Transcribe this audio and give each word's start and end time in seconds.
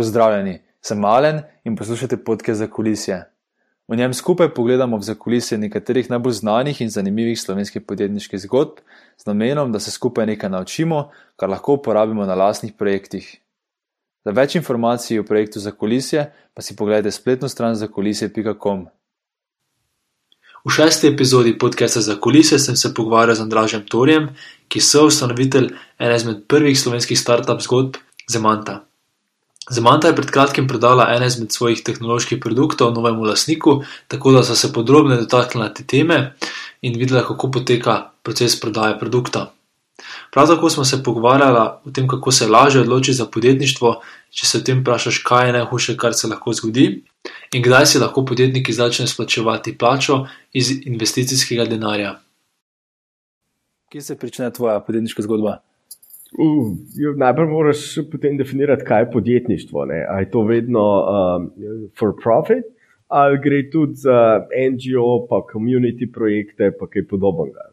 Pozdravljeni, 0.00 0.62
sem 0.80 0.98
Malen 0.98 1.42
in 1.64 1.74
poslušate 1.76 2.16
podke 2.24 2.54
za 2.54 2.66
kulisje. 2.66 3.18
V 3.88 3.96
njem 3.96 4.14
skupaj 4.14 4.48
pogledamo 4.54 4.96
v 4.96 5.04
zakulisje 5.04 5.58
nekaterih 5.58 6.08
najbolj 6.10 6.32
znanih 6.32 6.80
in 6.80 6.88
zanimivih 6.90 7.40
slovenskih 7.40 7.82
podjetniških 7.82 8.40
zgodb, 8.40 8.80
z 9.20 9.26
namenom, 9.26 9.72
da 9.72 9.80
se 9.80 9.90
skupaj 9.90 10.26
nekaj 10.26 10.50
naučimo, 10.50 11.10
kar 11.36 11.52
lahko 11.52 11.76
uporabimo 11.76 12.24
na 12.24 12.34
lastnih 12.34 12.72
projektih. 12.72 13.28
Za 14.24 14.32
več 14.32 14.56
informacij 14.56 15.20
o 15.20 15.28
projektu 15.28 15.60
za 15.60 15.76
kulisje 15.76 16.30
pa 16.54 16.62
si 16.62 16.76
pogledajte 16.76 17.10
spletno 17.10 17.48
stran 17.48 17.76
zakulisje.com. 17.76 18.86
V 20.64 20.76
šesti 20.80 21.12
epizodi 21.12 21.58
podcasta 21.58 22.00
za 22.00 22.16
kulise 22.16 22.58
sem 22.58 22.76
se 22.76 22.94
pogovarjal 22.94 23.36
z 23.36 23.50
Andražem 23.50 23.84
Torjem, 23.84 24.32
ki 24.68 24.80
je 24.80 24.92
soustanovitelj 24.94 25.74
ene 25.98 26.16
izmed 26.16 26.46
prvih 26.48 26.80
slovenskih 26.80 27.20
startup 27.20 27.60
zgodb 27.60 28.00
Zemanta. 28.28 28.86
Zemanta 29.70 30.08
je 30.08 30.16
pred 30.16 30.30
kratkim 30.30 30.66
prodala 30.68 31.06
ene 31.14 31.26
izmed 31.26 31.52
svojih 31.52 31.82
tehnoloških 31.86 32.38
produktov 32.42 32.94
novemu 32.94 33.22
lasniku, 33.24 33.82
tako 34.08 34.32
da 34.32 34.42
so 34.42 34.54
se 34.54 34.72
podrobno 34.72 35.16
dotaknili 35.16 35.74
te 35.74 35.84
teme 35.84 36.34
in 36.82 36.98
videli, 36.98 37.22
kako 37.22 37.50
poteka 37.50 38.10
proces 38.22 38.60
prodaje 38.60 38.98
produkta. 38.98 39.52
Prav 40.30 40.46
tako 40.46 40.70
smo 40.70 40.84
se 40.84 41.02
pogovarjali 41.02 41.68
o 41.84 41.90
tem, 41.90 42.08
kako 42.08 42.32
se 42.32 42.48
lažje 42.48 42.80
odločiti 42.80 43.16
za 43.16 43.26
podjetništvo, 43.26 44.00
če 44.30 44.46
se 44.46 44.58
o 44.58 44.60
tem 44.60 44.80
vprašaš, 44.80 45.18
kaj 45.18 45.46
je 45.46 45.52
najhujše, 45.52 45.96
kar 45.96 46.14
se 46.14 46.28
lahko 46.28 46.52
zgodi, 46.52 47.04
in 47.52 47.62
kdaj 47.62 47.86
si 47.86 47.98
lahko 47.98 48.24
podjetniki 48.24 48.72
začnejo 48.72 49.08
splačevati 49.08 49.78
plačo 49.78 50.26
iz 50.52 50.70
investicijskega 50.86 51.64
denarja. 51.64 52.18
Kje 53.90 54.02
se 54.02 54.16
začne 54.22 54.52
tvoja 54.52 54.80
podjetniška 54.80 55.22
zgodba? 55.22 55.58
Uh, 56.38 57.16
najprej 57.16 57.48
moraš 57.48 57.80
potem 58.12 58.36
definirati, 58.38 58.84
kaj 58.84 59.02
je 59.02 59.10
podjetništvo. 59.10 59.80
Ali 59.80 60.22
je 60.22 60.30
to 60.30 60.42
vedno 60.42 60.84
um, 61.00 61.50
for 61.98 62.14
profit, 62.22 62.64
ali 63.08 63.40
gre 63.42 63.70
tudi 63.70 63.94
za 63.94 64.46
NGO, 64.70 65.26
pa 65.28 65.42
community 65.52 66.12
projekte, 66.12 66.70
pa 66.78 66.86
kaj 66.86 67.06
podobnega. 67.10 67.66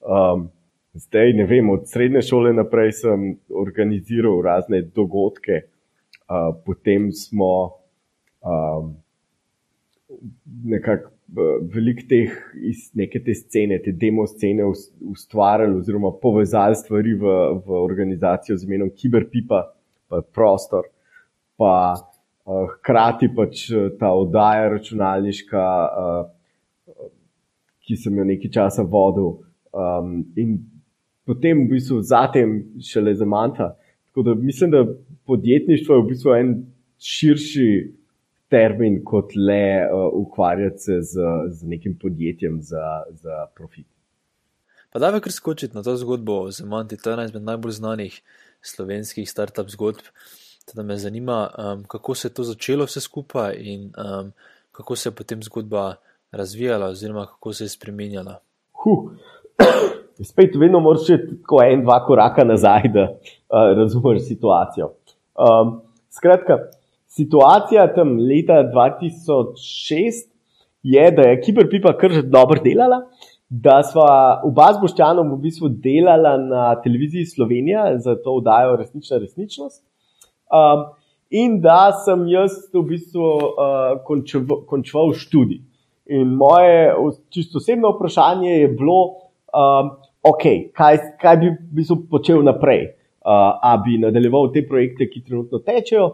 Um, 0.00 0.48
zdaj, 0.92 1.32
ne 1.32 1.46
vem, 1.46 1.70
od 1.70 1.86
srednje 1.88 2.22
šole 2.22 2.52
naprej 2.52 2.92
sem 2.92 3.36
organiziral 3.48 4.42
razne 4.42 4.82
dogodke, 4.82 5.62
uh, 5.62 6.50
potem 6.66 7.12
smo 7.12 7.70
um, 8.42 8.96
nekako 10.64 11.13
veliko 11.74 12.04
teh 12.08 12.32
iz 12.62 12.90
neke 12.94 13.20
te 13.24 13.34
scene, 13.34 13.78
te 13.82 13.92
demo 13.92 14.26
scene 14.26 14.64
ustvarjali 14.64 15.78
oziroma 15.78 16.12
povezali 16.22 16.76
stvari 16.78 17.14
v, 17.14 17.34
v 17.66 17.78
organizacijo 17.80 18.56
z 18.56 18.68
imenom 18.68 18.90
Kiberpipa, 18.94 19.62
pa 20.08 20.20
prostor, 20.34 20.88
pa 21.58 21.72
uh, 21.94 22.66
hkrati 22.76 23.30
pač 23.34 23.66
ta 24.00 24.12
oddaja 24.14 24.68
računalniška, 24.76 25.64
uh, 25.64 27.00
ki 27.84 27.96
sem 28.00 28.16
jo 28.16 28.28
nekaj 28.28 28.54
časa 28.54 28.84
vodil. 28.88 29.34
Um, 29.74 30.22
in 30.40 30.58
potem 31.26 31.64
v 31.64 31.74
bistvu 31.74 32.00
zatem 32.06 32.62
šele 32.80 33.14
za 33.14 33.26
manta. 33.26 33.74
Tako 34.08 34.22
da 34.22 34.34
mislim, 34.38 34.70
da 34.70 34.86
podjetništvo 35.26 35.94
je 35.94 36.02
v 36.02 36.08
bistvu 36.08 36.34
en 36.34 36.54
širši 37.00 37.68
termin, 38.54 39.00
kot 39.04 39.34
le 39.36 39.64
uh, 39.82 40.06
ukvarjati 40.20 40.86
se 40.86 41.00
z, 41.02 41.26
z 41.50 41.74
nekim 41.74 41.98
podjetjem 41.98 42.60
za, 42.62 43.02
za 43.10 43.46
profit. 43.56 43.86
Pa 44.94 45.00
da, 45.02 45.10
kar 45.18 45.32
skočiti 45.32 45.74
na 45.74 45.82
to 45.82 45.96
zgodbo 45.98 46.50
z 46.54 46.62
Manti, 46.70 46.96
to 46.96 47.10
je 47.10 47.14
ena 47.14 47.24
izmed 47.26 47.42
najbolj 47.42 47.72
znanih 47.80 48.20
slovenskih 48.62 49.30
startup 49.30 49.70
zgodb. 49.70 50.06
Teda 50.70 50.82
me 50.82 50.96
zanima, 50.96 51.48
um, 51.58 51.82
kako 51.90 52.14
se 52.14 52.28
je 52.28 52.34
to 52.34 52.44
začelo 52.46 52.86
vse 52.86 53.00
skupaj 53.00 53.56
in 53.58 53.90
um, 53.98 54.30
kako 54.72 54.96
se 54.96 55.08
je 55.08 55.14
potem 55.18 55.42
zgodba 55.42 55.96
razvijala, 56.32 56.86
oziroma 56.94 57.26
kako 57.26 57.52
se 57.52 57.64
je 57.64 57.68
spremenjala. 57.68 58.38
Huh. 58.84 59.10
Spet, 60.30 60.54
vedno 60.54 60.80
moraš 60.80 61.10
iti 61.10 61.42
tako 61.42 61.58
en, 61.64 61.82
dva 61.82 61.98
koraka 62.06 62.44
nazaj, 62.44 62.88
da 62.94 63.08
uh, 63.10 63.76
razumeš 63.76 64.28
situacijo. 64.28 64.92
Um, 65.34 65.80
skratka, 66.10 66.58
situacija 67.16 67.86
tam 67.94 68.16
leta 68.18 68.62
2006 68.74 70.26
je, 70.82 71.10
da 71.10 71.22
je 71.22 71.40
Kiberpipa 71.40 71.96
kar 71.98 72.12
že 72.12 72.22
dobro 72.22 72.60
delala, 72.64 73.02
da 73.48 73.82
smo 73.82 74.02
oba 74.44 74.72
z 74.74 74.80
Boščanom 74.82 75.30
v 75.32 75.38
bistvu 75.46 75.68
delala 75.68 76.36
na 76.40 76.64
televiziji 76.82 77.26
Slovenija 77.30 77.86
za 77.98 78.16
to 78.22 78.38
vdajo 78.40 78.76
resnična 78.76 79.20
resničnost. 79.22 79.82
Um, 80.50 80.88
in 81.30 81.60
da 81.60 81.92
sem 82.04 82.26
jaz 82.28 82.56
v 82.72 82.82
bistvu 82.88 83.22
uh, 83.22 84.58
končal 84.66 85.14
študij. 85.14 85.62
In 86.14 86.34
moje 86.36 86.92
čisto 87.32 87.58
osebno 87.62 87.94
vprašanje 87.94 88.50
je 88.50 88.68
bilo, 88.68 88.98
um, 89.54 89.94
okay, 90.22 90.68
kaj, 90.76 90.98
kaj 91.22 91.40
bi 91.40 91.54
v 91.54 91.78
bistvu 91.80 92.02
počel 92.10 92.44
naprej. 92.44 92.90
Uh, 93.24 93.56
a 93.64 93.78
bi 93.80 93.96
nadaljeval 93.96 94.50
te 94.52 94.60
projekte, 94.68 95.06
ki 95.08 95.22
trenutno 95.24 95.62
tečejo, 95.64 96.10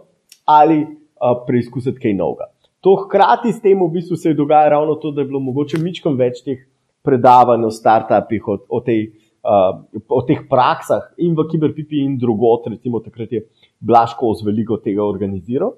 ali 0.51 0.81
uh, 0.83 1.37
preizkusiti 1.47 2.01
kaj 2.03 2.17
novega. 2.19 2.51
To 2.81 2.97
hkrati 3.05 3.53
s 3.53 3.61
tem 3.61 3.81
v 3.81 3.91
bistvu 3.93 4.17
se 4.17 4.31
je 4.31 4.39
dogajalo 4.39 4.71
ravno 4.71 4.95
to, 5.01 5.11
da 5.13 5.21
je 5.21 5.29
bilo 5.29 5.41
mogoče 5.45 5.79
mičkom 5.79 6.17
več 6.17 6.41
teh 6.45 6.63
predavanj 7.05 7.67
o 7.69 7.73
startupih, 7.73 8.49
o, 8.49 8.57
o, 8.69 8.81
tej, 8.85 9.03
uh, 9.45 9.83
o 10.09 10.23
teh 10.29 10.41
praksah 10.49 11.13
in 11.21 11.37
v 11.37 11.47
Kiberpipi 11.51 12.01
in 12.05 12.17
drugot, 12.21 12.69
recimo 12.73 13.03
takrat 13.05 13.33
je 13.33 13.45
Blaško 13.81 14.33
z 14.41 14.49
veliko 14.49 14.81
tega 14.81 15.05
organiziral. 15.05 15.77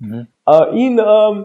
Mhm. 0.00 0.28
Uh, 0.48 0.66
in 0.76 1.00
um, 1.00 1.44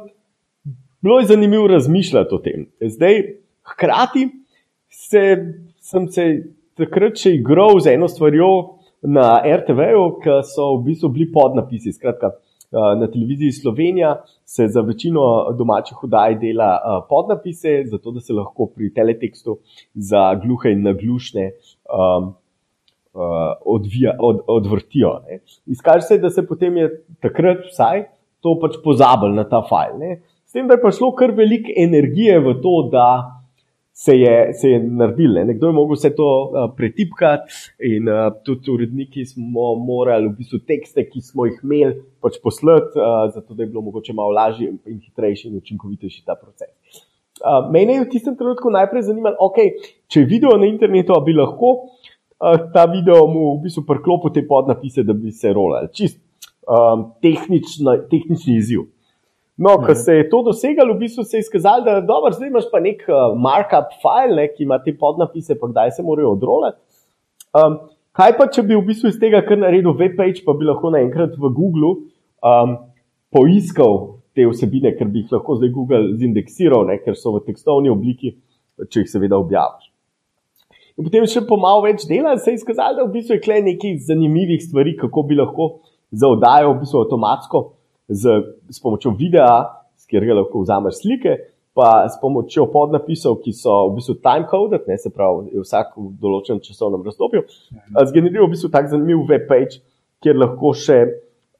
bilo 1.04 1.20
je 1.20 1.32
zanimivo 1.32 1.68
razmišljati 1.68 2.36
o 2.36 2.38
tem. 2.44 2.68
Zdaj, 2.82 3.22
hkrati 3.64 4.30
se, 4.90 5.24
sem 5.80 6.08
se 6.08 6.28
takrat 6.76 7.20
še 7.20 7.36
igral 7.40 7.80
z 7.80 7.96
eno 7.96 8.08
stvarjo 8.12 8.75
na 9.06 9.40
RTV-ju, 9.44 10.04
ki 10.24 10.42
so 10.50 10.76
v 10.78 10.84
bistvu 10.90 11.10
bili 11.14 11.30
podnapisi. 11.34 11.94
Skratka, 11.94 12.34
Eh, 12.76 12.96
na 13.00 13.08
televiziji 13.08 13.52
Slovenija 13.52 14.22
se 14.46 14.68
za 14.68 14.82
večino 14.82 15.22
domačih 15.58 16.04
oddaj 16.04 16.36
dela 16.40 16.72
eh, 16.76 17.06
podnapise, 17.10 17.84
zato 17.86 18.12
da 18.12 18.20
se 18.20 18.34
lahko 18.34 18.66
pri 18.76 18.94
teletekstu 18.94 19.58
za 19.94 20.34
gluhe 20.44 20.72
in 20.72 20.82
naglušne 20.84 21.52
um, 21.52 22.34
odvija, 23.66 24.18
od, 24.20 24.40
odvrtijo. 24.48 25.12
Izkaže 25.66 26.02
se, 26.02 26.18
da 26.18 26.30
se 26.30 26.48
potem 26.48 26.78
je 26.78 26.90
takrat 27.22 27.64
vsaj 27.70 28.04
to 28.44 28.58
pač 28.62 28.76
pozabil 28.84 29.32
na 29.38 29.46
ta 29.50 29.62
file. 29.70 29.96
Ne? 30.00 30.18
S 30.46 30.52
tem, 30.52 30.68
da 30.68 30.76
je 30.76 30.82
prišlo 30.82 31.14
kar 31.16 31.32
veliko 31.32 31.72
energije 31.78 32.40
v 32.44 32.58
to, 32.62 32.76
da 32.92 33.06
se 33.98 34.14
je, 34.20 34.54
se 34.54 34.70
je 34.70 34.80
naredil. 34.84 35.34
Ne? 35.34 35.46
Nekdo 35.46 35.68
je 35.68 35.74
mogel 35.74 35.96
vse 35.96 36.12
to 36.16 36.28
uh, 36.28 36.66
pretipkati, 36.76 37.54
in 37.80 38.10
uh, 38.12 38.28
tudi 38.44 38.72
uredniki 38.72 39.24
smo 39.26 39.70
morali 39.80 40.28
v 40.28 40.36
bistvu 40.42 40.60
tekste, 40.68 41.06
ki 41.08 41.24
smo 41.24 41.48
jih 41.48 41.62
imeli, 41.64 42.02
pač 42.20 42.36
poslati, 42.44 43.00
uh, 43.00 43.30
zato 43.32 43.56
da 43.56 43.64
je 43.64 43.70
bilo 43.72 43.86
mogoče 43.86 44.14
malo 44.14 44.36
lažje 44.36 44.68
in 44.68 45.00
hitrejši 45.00 45.48
in 45.48 45.62
učinkovitejši 45.62 46.26
ta 46.28 46.36
proces. 46.36 46.76
Uh, 47.40 47.70
mene 47.72 47.96
je 47.96 48.04
v 48.04 48.10
tistem 48.12 48.36
trenutku 48.36 48.74
najprej 48.76 49.08
zanimalo, 49.08 49.40
okay, 49.48 49.72
če 50.12 50.26
je 50.26 50.32
video 50.34 50.58
na 50.60 50.68
internetu, 50.68 51.16
bi 51.24 51.38
lahko 51.40 51.72
uh, 51.80 52.60
ta 52.76 52.84
video 52.92 53.24
mu 53.32 53.54
v 53.56 53.70
bistvu 53.70 53.86
priklopil 53.88 54.36
te 54.36 54.44
podnapise, 54.44 55.08
da 55.08 55.16
bi 55.16 55.32
se 55.32 55.56
rolali. 55.56 55.88
Čist 55.96 56.20
um, 56.68 57.14
tehnični 57.24 58.60
izziv. 58.60 58.90
No, 59.58 59.78
ko 59.80 59.96
se 59.96 60.14
je 60.14 60.30
to 60.30 60.42
dosegalo, 60.44 60.94
v 60.94 61.06
bistvu 61.06 61.24
se 61.24 61.38
je 61.38 61.46
izkazalo, 61.46 61.84
da 61.86 62.02
dobro, 62.04 62.32
zdaj 62.36 62.50
imaš 62.50 62.66
pa 62.72 62.82
nek 62.84 63.06
uh, 63.08 63.38
markup 63.40 63.94
file, 64.02 64.36
ne, 64.36 64.50
ki 64.52 64.66
ima 64.66 64.82
te 64.84 64.92
podnapise, 65.00 65.56
pa 65.60 65.70
kdaj 65.72 65.94
se 65.96 66.04
morajo 66.04 66.34
odrolati. 66.36 66.82
Um, 67.56 67.78
kaj 68.20 68.36
pa, 68.36 68.50
če 68.52 68.66
bi 68.68 68.76
v 68.76 68.84
bistvu 68.90 69.14
iz 69.14 69.20
tega 69.22 69.40
kar 69.48 69.62
naredil 69.62 69.96
web 69.96 70.18
page, 70.20 70.44
pa 70.44 70.58
bi 70.60 70.68
lahko 70.68 70.92
naenkrat 70.92 71.38
v 71.40 71.52
Google 71.56 71.94
um, 72.44 72.76
poiskal 73.32 74.20
te 74.36 74.44
vsebine, 74.50 74.92
ker 75.00 75.08
bi 75.08 75.24
jih 75.24 75.32
lahko 75.38 75.56
zdaj 75.62 75.72
Google 75.72 76.04
zindeksiral, 76.20 76.84
ne, 76.92 77.00
ker 77.00 77.16
so 77.16 77.38
v 77.38 77.46
tekstovni 77.48 77.94
obliki, 77.94 78.34
če 78.92 79.06
jih 79.06 79.14
seveda 79.14 79.40
objaviš. 79.40 79.88
In 81.00 81.08
potem 81.08 81.24
še 81.32 81.46
po 81.48 81.56
malo 81.60 81.86
več 81.88 82.04
dela 82.08 82.36
se 82.36 82.52
je 82.52 82.60
izkazalo, 82.60 83.00
da 83.00 83.08
v 83.08 83.16
bistvu 83.16 83.38
je 83.38 83.44
kle 83.48 83.62
nekaj 83.64 83.96
zanimivih 84.12 84.60
stvari, 84.64 84.98
kako 85.00 85.24
bi 85.32 85.40
lahko 85.40 85.72
za 86.12 86.28
oddajo 86.28 86.76
v 86.76 86.84
bistvu 86.84 87.06
avtomatsko 87.06 87.64
z, 88.08 88.40
s 88.70 88.80
pomočjo 88.84 89.16
videa, 89.18 89.66
s 89.98 90.08
katerega 90.08 90.40
lahko 90.42 90.64
vzameš 90.64 91.02
slike, 91.02 91.38
pa 91.76 92.06
s 92.08 92.16
pomočjo 92.22 92.70
podnapisov, 92.72 93.42
ki 93.44 93.52
so 93.52 93.74
v 93.90 93.98
bistvu 93.98 94.16
time-coded, 94.24 94.86
se 95.02 95.12
pravi, 95.12 95.52
vsak 95.60 95.98
v 96.00 96.12
določenem 96.22 96.62
časovnem 96.64 97.04
razdobju, 97.04 97.44
zgeneriral 98.12 98.48
v 98.48 98.54
bistvu 98.54 98.70
tak 98.72 98.88
zanimiv 98.92 99.26
web 99.28 99.44
page, 99.50 99.82
kjer 100.24 100.40
lahko 100.40 100.72
še 100.72 101.00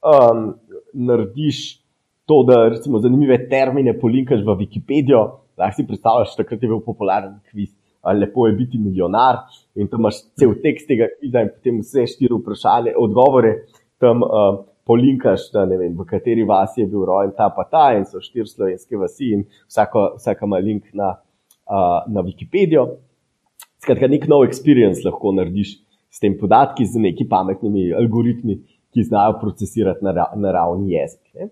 um, 0.00 0.54
narediš 0.96 1.82
to, 2.26 2.40
da 2.48 2.62
recimo 2.72 2.98
zanimive 3.04 3.36
termine 3.50 3.92
polinkaš 4.00 4.40
v 4.46 4.56
Wikipedijo. 4.62 5.20
Lahko 5.60 5.76
si 5.76 5.86
predstavljaš, 5.88 6.32
takrat 6.38 6.64
je 6.64 6.70
bil 6.70 6.80
popularen 6.84 7.36
kviz. 7.50 7.74
Lepo 8.06 8.46
je 8.46 8.54
biti 8.54 8.78
milijonar, 8.78 9.44
in 9.74 9.88
tam 9.90 10.04
imaš 10.04 10.22
cel 10.38 10.52
tekst 10.62 10.86
tega 10.86 11.08
kviza, 11.10 11.42
in 11.42 11.48
potem 11.50 11.80
vse 11.82 12.04
štiri 12.12 12.36
vprašanja, 12.38 12.94
odgovore 13.02 13.52
tam 14.00 14.22
uh, 14.22 14.60
polinkaš, 14.86 15.50
da 15.52 15.64
ne 15.66 15.78
vem, 15.80 15.94
v 15.98 16.06
kateri 16.06 16.44
vasi 16.46 16.82
je 16.84 16.86
bil 16.90 17.04
rojen 17.08 17.32
ta 17.36 17.48
pa 17.50 17.66
ta 17.70 17.88
in 17.96 18.06
so 18.06 18.22
štiri 18.22 18.46
slovenske 18.46 18.98
vasi 19.00 19.32
in 19.34 19.42
vsako, 19.66 20.12
vsaka 20.20 20.46
ima 20.46 20.60
link 20.62 20.86
na, 20.94 21.16
uh, 21.66 22.06
na 22.06 22.22
Wikipedijo. 22.26 22.86
Skratka, 23.82 24.08
nek 24.08 24.28
nov 24.30 24.46
experience 24.46 25.04
lahko 25.04 25.34
narediš 25.36 25.76
s 26.10 26.22
tem 26.22 26.38
podatki, 26.38 26.86
z 26.86 27.02
neki 27.02 27.26
pametnimi 27.28 27.90
algoritmi, 27.98 28.60
ki 28.94 29.04
znajo 29.04 29.36
procesirati 29.42 30.06
naravni 30.06 30.94
jezik. 30.94 31.20
Ne. 31.34 31.50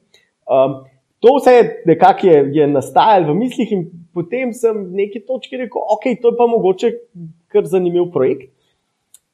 Um, 0.48 0.80
to 1.20 1.34
vse 1.36 1.82
nekako 1.88 2.30
je, 2.30 2.38
je 2.54 2.66
nastajalo 2.70 3.32
v 3.32 3.38
mislih, 3.42 3.74
in 3.76 3.84
potem 4.14 4.54
sem 4.56 4.86
v 4.86 5.02
neki 5.02 5.24
točki 5.26 5.58
rekel, 5.60 5.82
ok, 5.96 6.08
to 6.22 6.32
je 6.32 6.38
pa 6.38 6.46
mogoče 6.48 6.92
kar 7.52 7.66
zanimiv 7.68 8.12
projekt. 8.14 8.52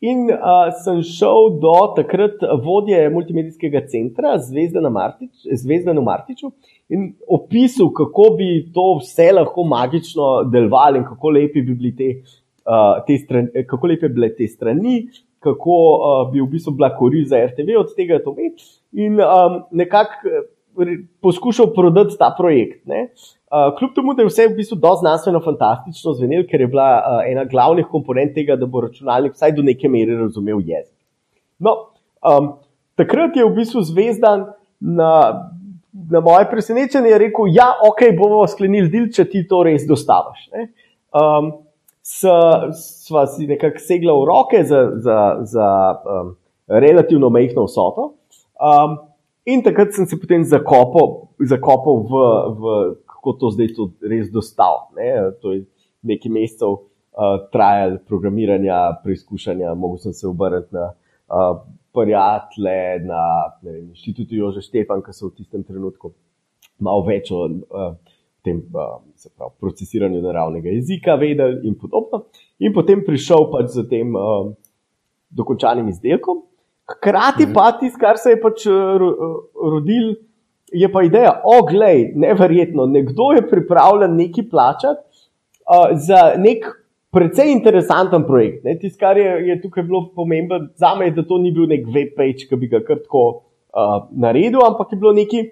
In 0.00 0.30
uh, 0.32 0.70
sem 0.80 1.02
šel 1.04 1.58
do 1.60 1.74
takrat 1.96 2.40
vodje 2.64 3.02
multimedijskega 3.12 3.82
centra 3.92 4.38
Zvezda 4.40 4.80
na, 4.80 6.00
Martiču 6.00 6.48
in 6.88 7.10
opisal, 7.28 7.90
kako 7.92 8.30
bi 8.38 8.48
to 8.74 8.86
vse 9.02 9.28
lahko 9.36 9.64
magično 9.68 10.30
delovalo 10.52 11.02
in 11.02 11.04
kako 11.04 11.34
lepi 11.36 11.60
bi 11.62 11.74
bili 11.74 11.92
te, 11.96 12.08
uh, 12.64 13.02
te 13.06 13.18
strani, 13.20 13.66
kako 13.68 13.92
lepe 13.92 14.08
bile 14.08 14.32
te 14.36 14.48
strani, 14.48 15.02
kako 15.38 15.76
uh, 15.98 16.22
bi 16.32 16.40
v 16.40 16.48
bistvu 16.54 16.72
bila 16.78 16.94
korist 16.96 17.34
za 17.34 17.44
RTV 17.50 17.76
od 17.82 17.92
tega 17.96 18.22
to 18.24 18.32
imeti. 18.38 18.72
In 19.04 19.20
um, 19.20 19.60
nekako 19.70 20.32
poskušal 21.20 21.72
prodati 21.74 22.16
ta 22.18 22.34
projekt. 22.38 22.86
Ne. 22.86 23.08
Uh, 23.50 23.78
kljub 23.78 23.94
temu, 23.94 24.14
da 24.14 24.22
je 24.22 24.30
vse 24.30 24.46
v 24.48 24.56
bistvu 24.56 24.78
do 24.78 24.92
znanstveno 25.00 25.40
fantastično 25.44 26.14
zvenelo, 26.14 26.46
ker 26.50 26.60
je 26.60 26.68
bila 26.70 26.88
uh, 26.98 27.22
ena 27.26 27.44
glavnih 27.44 27.86
komponent 27.90 28.34
tega, 28.34 28.56
da 28.56 28.66
bo 28.66 28.84
računalnik 28.86 29.34
vsaj 29.34 29.56
do 29.56 29.64
neke 29.66 29.88
mere 29.88 30.18
razumel 30.20 30.60
jezik. 30.64 30.94
No, 31.58 31.74
um, 32.22 32.52
takrat 32.94 33.36
je 33.36 33.44
v 33.44 33.54
bistvu 33.56 33.82
zvezdan 33.88 34.46
na, 34.80 35.10
na 36.10 36.22
moje 36.24 36.46
presenečenje 36.50 37.18
rekel: 37.18 37.50
Ja, 37.54 37.72
ok, 37.90 38.06
bomo 38.18 38.44
sklenili 38.48 38.88
del, 38.92 39.10
če 39.10 39.26
ti 39.32 39.42
to 39.48 39.64
res 39.66 39.88
dostaviš. 39.88 40.46
Um, 41.10 41.52
sva 42.06 43.26
si 43.28 43.50
nekako 43.50 43.82
segla 43.82 44.14
v 44.16 44.24
roke 44.30 44.64
za, 44.64 44.86
za, 45.02 45.18
za 45.44 45.68
um, 46.00 46.34
relativno 46.70 47.28
majhno 47.30 47.66
vsoto. 47.66 48.12
Um, 48.60 48.98
In 49.50 49.62
takrat 49.66 49.94
sem 49.96 50.06
se 50.06 50.18
potem 50.20 50.44
zakopal, 50.46 51.28
zakopal 51.42 52.04
v, 52.06 52.22
v 52.60 52.64
kako 53.10 53.34
to 53.40 53.50
zdaj 53.56 53.68
to 53.74 53.88
res 54.12 54.30
dostal. 54.30 54.88
Ne? 54.94 55.10
To 55.42 55.54
je 55.56 55.64
nekaj 56.06 56.32
mesecev 56.32 56.76
uh, 56.76 57.36
trajal 57.52 57.98
programiranja, 58.06 59.02
preizkušanja, 59.04 59.74
mogel 59.74 59.98
sem 60.04 60.14
se 60.14 60.28
obrniti 60.28 60.70
na 60.76 60.92
uh, 60.92 61.60
prijatelje, 61.92 63.04
na 63.10 63.22
inštitutu 63.90 64.38
Jože 64.38 64.62
Štefan, 64.62 65.02
ki 65.02 65.14
so 65.16 65.28
v 65.28 65.40
tistem 65.40 65.66
trenutku 65.66 66.14
malo 66.80 67.04
več 67.08 67.32
o 67.34 67.44
uh, 67.48 67.94
tem 68.46 68.62
uh, 68.72 69.00
pravi, 69.36 69.56
procesiranju 69.60 70.22
naravnega 70.24 70.72
jezika 70.72 71.18
vedeli 71.20 71.66
in 71.68 71.76
podobno. 71.78 72.24
In 72.62 72.72
potem 72.76 73.02
prišel 73.04 73.50
pač 73.52 73.74
z 73.74 73.88
tem 73.90 74.14
uh, 74.16 74.52
dokončanim 75.30 75.90
izdelkom. 75.92 76.46
Hkrati 76.90 77.46
pa 77.54 77.70
tisto, 77.78 78.00
kar 78.00 78.18
se 78.18 78.34
je 78.34 78.40
pač 78.40 78.66
eh, 78.66 78.72
eh, 78.72 79.38
rodil, 79.74 80.14
je 80.72 80.88
pa 80.92 81.02
ideja, 81.06 81.34
oglej, 81.44 82.12
neverjetno, 82.18 82.86
nekdo 82.86 83.32
je 83.36 83.46
pripravljen 83.50 84.14
nekaj 84.16 84.44
plačati 84.50 85.00
uh, 85.66 85.88
za 85.98 86.20
nek 86.38 86.68
precej 87.10 87.50
interesanten 87.50 88.22
projekt. 88.26 88.62
Tisto, 88.80 89.00
kar 89.00 89.18
je, 89.18 89.32
je 89.48 89.56
tukaj 89.64 89.82
bilo 89.88 90.04
pomembno 90.14 90.60
za 90.78 90.92
me, 90.94 91.08
je, 91.08 91.16
da 91.18 91.24
to 91.26 91.40
ni 91.42 91.50
bil 91.54 91.66
nek 91.70 91.88
web 91.90 92.14
page, 92.16 92.46
ki 92.46 92.58
bi 92.60 92.70
ga 92.70 92.82
kar 92.86 93.00
tako 93.02 93.24
uh, 93.26 93.96
naredil, 94.14 94.62
ampak 94.66 94.94
je 94.94 95.00
bilo 95.02 95.12
nekaj 95.16 95.48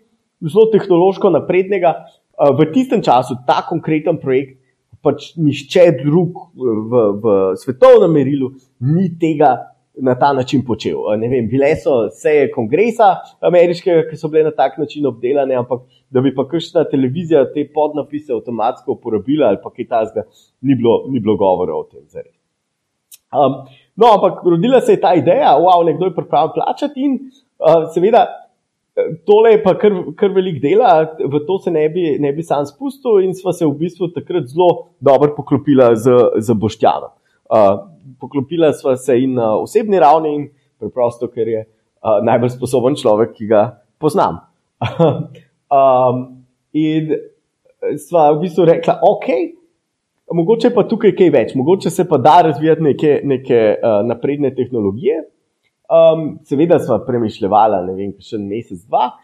zelo 0.47 0.69
tehnološko 0.75 1.35
naprednega. 1.35 1.97
Uh, 2.39 2.55
v 2.55 2.71
tistem 2.75 3.03
času 3.03 3.41
ta 3.47 3.65
konkreten 3.67 4.23
projekt. 4.23 4.55
Pač 5.03 5.33
nišče 5.39 5.83
drug 6.01 6.41
v, 6.59 7.03
v 7.23 7.35
svetovnem 7.59 8.17
merilu 8.19 8.49
ni 8.83 9.07
tega 9.15 9.53
na 10.01 10.15
ta 10.19 10.33
način 10.33 10.65
počel. 10.67 10.99
Vem, 11.21 11.49
bile 11.51 11.71
so 11.77 12.09
seje 12.15 12.49
kongresa 12.53 13.17
ameriškega, 13.41 14.07
ki 14.11 14.17
so 14.17 14.31
bile 14.33 14.45
na 14.49 14.55
tak 14.55 14.79
način 14.79 15.07
obdelane, 15.07 15.57
ampak 15.59 15.85
da 16.11 16.21
bi 16.25 16.35
pa 16.35 16.47
kakšna 16.49 16.85
televizija 16.91 17.45
te 17.53 17.67
podnapise 17.75 18.33
avtomatsko 18.37 18.97
uporabila 18.97 19.53
ali 19.53 19.63
pa 19.63 19.71
kaj 19.75 19.89
tasga, 19.89 20.27
ni 20.61 20.75
bilo, 20.75 21.05
ni 21.13 21.21
bilo 21.21 21.37
govora 21.37 21.77
o 21.77 21.85
tem. 21.91 22.07
Um, 23.29 23.61
no, 23.97 24.13
ampak 24.15 24.45
rodila 24.45 24.81
se 24.81 24.93
je 24.97 25.01
ta 25.01 25.15
ideja, 25.15 25.57
wow, 25.61 25.85
nekdo 25.85 26.09
je 26.09 26.15
pripravljen 26.17 26.55
plačati 26.55 27.05
in 27.05 27.19
uh, 27.59 27.89
seveda. 27.95 28.27
Tole 29.27 29.53
je 29.53 29.59
pa 29.63 29.77
kar, 29.79 29.93
kar 30.19 30.33
velik 30.35 30.57
dela, 30.63 31.05
v 31.21 31.39
to 31.47 31.59
se 31.63 31.71
ne 31.71 31.85
bi, 31.89 32.17
ne 32.19 32.33
bi 32.35 32.43
sam 32.43 32.65
spustil, 32.67 33.21
in 33.23 33.35
smo 33.35 33.53
se 33.55 33.67
v 33.67 33.77
bistvu 33.79 34.09
takrat 34.11 34.49
zelo 34.51 34.89
dobro 34.99 35.37
poklopili 35.37 35.93
z, 35.95 36.17
z 36.43 36.57
Boštjanom. 36.59 37.13
Uh, 37.49 37.89
poklopila 38.21 38.73
sva 38.77 38.97
se 38.97 39.17
in 39.23 39.35
na 39.39 39.55
osebni 39.57 40.01
ravni, 40.01 40.35
in 40.37 40.49
preprosto, 40.81 41.31
ker 41.33 41.49
je 41.49 41.63
uh, 41.65 42.19
najbolj 42.25 42.55
sposoben 42.57 42.97
človek, 42.99 43.35
ki 43.37 43.49
ga 43.51 43.63
poznam. 44.01 44.43
um, 45.79 46.21
in 46.77 47.15
sva 47.99 48.29
v 48.35 48.43
bistvu 48.45 48.69
rekla, 48.69 48.99
ok, 49.07 49.29
mogoče 50.35 50.71
pa 50.75 50.85
tukaj 50.89 51.15
kaj 51.17 51.33
več, 51.35 51.55
mogoče 51.59 51.91
se 51.91 52.05
pa 52.09 52.19
da 52.21 52.41
razvijati 52.51 52.85
neke, 52.85 53.13
neke 53.25 53.61
uh, 53.77 54.01
napredne 54.07 54.53
tehnologije. 54.55 55.23
Um, 55.89 56.35
seveda 56.45 56.77
sva 56.83 57.01
premišljala, 57.07 57.81
ne 57.87 57.95
vem, 57.97 58.13
še 58.21 58.37
en 58.37 58.45
mesec, 58.51 58.83
dva, 58.91 59.15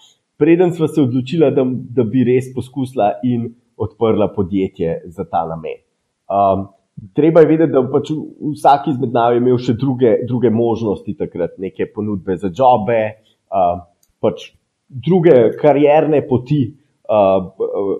preden 0.41 0.73
sva 0.73 0.89
se 0.89 1.03
odločila, 1.03 1.51
da, 1.53 1.67
da 1.67 2.07
bi 2.09 2.25
res 2.25 2.49
poskusila 2.55 3.19
in 3.29 3.51
odprla 3.77 4.31
podjetje 4.33 5.03
za 5.13 5.27
ta 5.29 5.45
namen. 5.51 5.83
Um, 6.25 6.71
Treba 7.15 7.43
je 7.43 7.47
vedeti, 7.51 7.73
da 7.75 7.83
pač 7.91 8.13
vsak 8.55 8.87
izmed 8.93 9.13
nas 9.15 9.33
je 9.35 9.41
imel 9.43 9.59
še 9.59 9.75
druge, 9.79 10.13
druge 10.29 10.51
možnosti, 10.55 11.17
takrat 11.19 11.57
neke 11.59 11.89
ponudbe 11.91 12.37
za 12.39 12.53
jobe, 12.55 13.01
uh, 13.51 13.83
pač 14.23 14.53
druge 14.89 15.35
karierne 15.59 16.23
poti, 16.29 16.63
uh, 17.11 17.51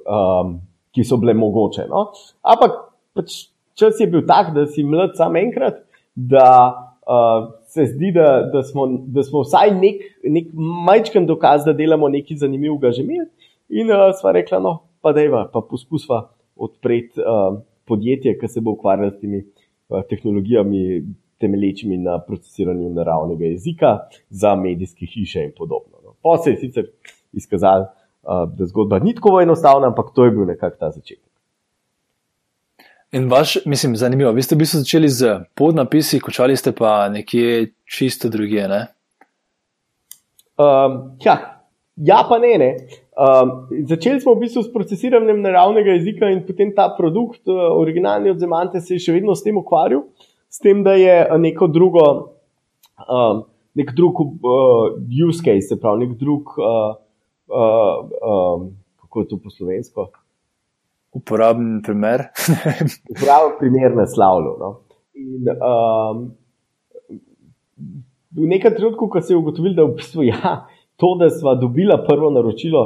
um, 0.07 0.55
ki 0.95 1.05
so 1.05 1.19
bile 1.19 1.35
mogoče. 1.35 1.89
No? 1.91 2.07
Ampak 2.47 2.79
pač 3.19 3.37
čas 3.75 3.99
je 3.99 4.09
bil 4.11 4.23
tak, 4.31 4.55
da 4.55 4.69
si 4.71 4.87
mlad 4.87 5.19
samo 5.19 5.43
enkrat, 5.43 5.83
da 6.15 6.47
uh, 6.71 7.51
se 7.75 7.91
zdi, 7.91 8.15
da, 8.15 8.47
da, 8.55 8.63
smo, 8.63 8.87
da 9.11 9.27
smo 9.27 9.43
vsaj 9.43 9.75
nek, 9.75 10.07
nek 10.39 10.55
majčken 10.87 11.27
dokaz, 11.27 11.67
da 11.67 11.75
delamo 11.75 12.09
nekaj 12.15 12.45
zanimivega 12.47 12.95
že 12.95 13.03
imeli. 13.03 13.29
In 13.75 13.91
uh, 13.91 14.13
sva 14.15 14.37
rekla, 14.39 14.63
no, 14.63 14.79
pa 15.03 15.13
da 15.13 15.27
je 15.27 15.35
pa 15.53 15.67
poskusva 15.67 16.29
odpreti. 16.55 17.19
Uh, 17.19 17.59
podjetje, 17.87 18.39
ki 18.39 18.49
se 18.49 18.61
bo 18.61 18.77
ukvarjalo 18.77 19.11
s 19.11 19.21
temi 19.21 19.43
uh, 19.89 20.03
tehnologijami, 20.09 21.03
temelječimi 21.41 21.99
na 21.99 22.19
procesiranju 22.23 22.91
naravnega 22.95 23.45
jezika 23.45 23.99
za 24.31 24.55
medijske 24.55 25.07
hiše 25.07 25.45
in 25.45 25.53
podobno. 25.59 26.01
No. 26.05 26.15
Pa 26.23 26.39
se 26.39 26.51
je 26.51 26.57
sicer 26.57 26.91
izkazalo, 27.33 27.87
uh, 28.23 28.49
da 28.57 28.67
zgodba 28.67 28.99
ni 28.99 29.15
tako 29.15 29.41
enostavna, 29.43 29.87
ampak 29.87 30.15
to 30.15 30.25
je 30.25 30.31
bil 30.31 30.47
nekako 30.47 30.77
ta 30.81 30.91
začetek. 30.91 31.35
In 33.15 33.29
vaš, 33.31 33.59
mislim, 33.67 33.97
zanimivo, 33.97 34.33
vi 34.33 34.43
ste 34.43 34.57
v 34.57 34.59
bistvu 34.59 34.81
začeli 34.83 35.09
z 35.09 35.37
podnapisi, 35.55 36.19
končali 36.21 36.57
ste 36.57 36.73
pa 36.75 37.09
nekje 37.09 37.71
čisto 37.87 38.29
druge. 38.29 38.65
Ne? 38.69 38.81
Um, 40.59 41.15
ja, 41.23 41.63
ja, 41.97 42.25
pa 42.29 42.39
ne. 42.43 42.59
ne. 42.59 42.71
Um, 43.15 43.69
začeli 43.87 44.19
smo 44.19 44.35
v 44.35 44.43
bistvu 44.43 44.65
s 44.67 44.73
procesiranjem 44.75 45.39
naravnega 45.39 45.93
jezika 45.95 46.33
in 46.35 46.41
potem 46.43 46.73
ta 46.75 46.89
produkt, 46.97 47.47
uh, 47.47 47.71
originalni 47.79 48.31
od 48.31 48.41
Zemante, 48.43 48.83
se 48.83 48.97
je 48.97 49.05
še 49.07 49.15
vedno 49.15 49.37
s 49.39 49.47
tem 49.47 49.55
ukvarjal, 49.55 50.03
s 50.51 50.59
tem, 50.59 50.83
da 50.83 50.97
je 50.99 51.15
neko 51.39 51.69
drugo, 51.71 52.05
um, 53.07 53.45
nek 53.79 53.95
drug 53.95 54.19
uh, 54.19 54.99
use 55.07 55.47
case, 55.47 55.69
se 55.71 55.79
pravi, 55.79 56.09
nek 56.09 56.19
drug, 56.19 56.59
uh, 56.59 56.99
uh, 57.55 58.03
um, 58.19 58.69
kako 59.07 59.23
je 59.23 59.31
to 59.31 59.39
po 59.39 59.55
slovensko? 59.55 60.11
Uporaben 61.15 61.85
primer. 61.87 62.33
Uporaben 63.15 63.59
primer 63.63 63.95
naslavljal. 63.95 64.59
No? 64.59 64.73
In 65.15 65.55
um, 65.55 66.25
v 68.35 68.51
nekem 68.51 68.75
trenutku, 68.75 69.07
ko 69.07 69.23
se 69.23 69.37
je 69.37 69.39
ugotovil, 69.39 69.79
da 69.79 69.87
v 69.87 69.95
bistvu 70.03 70.27
ja 70.27 70.65
to, 70.97 71.17
da 71.21 71.31
smo 71.31 71.55
dobili 71.55 71.95
prvo 72.09 72.31
naročilo 72.31 72.83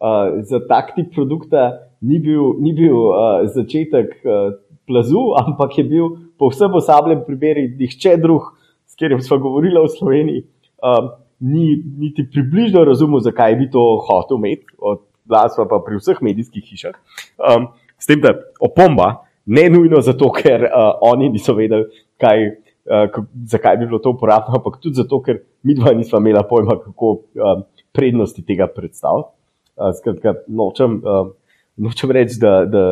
uh, 0.00 0.40
za 0.42 0.60
tak 0.68 0.94
tip 0.96 1.14
produkta, 1.14 1.78
ni 2.00 2.18
bil, 2.18 2.54
ni 2.60 2.72
bil 2.72 2.96
uh, 2.96 3.44
začetek 3.44 4.16
uh, 4.24 4.54
plazu, 4.86 5.32
ampak 5.44 5.78
je 5.78 5.84
bil 5.84 6.08
povsem 6.38 6.74
osabljen 6.74 7.24
primer, 7.26 7.62
nihče 7.78 8.16
drug, 8.16 8.54
s 8.86 8.96
katerim 8.96 9.20
smo 9.20 9.38
govorili 9.38 9.80
v 9.80 9.92
Sloveniji, 9.98 10.44
uh, 10.82 11.12
ni 11.40 11.82
niti 11.98 12.26
približno 12.32 12.84
razumel, 12.84 13.20
zakaj 13.20 13.56
bi 13.56 13.70
to 13.70 13.82
hotel 14.08 14.36
imeti, 14.36 14.66
od 14.78 15.04
glasva 15.24 15.68
pa 15.68 15.78
pri 15.84 16.00
vseh 16.00 16.18
medijskih 16.20 16.64
hišah. 16.64 16.96
Um, 17.38 17.70
s 18.00 18.08
tem, 18.08 18.20
da 18.20 18.34
opomba, 18.60 19.26
ne 19.46 19.68
nujno 19.70 20.00
zato, 20.04 20.30
ker 20.32 20.66
uh, 20.68 20.96
oni 21.12 21.30
niso 21.30 21.54
vedeli, 21.54 21.88
kaj. 22.20 22.50
Uh, 22.90 23.22
zakaj 23.46 23.76
bi 23.78 23.86
bilo 23.86 24.00
to 24.02 24.10
uporabno, 24.10 24.56
ampak 24.58 24.80
tudi 24.82 24.98
zato, 24.98 25.20
ker 25.22 25.44
mi 25.62 25.76
dva 25.78 25.92
nismo 25.94 26.18
imela 26.18 26.42
pojma, 26.42 26.74
kako 26.82 27.10
uh, 27.38 27.60
prednosti 27.94 28.42
tega 28.42 28.66
predstaviti. 28.66 29.30
Uh, 29.78 29.92
skratka, 29.94 30.34
nočem, 30.50 30.98
uh, 31.06 31.28
nočem 31.78 32.10
reči, 32.10 32.40
da, 32.42 32.64
da 32.66 32.82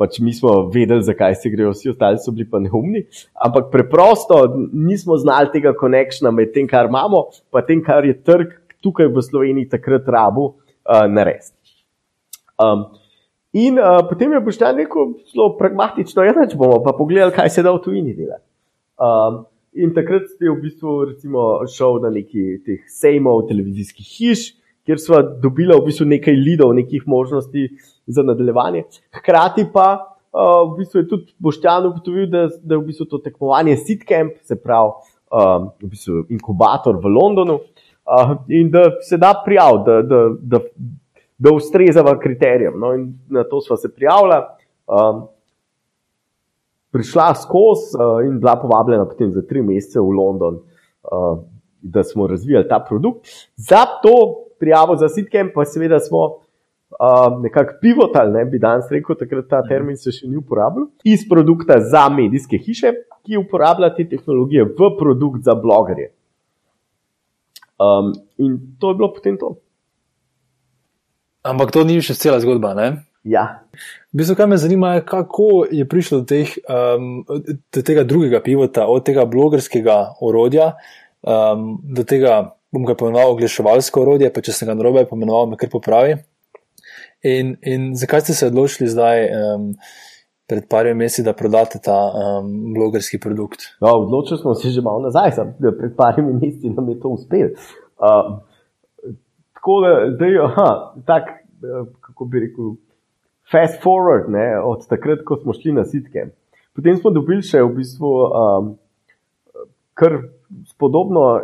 pač 0.00 0.18
mi 0.24 0.32
smo 0.32 0.70
vedeli, 0.72 1.04
zakaj 1.04 1.36
se 1.42 1.52
grejo, 1.52 1.74
vsi 1.74 1.92
ostali 1.92 2.18
so 2.18 2.32
bili 2.32 2.48
pa 2.50 2.58
neumni, 2.62 3.04
ampak 3.46 3.68
preprosto 3.72 4.40
nismo 4.72 5.16
znali 5.20 5.52
tega 5.52 5.74
konekšna 5.76 6.32
med 6.34 6.54
tem, 6.54 6.66
kar 6.70 6.88
imamo, 6.90 7.26
pa 7.52 7.62
tem, 7.62 7.84
kar 7.84 8.06
je 8.08 8.16
trg 8.16 8.56
tukaj 8.84 9.12
v 9.12 9.22
Sloveniji 9.22 9.70
takrat 9.76 10.08
rabu 10.08 10.48
uh, 10.48 11.04
narediti. 11.08 11.52
Um, 12.60 12.88
in 13.52 13.78
uh, 13.78 14.00
potem 14.08 14.32
je 14.32 14.40
Boštjan 14.40 14.80
rekel, 14.80 15.14
zelo 15.30 15.52
pragmatično, 15.60 16.26
ja, 16.26 16.34
če 16.48 16.58
bomo 16.58 16.80
pa 16.84 16.96
pogledali, 16.96 17.34
kaj 17.34 17.52
se 17.52 17.64
da 17.66 17.72
v 17.74 17.82
tujini 17.84 18.16
delati. 18.16 18.44
Um, 18.94 19.44
in 19.74 19.90
takrat 19.94 20.28
ste 20.30 20.46
v 20.50 20.60
bistvu 20.62 20.92
recimo, 21.10 21.64
šel 21.66 21.98
na 22.04 22.12
neki 22.14 22.60
teh 22.62 22.84
sejmov, 22.86 23.48
televizijskih 23.48 24.06
hiš, 24.06 24.52
kjer 24.86 25.00
smo 25.02 25.22
dobili 25.42 25.74
v 25.74 25.86
bistvu 25.88 26.06
nekaj 26.12 26.36
lidov, 26.38 26.74
nekih 26.78 27.08
možnosti 27.10 27.68
za 28.06 28.22
nadaljevanje. 28.22 28.84
Hkrati 29.18 29.66
pa 29.72 29.88
uh, 29.98 30.62
v 30.70 30.78
bistvu 30.78 31.02
je 31.02 31.08
tudi 31.10 31.34
Boštjan 31.42 31.90
ugotovil, 31.90 32.28
da, 32.30 32.46
da 32.62 32.76
je 32.76 32.82
v 32.82 32.86
bistvu 32.92 33.08
to 33.10 33.22
tekmovanje 33.24 33.76
Sitcamp, 33.82 34.38
se 34.46 34.60
pravi 34.60 34.94
uh, 35.34 35.70
v 35.82 35.90
bistvu 35.90 36.26
inkubator 36.36 37.00
v 37.02 37.10
Londonu, 37.10 37.58
uh, 37.58 38.36
in 38.48 38.70
da 38.70 38.92
se 39.02 39.18
da 39.18 39.34
prijaviti, 39.42 39.90
da, 39.90 40.02
da, 40.02 40.24
da, 40.38 40.64
da 41.38 41.54
ustrezava 41.54 42.14
kriterijem. 42.20 42.78
No, 42.78 42.94
in 42.94 43.10
na 43.26 43.42
to 43.48 43.60
smo 43.60 43.76
se 43.76 43.90
prijavili. 43.90 44.38
Um, 44.86 45.24
Prišla 46.94 47.32
skozi 47.42 47.96
uh, 47.98 48.20
in 48.22 48.38
bila 48.42 48.54
povabljena 48.60 49.08
potem 49.10 49.32
za 49.34 49.42
tri 49.42 49.62
mesece 49.66 49.98
v 49.98 50.14
London, 50.14 50.60
uh, 50.62 51.42
da 51.82 52.04
smo 52.06 52.26
razvijali 52.30 52.68
ta 52.70 52.78
produkt. 52.88 53.26
Za 53.56 53.84
to 54.02 54.14
prijavo 54.62 54.96
za 54.96 55.08
sitkem, 55.08 55.50
pa 55.54 55.64
seveda 55.66 55.98
smo 56.00 56.24
uh, 56.24 57.42
nekako 57.42 57.72
pivotali, 57.80 58.32
ne 58.32 58.44
bi 58.44 58.58
danes 58.58 58.90
rekel, 58.90 59.16
takrat 59.18 59.48
ta 59.50 59.62
termin 59.66 59.98
se 59.98 60.12
še 60.14 60.28
ni 60.30 60.38
uporabljal, 60.38 60.86
iz 61.04 61.26
produkta 61.28 61.80
za 61.82 62.06
medijske 62.08 62.58
hiše, 62.62 62.94
ki 63.24 63.40
uporablja 63.40 63.90
te 63.96 64.06
tehnologije 64.08 64.64
v 64.70 64.90
produkt 64.98 65.44
za 65.44 65.54
blogerje. 65.58 66.12
Um, 67.80 68.12
in 68.38 68.58
to 68.78 68.92
je 68.92 68.94
bilo 68.94 69.10
potem 69.12 69.36
to. 69.40 69.56
Ampak 71.44 71.72
to 71.74 71.82
ni 71.84 71.98
še 72.00 72.14
cela 72.16 72.38
zgodba, 72.40 72.72
ne? 72.78 72.88
Ja. 73.24 73.64
V 74.12 74.20
bistvu, 74.20 74.36
kaj 74.36 74.46
me 74.52 74.56
zanima, 74.60 74.94
je, 74.94 75.04
kako 75.08 75.64
je 75.70 75.86
prišlo 75.88 76.20
do, 76.20 76.26
teh, 76.28 76.50
um, 76.68 77.24
do 77.72 77.82
tega 77.82 78.04
drugega 78.04 78.42
pivota, 78.44 78.84
od 78.86 79.06
tega 79.06 79.24
blogerskega 79.24 79.96
orodja 80.20 80.74
um, 81.24 81.78
do 81.82 82.04
tega 82.04 82.54
bom 82.74 82.84
ga 82.84 82.96
pomenoval 82.98 83.34
oglaševalsko 83.34 84.02
orodje, 84.02 84.30
pa 84.34 84.42
če 84.42 84.54
sem 84.54 84.68
ga 84.68 84.74
narobe 84.76 85.06
pomenoval, 85.08 85.52
me 85.52 85.58
kar 85.60 85.70
popravi. 85.72 86.18
In, 87.24 87.54
in 87.64 87.92
zakaj 87.96 88.26
ste 88.26 88.36
se 88.36 88.48
odločili 88.50 88.90
zdaj, 88.90 89.28
um, 89.30 89.68
pred 90.50 90.66
parimi 90.68 91.04
meseci, 91.04 91.24
da 91.24 91.32
prodate 91.36 91.80
ta 91.84 91.96
um, 92.10 92.50
blogerski 92.74 93.20
produkt? 93.22 93.70
No, 93.80 93.94
odločili 94.02 94.42
smo 94.42 94.54
se 94.58 94.74
že 94.74 94.82
malo 94.84 95.06
nazaj, 95.06 95.32
da 95.62 95.72
pred 95.72 95.94
parimi 95.96 96.34
meseci 96.36 96.74
nam 96.74 96.90
je 96.92 96.98
to 97.00 97.14
uspelo. 97.16 97.54
Uh, 97.96 98.34
tako 99.56 99.80
da, 99.86 99.94
zdaj, 100.18 100.38
aha, 100.48 100.68
tak, 101.06 101.30
uh, 101.62 101.86
kako 102.04 102.28
bi 102.28 102.44
rekel, 102.48 102.74
fast 103.50 103.82
forward, 103.82 104.30
ne, 104.32 104.60
od 104.60 104.86
takrat, 104.88 105.24
ko 105.24 105.36
smo 105.36 105.52
šli 105.52 105.72
na 105.72 105.84
sitke. 105.84 106.30
Potem 106.74 106.96
smo 106.98 107.12
dobili 107.14 107.44
še 107.44 107.62
v 107.62 107.74
bistvu 107.76 108.10
um, 108.10 108.72
kar 109.94 110.18
podobno 110.78 111.36
eh, 111.36 111.42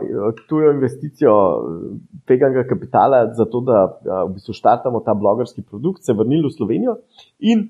tujo 0.49 0.73
investicijo 0.73 1.33
eh, 1.33 1.99
tega 2.27 2.65
kapitala, 2.69 3.35
zato 3.35 3.61
da 3.61 3.85
eh, 3.85 4.25
v 4.29 4.35
bistvu 4.35 4.55
štartamo 4.55 5.01
ta 5.01 5.15
blogerski 5.15 5.63
produkt, 5.63 6.05
se 6.05 6.13
vrnili 6.13 6.47
v 6.47 6.57
Slovenijo 6.57 6.97
in 7.39 7.69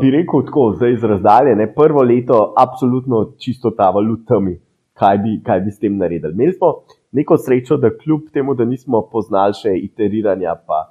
bi 0.00 0.10
rekel 0.12 0.42
tako, 0.44 0.74
zdaj 0.76 0.92
iz 0.92 1.04
razdalje, 1.04 1.54
ne, 1.56 1.64
prvo 1.74 2.02
leto, 2.04 2.52
absolutno 2.60 3.22
čisto 3.40 3.70
ta 3.72 3.86
valutami, 3.90 4.58
kaj 5.00 5.18
bi, 5.18 5.30
kaj 5.46 5.62
bi 5.64 5.70
s 5.72 5.80
tem 5.80 5.96
naredili. 5.96 6.34
Imeli 6.36 6.52
smo 6.52 6.74
neko 7.12 7.36
srečo, 7.36 7.76
da 7.76 7.90
kljub 7.96 8.30
temu, 8.32 8.54
da 8.54 8.64
nismo 8.64 9.02
poznali 9.12 9.56
še 9.58 9.74
iteriranja, 9.84 10.54
pa 10.66 10.86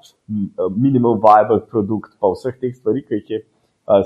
minimum 0.78 1.22
viable 1.24 1.62
produkt, 1.70 2.14
pa 2.22 2.32
vseh 2.36 2.58
teh 2.62 2.76
stvari, 2.76 3.06
ki 3.08 3.22
jih 3.22 3.34
je. 3.36 3.42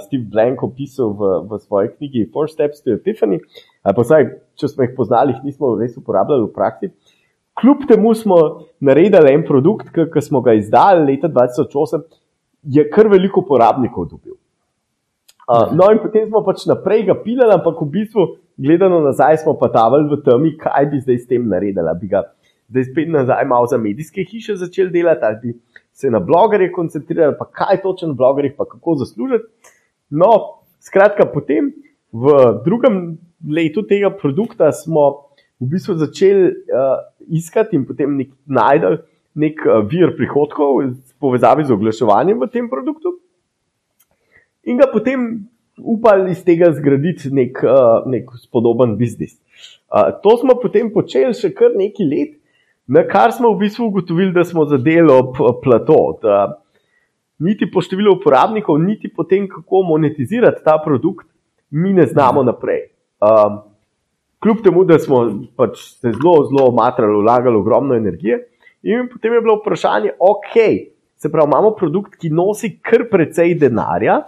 Steve 0.06 0.24
Blank 0.32 0.64
opisal 0.64 1.12
v, 1.14 1.32
v 1.50 1.58
svoji 1.62 1.90
knjigi 1.98 2.22
Four 2.34 2.48
Steps 2.50 2.80
to 2.82 2.96
Epiphany, 2.96 3.42
pa 3.84 3.94
vsaj 4.00 4.30
če 4.58 4.72
smo 4.72 4.88
jih 4.88 4.96
poznali, 4.98 5.36
jih 5.36 5.52
nismo 5.52 5.76
res 5.78 5.98
uporabljali 6.00 6.48
v 6.48 6.54
praksi. 6.56 6.90
Kljub 7.60 7.84
temu 7.88 8.14
smo 8.18 8.38
naredili 8.84 9.36
en 9.36 9.44
produkt, 9.48 9.92
ki 9.94 10.24
smo 10.24 10.42
ga 10.44 10.56
izdali 10.58 11.06
leta 11.12 11.30
2008, 11.32 12.08
je 12.66 12.88
kar 12.90 13.12
veliko 13.12 13.44
uporabnikov 13.44 14.10
dobil. 14.10 14.40
Uh, 15.46 15.70
no, 15.78 15.92
in 15.94 16.02
potem 16.02 16.26
smo 16.26 16.42
pač 16.42 16.64
naprej 16.66 17.06
ga 17.12 17.16
pilali, 17.22 17.54
ampak 17.54 17.84
v 17.84 17.92
bistvu, 18.00 18.24
gledano 18.58 19.00
nazaj, 19.00 19.38
smo 19.44 19.54
pa 19.60 19.70
tavali 19.72 20.08
v 20.10 20.22
temi, 20.26 20.56
kaj 20.58 20.90
bi 20.92 21.00
zdaj 21.04 21.18
s 21.18 21.28
tem 21.28 21.48
naredili. 21.50 21.96
Bi 22.02 22.08
ga 22.12 22.24
zdaj 22.70 22.90
spet 22.92 23.10
nazaj 23.10 23.46
malo 23.46 23.68
za 23.68 23.78
medijske 23.78 24.24
hiše 24.24 24.56
začeli 24.56 24.92
delati, 24.92 25.26
ali 25.26 25.40
bi 25.42 25.54
se 25.94 26.12
na 26.12 26.20
blogerje 26.20 26.72
koncentrirali, 26.72 27.36
pa 27.40 27.46
kaj 27.46 27.82
točno 27.82 28.08
na 28.08 28.14
blogerjih, 28.14 28.54
pa 28.58 28.66
kako 28.66 28.96
zaslužiti. 28.96 29.46
No, 30.10 30.62
skratka, 30.80 31.26
potem 31.34 31.74
v 32.12 32.32
drugem 32.66 33.18
letu 33.50 33.84
tega 33.84 34.10
produkta 34.10 34.72
smo 34.72 35.26
v 35.60 35.70
bistvu 35.72 35.96
začeli 36.00 36.52
uh, 36.52 37.00
iskati 37.28 37.76
in 37.76 37.86
potem 37.88 38.18
nek, 38.18 38.32
najdel 38.46 39.00
nek 39.36 39.62
uh, 39.66 39.82
vir 39.88 40.16
prihodkov 40.18 40.82
v 40.84 41.16
povezavi 41.20 41.66
z 41.66 41.76
oglaševanjem 41.76 42.40
v 42.44 42.50
tem 42.52 42.70
produktu, 42.70 43.16
in 44.68 44.80
ga 44.80 44.90
potem 44.92 45.46
upali 45.78 46.32
iz 46.32 46.44
tega 46.46 46.72
zgraditi 46.74 47.32
nek, 47.34 47.60
uh, 47.64 48.06
nek 48.10 48.30
spodoben 48.42 48.96
biznis. 48.98 49.38
Uh, 49.92 50.12
to 50.24 50.38
smo 50.42 50.58
potem 50.62 50.92
počeli 50.94 51.36
še 51.36 51.52
kar 51.56 51.76
nekaj 51.76 52.10
let, 52.10 52.36
na 52.88 53.06
kar 53.08 53.34
smo 53.34 53.52
v 53.54 53.66
bistvu 53.66 53.90
ugotovili, 53.90 54.34
da 54.36 54.46
smo 54.46 54.66
zadeli 54.70 55.12
ob 55.12 55.38
plato. 55.64 56.00
Da, 56.22 56.42
niti 57.44 57.68
po 57.72 57.84
številu 57.84 58.16
uporabnikov, 58.20 58.80
niti 58.80 59.10
po 59.12 59.26
tem, 59.28 59.48
kako 59.52 59.84
monetizirati 59.90 60.64
ta 60.64 60.78
produkt, 60.84 61.28
mi 61.72 61.94
ne 61.94 62.06
znamo 62.08 62.46
naprej. 62.46 62.90
Um, 63.26 63.60
kljub 64.44 64.62
temu, 64.64 64.86
da 64.88 65.00
smo 65.02 65.26
pač 65.58 65.80
se 65.98 66.14
zelo, 66.14 66.38
zelo 66.52 66.70
matrali, 66.76 67.24
vlagali 67.24 67.60
ogromno 67.60 67.98
energije, 67.98 68.44
in 68.86 69.10
potem 69.12 69.34
je 69.34 69.42
bilo 69.42 69.58
vprašanje, 69.60 70.14
ok, 70.22 70.54
se 71.18 71.32
pravi, 71.32 71.50
imamo 71.50 71.74
produkt, 71.76 72.20
ki 72.22 72.30
nosi 72.30 72.76
kar 72.86 73.08
precej 73.12 73.56
denarja, 73.60 74.22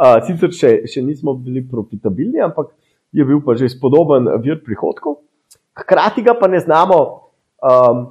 uh, 0.00 0.18
sicer 0.26 0.52
še, 0.52 0.72
še 0.90 1.02
nismo 1.04 1.34
bili 1.34 1.64
profitabilni, 1.66 2.42
ampak 2.44 2.72
je 3.12 3.24
bil 3.24 3.40
pa 3.44 3.56
že 3.56 3.70
spodoben 3.72 4.28
vir 4.44 4.60
prihodkov, 4.64 5.22
hkrati 5.76 6.24
ga 6.26 6.36
pa 6.38 6.48
ne 6.48 6.60
znamo. 6.60 7.00
Um, 7.64 8.06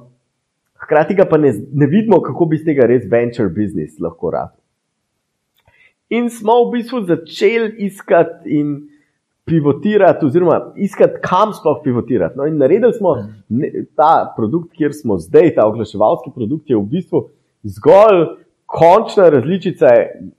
Hkrati 0.76 1.16
pa 1.30 1.38
ne, 1.38 1.52
ne 1.72 1.86
vidimo, 1.86 2.20
kako 2.22 2.46
bi 2.46 2.56
iz 2.56 2.64
tega 2.64 2.86
res 2.86 3.06
venture 3.10 3.48
business 3.48 3.98
lahko 4.00 4.30
rastel. 4.30 4.62
In 6.14 6.28
smo 6.30 6.60
v 6.66 6.76
bistvu 6.76 7.00
začeli 7.08 7.86
iskati 7.88 8.58
in 8.60 8.76
pivotirati, 9.46 10.26
oziroma 10.26 10.72
iskati, 10.76 11.18
kam 11.22 11.54
sploh 11.54 11.80
pivotirati. 11.82 12.38
No, 12.38 12.46
in 12.46 12.58
naredili 12.60 12.92
smo 12.94 13.16
ne, 13.48 13.70
ta 13.98 14.28
produkt, 14.36 14.74
kjer 14.78 14.94
smo 14.94 15.18
zdaj, 15.22 15.54
ta 15.56 15.66
oglaševalski 15.66 16.30
produkt, 16.34 16.70
je 16.70 16.78
v 16.78 16.86
bistvu 16.92 17.24
zgolj 17.76 18.22
končna 18.66 19.28
različica 19.28 19.86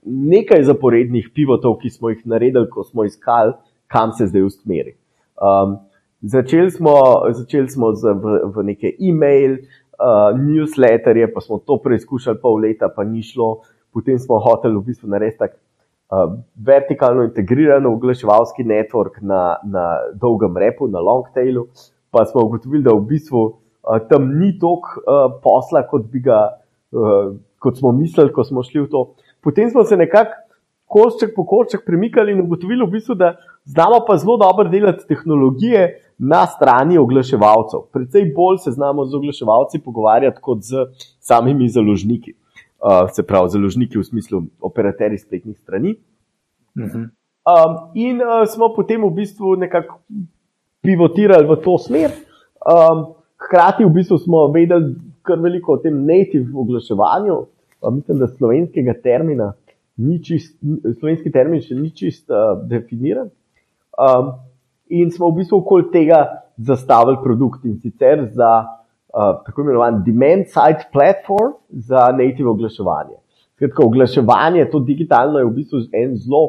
nekaj 0.04 0.62
zaporednih 0.68 1.30
pivotov, 1.34 1.78
ki 1.82 1.90
smo 1.90 2.12
jih 2.12 2.22
naredili, 2.28 2.68
ko 2.70 2.84
smo 2.84 3.04
iskali, 3.04 3.52
kam 3.88 4.12
se 4.12 4.26
zdaj 4.26 4.42
usmeri. 4.42 4.94
Um, 5.40 5.78
začeli 6.20 6.70
smo, 6.70 6.94
začeli 7.32 7.68
smo 7.68 7.94
z, 7.94 8.12
v, 8.12 8.40
v 8.54 8.64
neke 8.72 8.92
e-mail, 9.00 9.58
uh, 9.98 10.36
newsletterje, 10.38 11.32
pa 11.34 11.40
smo 11.40 11.58
to 11.58 11.78
preizkušali 11.84 12.40
pol 12.42 12.60
leta, 12.62 12.90
pa 12.94 13.04
ni 13.04 13.22
šlo. 13.22 13.62
Potem 13.94 14.18
smo 14.18 14.38
hoteli 14.44 14.76
v 14.76 14.84
bistvu 14.90 15.08
narediti 15.08 15.38
tak 15.38 15.56
uh, 15.56 16.36
vertikalno 16.54 17.24
integriran 17.30 17.86
oglaševalski 17.86 18.64
network 18.64 19.22
na, 19.22 19.56
na 19.64 19.88
dolgem 20.14 20.56
repu, 20.56 20.88
na 20.88 21.00
long 21.00 21.26
tailu, 21.34 21.68
pa 22.10 22.24
smo 22.28 22.44
ugotovili, 22.44 22.84
da 22.84 22.94
v 22.94 23.06
bistvu 23.08 23.44
uh, 23.48 23.98
tam 24.10 24.28
ni 24.38 24.52
toliko 24.60 25.00
uh, 25.00 25.26
posla, 25.42 25.86
kot, 25.88 26.10
ga, 26.24 26.44
uh, 26.92 27.32
kot 27.58 27.78
smo 27.78 27.92
mislili, 27.92 28.32
ko 28.32 28.44
smo 28.44 28.62
šli 28.62 28.80
v 28.80 28.90
to. 28.90 29.14
Potem 29.44 29.70
smo 29.70 29.84
se 29.84 29.96
nekako 29.96 30.44
košček 30.88 31.34
po 31.36 31.44
košček 31.46 31.84
premikali 31.86 32.32
in 32.32 32.40
ugotovili, 32.40 32.86
v 32.86 32.90
bistvu, 32.96 33.14
da 33.14 33.36
znamo 33.64 34.00
pa 34.06 34.16
zelo 34.16 34.36
dobro 34.40 34.68
delati 34.68 35.06
tehnologije 35.08 36.00
na 36.18 36.46
strani 36.46 36.98
oglaševalcev. 36.98 37.86
Predvsej 37.92 38.32
bolj 38.34 38.58
se 38.64 38.70
znamo 38.70 39.04
z 39.06 39.14
oglaševalci 39.14 39.82
pogovarjati 39.84 40.40
kot 40.42 40.62
z 40.62 40.86
samimi 41.20 41.68
založniki 41.68 42.34
uh, 42.82 43.10
se 43.12 43.22
pravi, 43.22 43.50
založniki 43.50 43.98
v 43.98 44.04
smislu 44.04 44.42
operaterji 44.60 45.18
spletnih 45.18 45.58
strani. 45.58 45.96
Uh 46.76 46.84
-huh. 46.84 47.04
um, 47.04 47.90
in 47.94 48.20
uh, 48.22 48.46
smo 48.46 48.72
potem 48.76 49.02
v 49.04 49.10
bistvu 49.10 49.56
nekako 49.56 50.00
pivotirali 50.82 51.46
v 51.46 51.56
to 51.56 51.78
smer. 51.78 52.10
Um, 52.62 53.14
hkrati 53.36 53.84
v 53.84 53.90
bistvu 53.90 54.18
smo 54.18 54.46
vedeli, 54.46 54.94
kar 55.28 55.40
veliko 55.44 55.76
o 55.76 55.82
tem 55.82 56.00
native 56.06 56.50
oglaševanju. 56.56 57.38
Mislim, 57.94 58.18
da 58.18 58.26
slovenskega 58.26 58.96
termina, 59.02 59.52
čist, 60.24 60.56
slovenski 60.98 61.30
termin 61.34 61.62
še 61.62 61.76
ni 61.78 61.90
čist 61.94 62.26
uh, 62.30 62.56
definiran. 62.70 63.30
Um, 63.98 64.32
in 64.88 65.12
smo 65.14 65.30
v 65.30 65.42
bistvu 65.42 65.60
okoli 65.60 65.88
tega 65.92 66.24
zastavili 66.58 67.20
produkt 67.22 67.64
in 67.66 67.78
sicer 67.82 68.24
za 68.34 68.50
uh, 68.62 69.38
tako 69.46 69.62
imenovan 69.62 70.02
demand 70.06 70.50
side 70.50 70.88
platform 70.92 71.54
za 71.70 72.08
native 72.14 72.50
oglaševanje. 72.50 73.18
Skratka, 73.58 73.84
oglaševanje, 73.84 74.68
to 74.70 74.80
digitalno 74.86 75.42
je 75.42 75.48
v 75.48 75.54
bistvu 75.54 75.82
en 75.92 76.16
zelo 76.16 76.44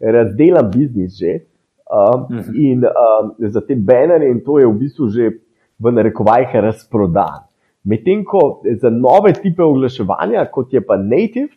razdelan 0.00 0.70
biznis 0.72 1.18
že. 1.18 1.40
Um, 1.84 2.26
-huh. 2.28 2.54
In 2.56 2.84
um, 2.84 3.34
za 3.38 3.60
te 3.60 3.76
bannerje, 3.76 4.30
in 4.30 4.40
to 4.44 4.58
je 4.58 4.66
v 4.66 4.78
bistvu 4.78 5.08
že 5.08 5.30
v 5.78 5.92
narekovajih 5.92 6.48
razprodan. 6.54 7.44
Medtem 7.84 8.24
ko 8.24 8.62
za 8.80 8.90
nove 8.90 9.34
tipe 9.36 9.62
oglaševanja, 9.62 10.46
kot 10.52 10.72
je 10.72 10.80
pa 10.86 10.96
native, 10.96 11.50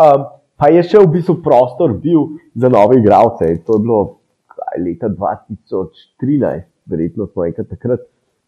um, 0.00 0.24
pa 0.56 0.70
je 0.72 0.82
še 0.82 1.02
v 1.02 1.10
bistvu 1.18 1.38
prostor 1.44 1.92
bil 2.00 2.38
za 2.56 2.70
nove 2.72 2.98
igralce. 3.02 3.50
To 3.66 3.76
je 3.76 3.84
bilo 3.84 3.98
kaj, 4.54 4.80
leta 4.84 5.10
2013, 5.12 6.64
verjetno 6.88 7.28
smo 7.28 7.44
enkrat 7.44 7.68
takrat 7.68 8.06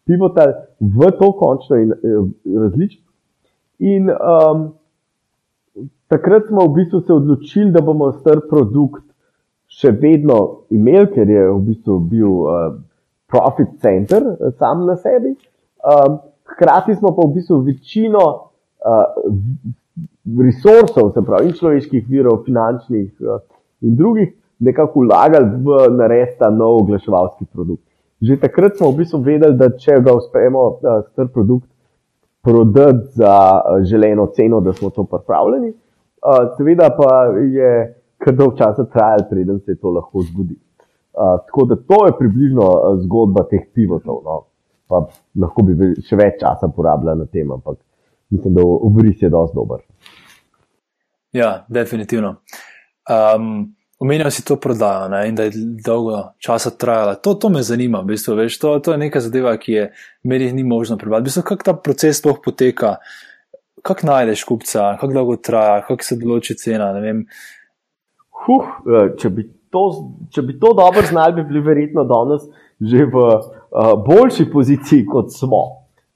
pivotali 0.09 0.55
v 0.81 1.11
to 1.19 1.29
končno 1.37 1.77
in 1.77 1.93
uh, 1.93 2.25
različno. 2.63 3.05
In 3.85 4.09
um, 4.09 4.65
takrat 6.09 6.49
smo 6.49 6.65
v 6.67 6.73
bistvu 6.79 7.03
se 7.05 7.13
odločili, 7.13 7.71
da 7.71 7.85
bomo 7.85 8.11
star 8.17 8.41
produkt 8.49 9.05
še 9.71 9.93
vedno 9.93 10.65
imeli, 10.73 11.07
ker 11.13 11.29
je 11.29 11.45
v 11.47 11.61
bistvu 11.69 12.01
bil 12.09 12.33
uh, 12.49 12.67
profit 13.29 13.77
center 13.85 14.25
uh, 14.25 14.51
sam 14.57 14.87
na 14.89 14.97
sebi. 14.97 15.37
Um, 15.85 16.19
hkrati 16.51 16.95
smo 16.95 17.15
pa 17.15 17.27
v 17.27 17.33
bistvu 17.35 17.61
večino 17.65 18.23
uh, 18.29 19.05
resursov, 20.39 21.11
se 21.13 21.21
pravi, 21.25 21.49
in 21.49 21.57
človeških 21.57 22.07
virov, 22.09 22.43
finančnih 22.45 23.11
uh, 23.21 23.39
in 23.81 23.95
drugih, 23.95 24.33
nekako 24.59 25.05
vlagali 25.07 25.63
v 25.65 25.87
narediti 25.97 26.37
ta 26.39 26.49
nov 26.49 26.83
oglaševalski 26.83 27.45
produkt. 27.53 27.83
Že 28.21 28.37
takrat 28.37 28.77
smo 28.77 28.91
v 28.91 29.01
bistvu 29.01 29.21
vedeli, 29.25 29.57
da 29.57 29.71
če 29.77 30.01
ga 30.05 30.13
uspemo, 30.17 30.65
uh, 30.77 31.01
star 31.11 31.31
produkt 31.33 31.69
prodati 32.41 33.17
za 33.17 33.37
uh, 33.57 33.81
želeno 33.85 34.27
ceno, 34.35 34.61
da 34.61 34.73
smo 34.73 34.89
to 34.89 35.03
pripravljeni. 35.03 35.73
Uh, 36.21 36.53
seveda 36.57 36.91
pa 36.97 37.25
je 37.41 37.71
kar 38.21 38.35
dolgo 38.35 38.57
časa 38.57 38.85
trajalo, 38.85 39.25
preden 39.29 39.59
se 39.65 39.75
to 39.75 39.89
lahko 39.89 40.21
zgodi. 40.21 40.55
Uh, 41.11 41.41
tako 41.47 41.65
da 41.65 41.75
to 41.75 42.05
je 42.05 42.17
približno 42.19 42.69
zgodba 43.01 43.43
teh 43.49 43.65
pivotov. 43.73 44.21
No. 44.25 44.43
Pa 44.91 45.05
lahko 45.39 45.63
bi 45.67 45.93
še 46.03 46.19
več 46.19 46.41
časa 46.41 46.67
porabljal 46.75 47.23
na 47.23 47.27
tem, 47.31 47.51
ampak 47.51 47.79
mislim, 48.31 48.57
da 48.57 48.65
obris 48.65 49.21
je 49.23 49.29
dosti 49.31 49.55
dober. 49.55 49.85
Ja, 51.35 51.61
definitivno. 51.71 52.41
Um, 53.07 53.71
Omenjal 54.01 54.31
si 54.33 54.41
to 54.41 54.55
prodajo 54.57 55.11
ne, 55.13 55.27
in 55.29 55.35
da 55.37 55.45
je 55.45 55.59
dolgo 55.85 56.31
časa 56.41 56.71
trajala. 56.73 57.19
To, 57.21 57.35
to 57.37 57.51
me 57.53 57.61
zanima, 57.61 57.99
v 58.01 58.15
bistvu, 58.15 58.33
veš, 58.39 58.55
to, 58.57 58.71
to 58.81 58.95
je 58.95 58.97
neka 58.97 59.19
zadeva, 59.21 59.51
ki 59.61 59.75
je 59.75 59.83
meni 60.25 60.47
ni 60.57 60.63
možno 60.65 60.97
prebaviti. 60.97 61.27
V 61.27 61.29
bistvu, 61.29 61.43
kako 61.45 61.67
ta 61.67 61.75
proces 61.77 62.17
sploh 62.17 62.39
poteka, 62.41 62.95
kako 63.85 64.07
najdeš 64.09 64.43
kupca, 64.49 64.95
kako 64.97 65.13
dolgo 65.13 65.35
traja, 65.37 65.83
kako 65.85 66.07
se 66.07 66.17
določi 66.17 66.57
cena. 66.57 66.89
Huh, 68.41 68.73
eh, 68.89 69.13
če, 69.21 69.29
bi 69.37 69.45
to, 69.69 69.85
če 70.33 70.47
bi 70.49 70.57
to 70.57 70.73
dobro 70.81 71.05
znali, 71.05 71.37
bi 71.37 71.45
bili 71.51 71.61
verjetno 71.69 72.07
danes 72.09 72.49
že 72.81 73.05
v 73.05 73.25
boljši 74.05 74.49
poziciji, 74.51 75.05
kot 75.05 75.31
smo. 75.33 75.61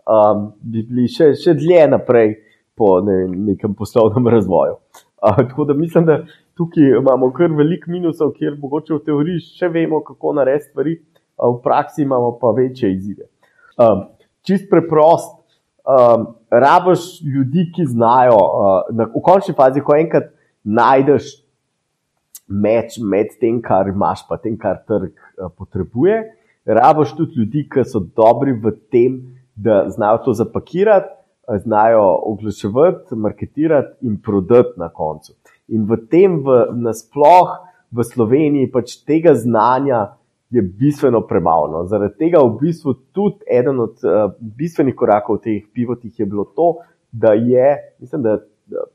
Um, 0.05 0.51
bi 0.61 0.83
bili 0.85 1.07
še, 1.09 1.31
še 1.39 1.55
dlje 1.57 1.85
naprej 1.89 2.35
po 2.77 2.99
ne, 3.01 3.23
nekem 3.51 3.73
poslovnem 3.77 4.27
razvoju. 4.29 4.77
Uh, 5.25 5.39
tako 5.39 5.65
da 5.65 5.73
mislim, 5.73 6.05
da 6.05 6.19
tukaj 6.57 6.99
imamo 6.99 7.31
kar 7.33 7.55
velik 7.55 7.87
minusov, 7.89 8.35
kjer 8.37 8.59
mogoče 8.61 8.93
v 8.93 9.01
teoriji 9.07 9.45
še 9.57 9.71
vemo, 9.73 10.03
kako 10.05 10.35
narediti 10.37 10.69
stvari, 10.69 10.97
uh, 11.39 11.55
v 11.55 11.63
praksi 11.63 12.03
imamo 12.05 12.35
pa 12.41 12.53
večje 12.57 12.91
izzive. 12.93 13.25
Um, 13.81 14.05
čist 14.45 14.69
preprost, 14.69 15.33
um, 15.89 16.29
rabiš 16.51 17.07
ljudi, 17.25 17.69
ki 17.73 17.87
znajo, 17.95 18.37
uh, 18.37 18.93
na, 18.93 19.09
v 19.09 19.25
končni 19.25 19.57
fazi, 19.57 19.81
ko 19.81 19.97
enkrat 19.97 20.29
najdeš 20.63 21.33
meč 22.45 22.99
med 23.01 23.33
tem, 23.41 23.57
kar 23.63 23.89
imaš, 23.89 24.27
pa 24.29 24.37
tem, 24.37 24.53
kar 24.59 24.83
trg 24.85 25.09
uh, 25.09 25.49
potrebuje. 25.49 26.21
Rabiš 26.65 27.13
tudi 27.17 27.39
ljudi, 27.39 27.67
ki 27.69 27.85
so 27.85 28.01
dobri 28.01 28.55
v 28.57 28.73
tem, 28.91 29.19
da 29.55 29.85
znajo 29.89 30.23
to 30.25 30.33
zapakirati, 30.33 31.11
uh, 31.47 31.59
znajo 31.61 32.03
oglaševati, 32.31 33.15
marketirati 33.15 34.07
in 34.07 34.17
prodati 34.21 34.79
na 34.81 34.89
koncu. 34.89 35.33
In 35.67 35.85
v 35.85 35.97
tem, 36.09 36.41
v, 36.43 36.65
nasploh 36.81 37.55
v 37.91 38.03
Sloveniji, 38.03 38.71
pač 38.71 38.97
tega 39.05 39.35
znanja 39.37 40.17
je 40.49 40.61
bistveno 40.61 41.21
premalo. 41.27 41.71
No. 41.71 41.85
Zaradi 41.89 42.17
tega 42.19 42.41
v 42.43 42.57
bistvu 42.59 42.95
tudi 43.13 43.45
eden 43.51 43.79
od 43.79 44.01
uh, 44.03 44.33
bistvenih 44.39 44.95
korakov 44.95 45.41
teh 45.45 45.63
pivotih 45.73 46.19
je 46.19 46.25
bilo 46.25 46.45
to, 46.55 46.75
da 47.11 47.33
je, 47.33 47.95
mislim, 48.01 48.25
da, 48.25 48.39
da 48.67 48.89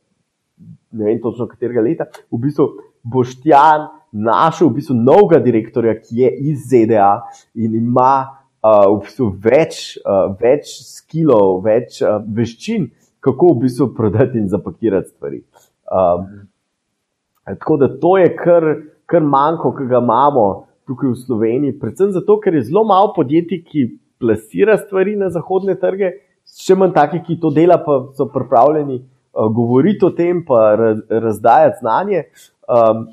ne 0.91 1.05
vem 1.05 1.21
točno 1.23 1.47
katerega 1.49 1.81
leta, 1.81 2.07
v 2.31 2.43
bistvu 2.43 2.67
Boštjan 3.03 3.89
našel 4.13 4.69
v 4.69 4.81
bistvu 4.81 4.97
novega 4.99 5.41
direktorja, 5.43 5.95
ki 6.01 6.23
je 6.23 6.31
iz 6.51 6.69
ZDA 6.71 7.11
in 7.55 7.75
ima 7.79 8.15
uh, 8.27 8.87
v 8.97 9.03
bistvu 9.05 9.31
več, 9.45 9.83
uh, 10.03 10.33
več 10.41 10.73
skilov, 10.87 11.63
več 11.67 12.01
uh, 12.03 12.19
veščin, 12.25 12.91
kako 13.21 13.55
v 13.55 13.67
bistvu 13.67 13.91
prodati 13.97 14.41
in 14.41 14.49
zapakirati 14.49 15.13
stvari. 15.13 15.43
Um, 15.91 16.49
tako 17.45 17.77
da 17.81 17.91
to 18.01 18.17
je 18.19 18.33
kar, 18.37 18.67
kar 19.11 19.23
manjko, 19.27 19.75
ki 19.79 19.89
ga 19.91 20.01
imamo 20.03 20.47
tukaj 20.91 21.13
v 21.13 21.21
Sloveniji, 21.21 21.79
predvsem 21.79 22.11
zato, 22.15 22.41
ker 22.43 22.57
je 22.59 22.67
zelo 22.71 22.83
malo 22.87 23.13
podjetij, 23.15 23.63
ki 23.67 23.87
plasira 24.21 24.77
stvari 24.81 25.15
na 25.17 25.31
zahodne 25.33 25.77
trge, 25.81 26.17
še 26.51 26.75
manj 26.79 26.95
takih, 26.97 27.23
ki 27.27 27.39
to 27.41 27.53
dela, 27.55 27.79
pa 27.85 28.03
so 28.19 28.27
pripravljeni. 28.33 29.01
Govoriti 29.31 30.03
o 30.05 30.11
tem, 30.11 30.41
pa 30.43 30.75
razdajati 30.75 31.79
znanje. 31.79 32.25
Um, 32.67 33.05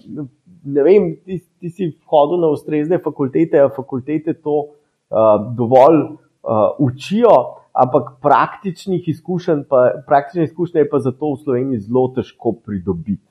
ne 0.67 0.84
vem, 0.84 1.12
ti, 1.25 1.39
ti 1.60 1.69
si 1.71 1.89
hodil 2.12 2.41
na 2.43 2.51
ustrezne 2.51 2.99
fakultete, 3.03 3.60
a 3.60 3.69
fakultete 3.73 4.34
to 4.34 4.58
uh, 4.67 5.38
dovolj 5.56 6.01
uh, 6.03 6.75
učijo, 6.84 7.34
ampak 7.77 8.17
praktičnih 8.21 9.08
izkušenj, 9.13 9.63
pa, 9.69 9.89
praktične 10.08 10.47
izkušnje 10.49 10.84
je 10.84 10.89
pa 10.89 10.99
zato 10.99 11.34
v 11.34 11.41
Sloveniji 11.43 11.86
zelo 11.88 12.08
težko 12.15 12.58
pridobiti. 12.60 13.23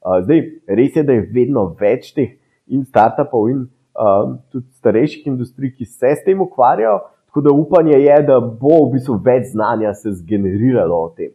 Uh, 0.00 0.20
zdaj, 0.24 0.44
res 0.80 0.96
je, 0.96 1.04
da 1.04 1.18
je 1.18 1.28
vedno 1.34 1.68
več 1.78 2.12
teh 2.16 2.36
in 2.72 2.84
startupov, 2.88 3.48
in 3.52 3.64
uh, 3.66 4.36
tudi 4.52 4.68
starejših 4.80 5.26
industrij, 5.32 5.74
ki 5.76 5.88
se 5.88 6.14
s 6.16 6.24
tem 6.24 6.40
ukvarjajo, 6.40 7.00
tako 7.28 7.44
da 7.44 7.52
upanje 7.52 7.98
je, 8.00 8.20
da 8.30 8.38
bo 8.40 8.86
v 8.86 8.94
bistvu 8.96 9.18
več 9.24 9.50
znanja 9.52 9.92
se 9.98 10.14
zgeneriralo 10.22 11.02
o 11.08 11.10
tem. 11.16 11.34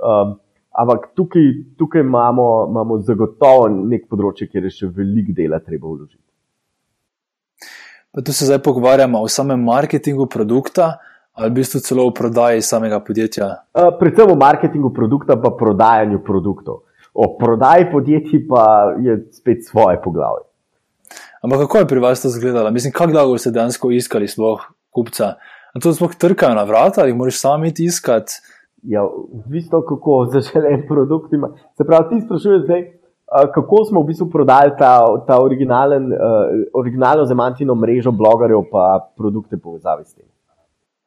Um, 0.00 0.38
Ampak 0.70 1.10
tukaj, 1.18 1.42
tukaj 1.78 2.00
imamo, 2.00 2.66
imamo 2.70 2.98
zagotovo 3.02 3.68
nek 3.68 4.06
področje, 4.10 4.46
kjer 4.50 4.68
je 4.68 4.76
še 4.76 4.90
veliko 4.94 5.34
dela 5.34 5.58
treba 5.58 5.88
vložiti. 5.88 6.22
Pa 8.10 8.22
tu 8.26 8.34
se 8.34 8.46
zdaj 8.46 8.58
pogovarjamo 8.62 9.20
o 9.22 9.28
samem 9.28 9.62
marketingu 9.62 10.26
produkta 10.26 10.98
ali 11.34 11.50
v 11.50 11.60
bistvu 11.60 11.80
celo 11.80 12.04
o 12.06 12.12
prodaji 12.14 12.62
samega 12.62 12.98
podjetja? 13.00 13.46
Uh, 13.72 13.90
predvsem 13.98 14.32
o 14.32 14.36
marketingu 14.36 14.90
produkta, 14.92 15.38
pa 15.40 15.52
prodajanju 15.56 16.18
produktov. 16.26 16.82
O 17.14 17.28
prodaji 17.38 17.86
podjetij 17.92 18.42
pa 18.50 18.64
je 19.00 19.16
spet 19.32 19.64
svoje 19.66 20.00
poglavje. 20.02 20.44
Ampak 21.40 21.64
kako 21.64 21.78
je 21.78 21.88
pri 21.94 22.02
vas 22.02 22.22
to 22.22 22.28
izgledalo? 22.28 22.70
Mislim, 22.70 22.92
kako 22.92 23.12
dolgo 23.12 23.38
ste 23.38 23.54
dejansko 23.54 23.90
iskali 23.90 24.28
sploh 24.28 24.66
kupca? 24.90 25.34
A 25.74 25.80
to 25.80 25.94
sploh 25.94 26.14
trkajo 26.14 26.54
na 26.54 26.66
vrata 26.68 27.00
ali 27.06 27.14
moraš 27.16 27.40
sami 27.40 27.72
iskati? 27.78 28.42
Ja, 28.82 29.04
odvisno 29.44 29.82
kako 29.82 30.26
zaželen 30.32 30.86
produkt 30.88 31.32
ima. 31.32 31.48
Se 31.76 31.84
pravi, 31.84 32.08
ti 32.08 32.26
sprašuješ 32.26 32.62
zdaj, 32.64 33.00
kako 33.54 33.84
smo 33.84 34.02
v 34.02 34.06
bistvu 34.06 34.30
prodali 34.30 34.72
ta, 34.78 35.04
ta 35.26 35.42
originalen, 35.42 36.12
uh, 36.12 36.18
originalno 36.74 37.24
zemantino 37.24 37.74
mrežo 37.74 38.10
blogerjev 38.10 38.64
pa 38.72 39.12
produkte 39.16 39.56
povezave 39.56 40.04
s 40.04 40.14
tem. 40.14 40.26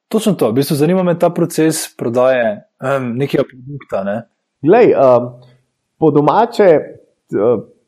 Točno 0.07 0.33
to, 0.33 0.49
v 0.49 0.53
bistvu 0.53 0.75
zanima 0.75 1.03
me 1.03 1.19
ta 1.19 1.29
proces 1.29 1.87
prodaje 1.97 2.63
um, 2.79 3.11
nekega 3.17 3.43
produkta. 3.49 4.03
Ne? 4.03 4.21
Glej, 4.61 4.93
um, 4.93 5.31
po 5.99 6.11
domače, 6.11 6.67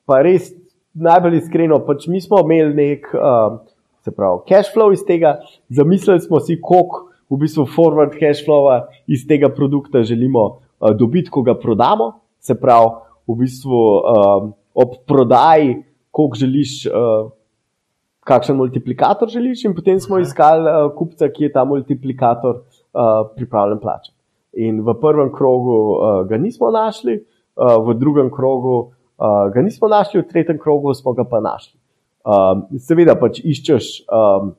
pa 0.05 0.21
res 0.25 0.49
najbolj 0.93 1.37
iskreno, 1.37 1.79
pač 1.85 2.07
mi 2.07 2.21
smo 2.21 2.39
imeli 2.43 2.73
nek, 2.75 3.07
um, 3.13 3.59
se 4.03 4.11
pravi, 4.11 4.41
cash 4.49 4.73
flow 4.73 4.93
iz 4.93 5.03
tega, 5.07 5.37
zamislili 5.69 6.23
smo 6.23 6.39
si, 6.39 6.57
koliko 6.61 7.05
v 7.29 7.39
bistvu 7.41 7.65
forward 7.65 8.13
cash 8.19 8.45
flow 8.45 8.69
iz 9.07 9.25
tega 9.27 9.49
produkta 9.49 10.03
želimo 10.03 10.45
uh, 10.45 10.91
dobiti, 10.97 11.29
ko 11.29 11.41
ga 11.41 11.55
prodamo. 11.59 12.11
Se 12.39 12.55
pravi, 12.59 12.91
v 13.27 13.35
bistvu 13.39 13.79
uh, 13.97 14.49
ob 14.73 14.99
prodaji, 15.07 15.83
koliko 16.11 16.37
želiš, 16.37 16.85
uh, 16.85 17.31
kakšen 18.25 18.57
multiplikator 18.57 19.29
želiš, 19.29 19.65
in 19.65 19.75
potem 19.75 19.99
smo 19.99 20.19
iskali 20.19 20.69
uh, 20.69 20.91
kupca, 20.97 21.29
ki 21.29 21.47
je 21.47 21.51
ta 21.51 21.65
multiplikator 21.65 22.61
uh, 22.61 23.31
pripravljen 23.35 23.79
plačati. 23.79 24.17
In 24.53 24.81
v 24.85 24.93
prvem 25.01 25.31
krogu 25.33 25.77
uh, 25.77 26.21
ga 26.29 26.37
nismo 26.37 26.71
našli, 26.71 27.17
uh, 27.19 27.77
v 27.87 27.97
drugem 27.99 28.29
krogu 28.31 28.77
uh, 28.77 29.49
ga 29.53 29.61
nismo 29.61 29.87
našli, 29.87 30.21
v 30.21 30.29
tretjem 30.29 30.59
krogu 30.61 30.93
smo 30.93 31.13
ga 31.13 31.25
pa 31.25 31.41
našli. 31.41 31.79
Um, 32.25 32.65
seveda 32.81 33.13
pač 33.19 33.41
iščeš, 33.45 33.89
um, 34.09 34.55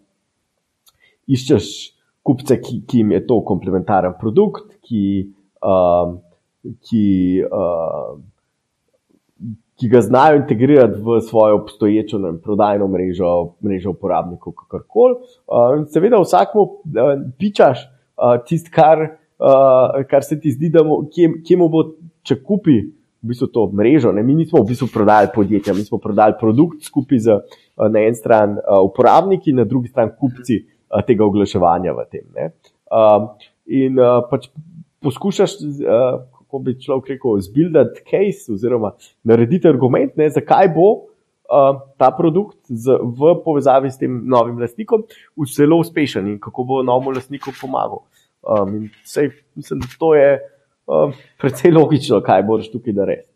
iščeš 1.26 1.95
kupce, 2.26 2.58
ki, 2.60 2.80
ki 2.88 3.02
jim 3.02 3.12
je 3.14 3.22
to 3.26 3.40
komplementaren 3.46 4.16
produkt, 4.20 4.72
ki, 4.86 5.02
um, 5.62 6.16
ki, 6.88 7.04
uh, 7.46 8.16
ki 9.76 9.90
ga 9.92 10.02
znajo 10.04 10.40
integrirati 10.40 10.98
v 11.04 11.20
svojo 11.28 11.60
obstoječo 11.60 12.18
ne, 12.18 12.34
prodajno 12.42 12.88
mrežo, 12.90 13.32
mrežo 13.64 13.94
uporabnikov, 13.94 14.56
kakorkoli. 14.62 15.20
Uh, 15.46 15.84
seveda 15.92 16.20
vsakmu 16.22 16.66
uh, 16.66 17.14
pičaš 17.38 17.86
uh, 17.86 18.36
tisto, 18.48 18.72
kar 18.74 19.06
uh, 19.38 20.02
kar 20.10 20.24
se 20.24 20.40
ti 20.40 20.52
zdi, 20.52 20.70
da 20.72 20.84
mu, 20.84 21.04
kje, 21.12 21.32
kje 21.46 21.58
mu 21.60 21.68
bo, 21.72 21.84
če 22.26 22.40
kupi 22.42 22.78
v 23.22 23.30
bistvu 23.32 23.48
to 23.52 23.66
mrežo. 23.74 24.12
Ne? 24.14 24.22
Mi 24.22 24.34
nismo 24.34 24.62
v 24.62 24.70
bistvu 24.70 24.88
prodali 24.92 25.30
podjetja, 25.34 25.74
mi 25.74 25.84
smo 25.84 25.98
prodali 26.02 26.36
produkt 26.40 26.84
skupaj 26.86 27.20
z 27.26 27.36
uh, 27.36 27.60
na 27.90 28.06
eni 28.06 28.18
strani 28.18 28.58
uh, 28.62 28.80
uporabniki, 28.86 29.54
na 29.56 29.64
drugi 29.68 29.92
strani 29.92 30.14
kupci 30.18 30.62
uh, 30.62 30.75
tega 31.06 31.26
oglaševanja 31.26 31.96
v 31.96 32.06
tem. 32.10 32.24
Uh, 32.86 33.34
in 33.66 34.00
uh, 34.00 34.22
pač 34.30 34.50
poskušaš. 35.04 35.60
Uh, 35.82 36.24
Ko 36.46 36.60
bi 36.62 36.76
človek 36.78 37.08
rekel, 37.10 37.40
zbuildati 37.42 38.04
case, 38.06 38.52
oziroma 38.54 38.92
narediti 39.26 39.66
argument, 39.66 40.12
ne, 40.14 40.28
zakaj 40.30 40.68
bo 40.70 40.84
ta 41.98 42.10
produkt 42.10 42.58
z, 42.68 42.98
v 43.02 43.34
povezavi 43.44 43.90
s 43.90 43.98
tem 43.98 44.10
novim 44.28 44.58
lastnikom 44.58 45.04
zelo 45.46 45.78
uspešen 45.78 46.26
in 46.26 46.38
kako 46.40 46.64
bo 46.64 46.82
novemu 46.82 47.14
lastniku 47.16 47.52
pomagal. 47.60 48.02
Um, 48.42 48.90
sej, 49.04 49.30
mislim, 49.54 49.80
da 49.80 49.86
to 49.98 50.14
je 50.14 50.40
um, 50.86 51.12
precej 51.38 51.72
logično, 51.72 52.20
kaj 52.22 52.42
boš 52.42 52.70
tukaj 52.70 52.94
narediti. 52.94 53.30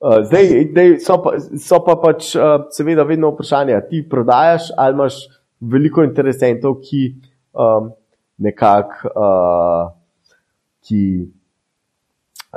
Uh, 0.00 0.22
zdaj, 0.28 0.70
zdaj 0.70 0.98
so, 1.02 1.16
pa, 1.22 1.32
so 1.40 1.80
pa 1.82 1.96
pač 1.96 2.34
uh, 2.36 2.68
seveda 2.70 3.02
vedno 3.02 3.32
vprašanje, 3.32 3.80
ti 3.90 4.04
prodajaš 4.08 4.70
ali 4.76 4.94
imaš 4.94 5.14
veliko 5.60 6.04
interesentov, 6.04 6.80
ki 6.84 7.02
um, 7.52 7.90
nekako 8.38 9.10
uh, 9.14 9.92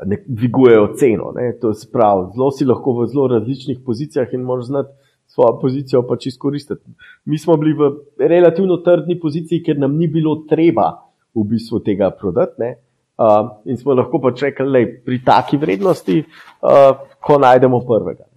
ne, 0.06 0.18
dvigujejo 0.28 0.94
ceno. 0.98 1.32
Ne? 1.36 1.54
To 1.62 1.70
je 1.70 1.90
prav, 1.94 2.32
zelo 2.36 2.52
si 2.52 2.66
lahko 2.66 2.94
v 3.00 3.08
zelo 3.08 3.28
različnih 3.28 3.80
pozicijah 3.86 4.34
in 4.34 4.42
moraš 4.42 4.66
znati 4.66 4.90
svojo 5.30 5.60
pozicijo 5.62 6.04
pač 6.08 6.26
izkoristiti. 6.26 6.92
Mi 7.26 7.38
smo 7.38 7.58
bili 7.58 7.74
v 7.74 7.92
relativno 8.18 8.78
trdni 8.78 9.20
poziciji, 9.20 9.64
ker 9.64 9.78
nam 9.80 9.98
ni 9.98 10.08
bilo 10.08 10.36
treba 10.50 10.92
v 11.36 11.44
bistvu 11.46 11.80
tega 11.86 12.10
prodati. 12.12 12.74
Uh, 13.20 13.52
in 13.66 13.78
smo 13.78 13.94
lahko 13.94 14.22
pač 14.24 14.42
rekli, 14.48 14.72
da 14.72 15.04
pri 15.06 15.20
taki 15.26 15.58
vrednosti, 15.60 16.24
uh, 16.24 17.06
ko 17.20 17.38
najdemo 17.38 17.82
prvega. 17.86 18.29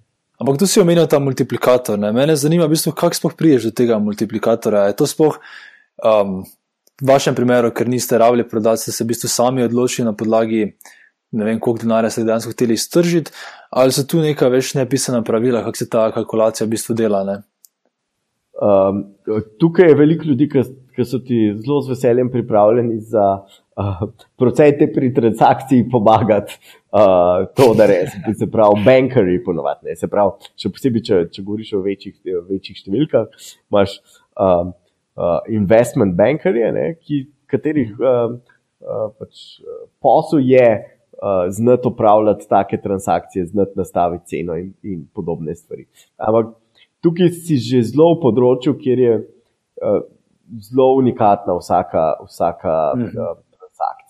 Ampak 0.42 0.58
tu 0.58 0.66
si 0.66 0.80
omenil 0.82 1.06
ta 1.06 1.20
multiplikator. 1.22 2.00
Ne? 2.00 2.10
Mene 2.14 2.34
zanima, 2.38 2.66
v 2.66 2.74
bistvu, 2.74 2.94
kako 2.98 3.18
sploh 3.18 3.36
priješ 3.38 3.68
do 3.70 3.76
tega 3.82 4.00
multiplikatorja. 4.02 4.88
Je 4.90 4.96
to 4.98 5.06
sploh 5.06 5.38
um, 6.02 6.42
v 6.98 7.06
vašem 7.06 7.36
primeru, 7.38 7.70
ker 7.70 7.86
niste 7.90 8.18
rabili 8.18 8.46
prodati, 8.48 8.82
ste 8.82 8.94
se 8.96 9.06
v 9.06 9.12
bistvu 9.14 9.30
sami 9.30 9.62
odločili 9.62 10.08
na 10.08 10.16
podlagi 10.18 10.72
ne 11.32 11.46
vem, 11.46 11.60
koliko 11.62 11.86
denarja 11.86 12.10
ste 12.12 12.26
dejansko 12.28 12.52
hteli 12.52 12.76
iztržiti, 12.76 13.32
ali 13.72 13.94
so 13.96 14.02
tu 14.04 14.18
neka 14.20 14.50
več 14.52 14.74
nepisana 14.76 15.22
pravila, 15.24 15.62
kako 15.64 15.80
se 15.80 15.88
ta 15.88 16.02
kalkulacija 16.12 16.66
v 16.66 16.74
bistvu 16.74 16.96
dela. 16.98 17.22
Um, 18.52 18.98
tukaj 19.60 19.88
je 19.88 19.96
veliko 19.96 20.28
ljudi, 20.28 20.50
ki 20.52 20.66
ki 20.92 21.04
so 21.08 21.18
ti 21.24 21.38
zelo 21.64 21.80
z 21.80 21.94
veseljem 21.94 22.30
pripravljeni 22.30 23.00
za 23.00 23.42
uh, 23.80 24.02
procente 24.36 24.92
pri 24.92 25.14
transakciji 25.14 25.88
pomagati 25.90 26.58
uh, 26.92 27.46
to, 27.56 27.72
da 27.74 27.86
res, 27.86 28.14
se 28.38 28.48
pravi, 28.50 28.82
bankeri 28.84 29.38
ponovadi. 29.44 29.96
Se 29.96 30.08
pravi, 30.12 30.52
še 30.60 30.72
posebej, 30.72 31.04
če, 31.08 31.20
če 31.32 31.44
govoriš 31.46 31.74
o 31.78 31.82
večjih, 31.84 32.16
večjih 32.50 32.80
številkah, 32.82 33.44
imaš 33.72 33.98
um, 34.36 34.72
uh, 35.16 35.38
investment 35.52 36.16
bankerje, 36.18 36.72
ne, 36.76 36.88
ki, 37.00 37.24
katerih 37.52 37.94
uh, 38.00 38.34
uh, 38.84 39.06
pač, 39.18 39.46
posel 40.02 40.44
je. 40.52 40.72
Uh, 41.22 41.44
znati 41.54 41.86
upravljati 41.86 42.48
take 42.50 42.80
transakcije, 42.82 43.44
znati 43.46 43.76
nastaviti 43.78 44.24
ceno 44.26 44.56
in, 44.58 44.72
in 44.82 45.04
podobne 45.14 45.52
stvari. 45.54 45.84
Ampak 46.18 46.48
tukaj 46.98 47.28
si 47.36 47.60
že 47.62 47.84
zelo 47.92 48.08
v 48.16 48.24
področju, 48.24 48.72
kjer 48.80 49.02
je 49.02 49.12
uh, 49.20 50.00
zelo 50.66 50.88
unikatna 50.98 51.54
vsaka, 51.60 52.08
vsaka 52.26 52.74
mm. 52.98 53.12
uh, 53.14 53.38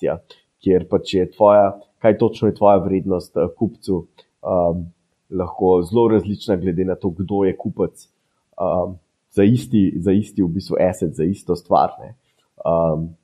transakcija, 0.02 0.18
kjer 0.62 0.88
pač 0.88 1.14
je 1.14 1.30
tvoja, 1.30 1.80
kaj 2.02 2.18
točno 2.18 2.48
je 2.48 2.54
tvoja 2.54 2.78
vrednost 2.78 3.36
uh, 3.36 3.50
kupcu, 3.56 4.06
um, 4.42 4.92
lahko 5.30 5.82
zelo 5.82 6.08
različna, 6.08 6.56
glede 6.56 6.84
na 6.84 6.94
to, 6.94 7.10
kdo 7.10 7.44
je 7.44 7.56
kupec. 7.56 8.08
Um, 8.58 8.98
za, 9.30 9.44
isti, 9.44 9.92
za 9.96 10.12
isti, 10.12 10.42
v 10.42 10.48
bistvu, 10.48 10.76
asset, 10.80 11.14
za 11.14 11.24
isto 11.24 11.56
stvar. 11.56 11.90
Um, 12.64 13.14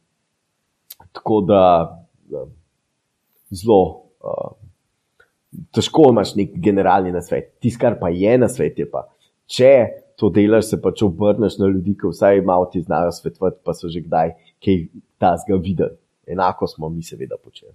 tako 1.12 1.40
da 1.40 1.62
um, 2.30 2.50
zelo. 3.50 4.04
Uh, 4.20 4.56
Težko 5.72 6.10
imaš 6.10 6.34
nek 6.36 6.58
generalni 6.60 7.10
nasvet. 7.10 7.54
Tisto, 7.58 7.80
kar 7.80 7.94
pa 8.00 8.10
je 8.12 8.34
na 8.38 8.50
svetu, 8.52 8.82
je 8.82 8.90
pa, 8.90 9.06
če 9.48 9.70
to 10.20 10.28
delaš, 10.28 10.66
se 10.68 10.76
pač 10.82 11.00
obrneš 11.06 11.56
na 11.58 11.70
ljudi, 11.72 11.94
ki 11.96 12.10
vsaj 12.12 12.42
malo 12.44 12.66
ti 12.68 12.82
znajo 12.84 13.14
svetovati, 13.16 13.62
pa 13.64 13.72
so 13.74 13.88
že 13.88 14.02
kdaj 14.04 14.34
kaj 14.60 14.76
tasga 15.18 15.56
videli. 15.56 15.96
Enako 16.28 16.66
smo 16.66 16.88
mi, 16.88 17.02
seveda, 17.02 17.36
počeli. 17.44 17.72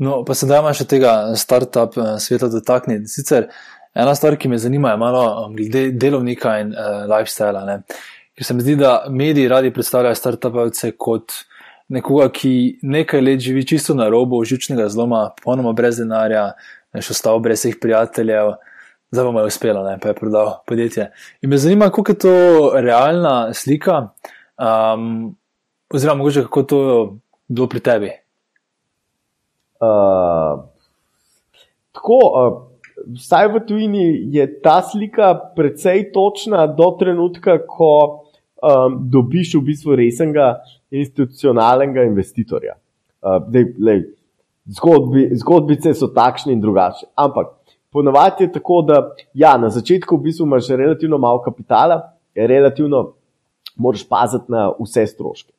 No, 0.00 0.22
pa 0.24 0.34
se 0.34 0.48
dajmo 0.48 0.72
še 0.74 0.86
tega 0.88 1.12
start-up 1.36 1.98
eh, 2.00 2.14
sveta 2.22 2.48
dotakniti. 2.52 3.10
Sicer 3.12 3.50
ena 3.94 4.14
stvar, 4.16 4.38
ki 4.40 4.48
me 4.48 4.58
zanima, 4.58 4.94
je 4.94 5.02
malo 5.02 5.24
um, 5.44 5.54
glede 5.56 5.90
delovnika 5.92 6.56
in 6.62 6.72
uh, 6.72 7.04
lifestyla. 7.10 7.66
Ne? 7.68 7.80
Ker 8.38 8.48
se 8.48 8.56
mi 8.56 8.64
zdi, 8.64 8.78
da 8.80 8.94
mediji 9.12 9.50
radi 9.50 9.72
predstavljajo 9.74 10.16
start-upavce 10.16 10.94
kot 10.96 11.36
nekoga, 11.92 12.30
ki 12.32 12.78
nekaj 12.86 13.20
let 13.20 13.44
živi 13.44 13.66
čisto 13.66 13.96
na 13.98 14.08
robu 14.08 14.40
žučnega 14.46 14.88
zloma, 14.88 15.26
popolnoma 15.36 15.74
brez 15.76 15.98
denarja, 16.00 16.52
še 16.96 17.16
ostal 17.16 17.42
brez 17.42 17.64
svojih 17.64 17.80
prijateljev 17.82 18.54
zdaj 19.10 19.24
bomo 19.24 19.42
uspeli, 19.42 19.78
da 19.82 20.08
je 20.08 20.14
prodal 20.14 20.58
podjetje. 20.66 21.12
In 21.42 21.50
me 21.50 21.58
zanima, 21.58 21.90
kako 21.90 22.12
je 22.12 22.18
to 22.18 22.72
realna 22.74 23.54
slika, 23.54 24.08
um, 24.58 25.36
oziroma 25.94 26.18
mogoče 26.18 26.42
kako 26.42 26.62
to 26.62 26.80
bilo 27.48 27.68
pri 27.68 27.80
tebi. 27.80 28.10
Uh, 29.80 30.64
tako, 31.92 32.18
uh, 32.24 32.58
vsaj 33.16 33.48
v 33.48 33.62
tujini 33.68 34.04
je 34.34 34.46
ta 34.62 34.82
slika 34.82 35.34
precej 35.56 36.10
točna 36.12 36.66
do 36.66 36.90
trenutka, 37.00 37.58
ko 37.66 37.92
um, 38.60 38.98
dobiš 39.10 39.54
v 39.54 39.64
bistvu 39.72 39.96
resnega 39.96 40.58
institucionalnega 40.90 42.04
investitorja. 42.10 42.76
Uh, 43.20 43.40
dej, 43.48 43.72
lej, 43.80 44.04
zgodbi, 44.76 45.30
zgodbice 45.40 45.94
so 45.94 46.12
takšne 46.12 46.52
in 46.52 46.60
drugačne. 46.60 47.08
Ampak 47.16 47.60
Ponovadi 47.92 48.44
je 48.44 48.52
tako, 48.52 48.82
da 48.82 49.14
ja, 49.34 49.56
na 49.58 49.70
začetku 49.70 50.16
v 50.16 50.22
bistvu 50.22 50.46
imaš 50.46 50.68
relativno 50.68 51.18
malo 51.18 51.42
kapitala, 51.42 52.12
relativno 52.34 53.12
moraš 53.76 54.08
paziti 54.08 54.44
na 54.48 54.70
vse 54.78 55.06
stroške. 55.06 55.52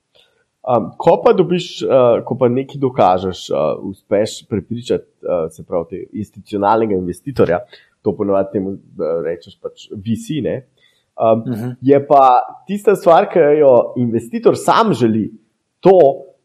Um, 0.62 0.92
ko 0.98 1.16
pa 1.24 1.34
dobiš, 1.34 1.82
uh, 1.82 2.20
ko 2.26 2.36
pa 2.38 2.46
nekaj 2.54 2.78
dokažeš, 2.82 3.48
uh, 3.50 3.80
uspeš 3.90 4.44
prepričati, 4.50 5.08
uh, 5.26 5.48
se 5.50 5.66
pravi, 5.66 5.88
te 5.90 6.02
institucionalnega 6.22 6.94
investitorja, 6.94 7.64
to 8.06 8.14
ponovadi 8.18 8.54
temu 8.54 8.76
rečeš 9.26 9.58
pač 9.62 9.88
visine. 9.92 10.68
Um, 11.18 11.42
uh 11.42 11.48
mhm. 11.48 11.54
-huh. 11.54 11.76
Je 11.82 12.08
pa 12.08 12.40
tista 12.68 12.96
stvar, 12.96 13.30
ki 13.34 13.40
jo 13.60 13.94
investitor 13.98 14.54
sam 14.56 14.94
želi, 14.94 15.32
to, 15.80 15.98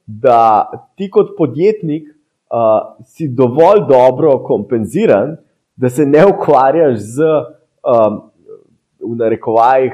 da 0.06 0.70
ti 0.96 1.10
kot 1.10 1.36
podjetnik 1.38 2.08
uh, 2.08 3.04
si 3.04 3.28
dovolj 3.28 3.84
dobro 3.88 4.38
kompenziran, 4.38 5.36
da 5.76 5.88
se 5.88 6.06
ne 6.06 6.26
ukvarjaš 6.26 6.98
z, 6.98 7.22
um, 7.84 8.30
v 9.12 9.16
narekovajih, 9.16 9.92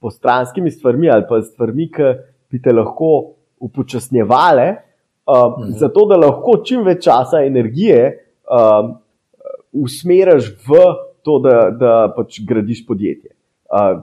postranskimi 0.00 0.70
stvarmi 0.70 1.10
ali 1.10 1.24
pa 1.28 1.42
stvarmi, 1.42 1.90
ki 1.90 2.02
bi 2.50 2.62
te 2.62 2.72
lahko 2.72 3.34
upočasnjevale, 3.60 4.68
um, 5.26 5.64
mhm. 5.64 5.76
zato 5.78 6.06
da 6.08 6.16
lahko 6.16 6.58
čim 6.64 6.84
več 6.86 7.04
časa 7.04 7.44
in 7.44 7.52
energije 7.56 8.00
um, 8.48 8.96
usmeriš 9.72 10.54
v 10.66 10.80
to, 11.24 11.38
da, 11.44 11.56
da 11.70 11.92
pač 12.16 12.40
gradiš 12.46 12.86
podjetje. 12.86 13.34
Uh, 13.70 14.00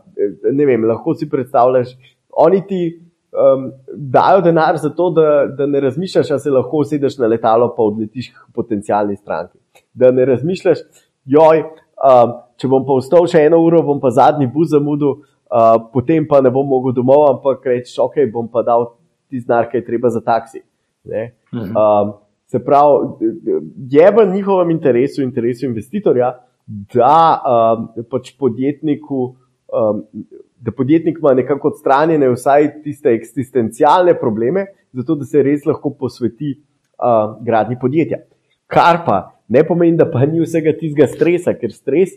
ne 0.54 0.65
vem, 0.70 0.86
lahko 0.88 1.15
si 1.17 1.30
predstavljaš, 1.30 1.98
oni 2.48 2.63
ti. 2.67 2.86
Um, 3.38 3.67
dajo 3.91 4.39
denar 4.41 4.78
za 4.80 4.89
to, 4.96 5.10
da, 5.13 5.26
da 5.52 5.65
ne 5.70 5.82
razmišljaš, 5.84 6.30
da 6.32 6.38
se 6.39 6.52
lahko 6.52 6.80
usedeš 6.82 7.17
na 7.20 7.28
letalo, 7.28 7.67
pa 7.76 7.84
odletiš 7.84 8.30
k 8.32 8.46
potencijalni 8.56 9.17
stranki. 9.20 9.60
Da 9.93 10.10
ne 10.15 10.26
razmišljaš, 10.26 10.80
joj, 11.28 11.62
uh, 12.02 12.32
če 12.58 12.70
bom 12.72 12.86
pa 12.88 12.98
vstal 12.98 13.28
še 13.30 13.43
eno 13.50 13.60
uro, 13.65 13.84
bom 13.86 14.00
pa 14.02 14.10
zadnji 14.15 14.48
bus 14.54 14.72
zamudil, 14.72 15.20
uh, 15.52 15.76
potem 15.93 16.26
pa 16.30 16.39
ne 16.41 16.52
bom 16.54 16.65
mogel 16.67 16.96
domov, 16.96 17.28
ampak 17.36 17.67
rečeš, 17.67 18.00
ok, 18.08 18.24
bom 18.34 18.48
pa 18.52 18.63
dal 18.65 18.88
ti 19.30 19.40
znak, 19.40 19.72
kaj 19.72 19.82
je 19.82 19.86
treba 19.86 20.10
za 20.10 20.22
taksi. 20.22 20.63
Um, 21.54 22.13
se 22.48 22.60
pravi, 22.63 23.32
je 23.92 24.12
v 24.12 24.26
njihovem 24.34 24.72
interesu, 24.72 25.22
interesu 25.22 25.66
investitorja, 25.66 26.34
da 26.94 27.18
um, 27.38 27.88
pač 28.10 28.34
podjetniku. 28.40 29.36
Um, 29.68 30.04
Da 30.58 30.72
podjetnik 30.74 31.20
ima 31.22 31.36
nekako 31.38 31.70
odstranjene 31.70 32.32
vsaj 32.34 32.63
tiste 32.82 33.12
eksistencialne 33.13 34.16
probleme, 34.18 34.63
zato 34.90 35.13
da 35.16 35.26
se 35.26 35.44
res 35.46 35.68
lahko 35.70 35.92
posveti 35.94 36.56
uh, 36.98 37.36
gradni 37.46 37.78
podjetja. 37.78 38.18
Kar 38.66 39.04
pa 39.06 39.18
ne 39.54 39.62
pomeni, 39.68 39.94
da 40.00 40.08
pa 40.10 40.26
ni 40.26 40.42
vsega 40.42 40.74
tistega 40.74 41.06
stresa, 41.12 41.54
ker 41.54 41.70
stres 41.70 42.16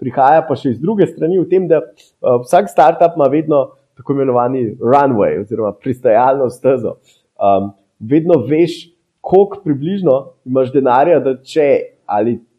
prihaja 0.00 0.40
pa 0.48 0.56
še 0.56 0.72
iz 0.72 0.80
druge 0.80 1.04
strani, 1.10 1.36
v 1.42 1.44
tem, 1.50 1.68
da 1.68 1.82
uh, 1.84 2.40
vsak 2.46 2.72
startup 2.72 3.20
ima 3.20 3.28
vedno 3.28 3.60
tako 4.02 4.18
imenovani 4.18 4.64
runway 4.80 5.40
oziroma 5.40 5.72
pristajalno 5.72 6.50
stezo. 6.50 6.96
Um, 7.38 7.72
vedno 8.00 8.42
veš, 8.48 8.90
koliko 9.20 9.62
približno 9.64 10.32
imaš 10.44 10.72
denarja, 10.72 11.20
da 11.22 11.36
če, 11.38 11.68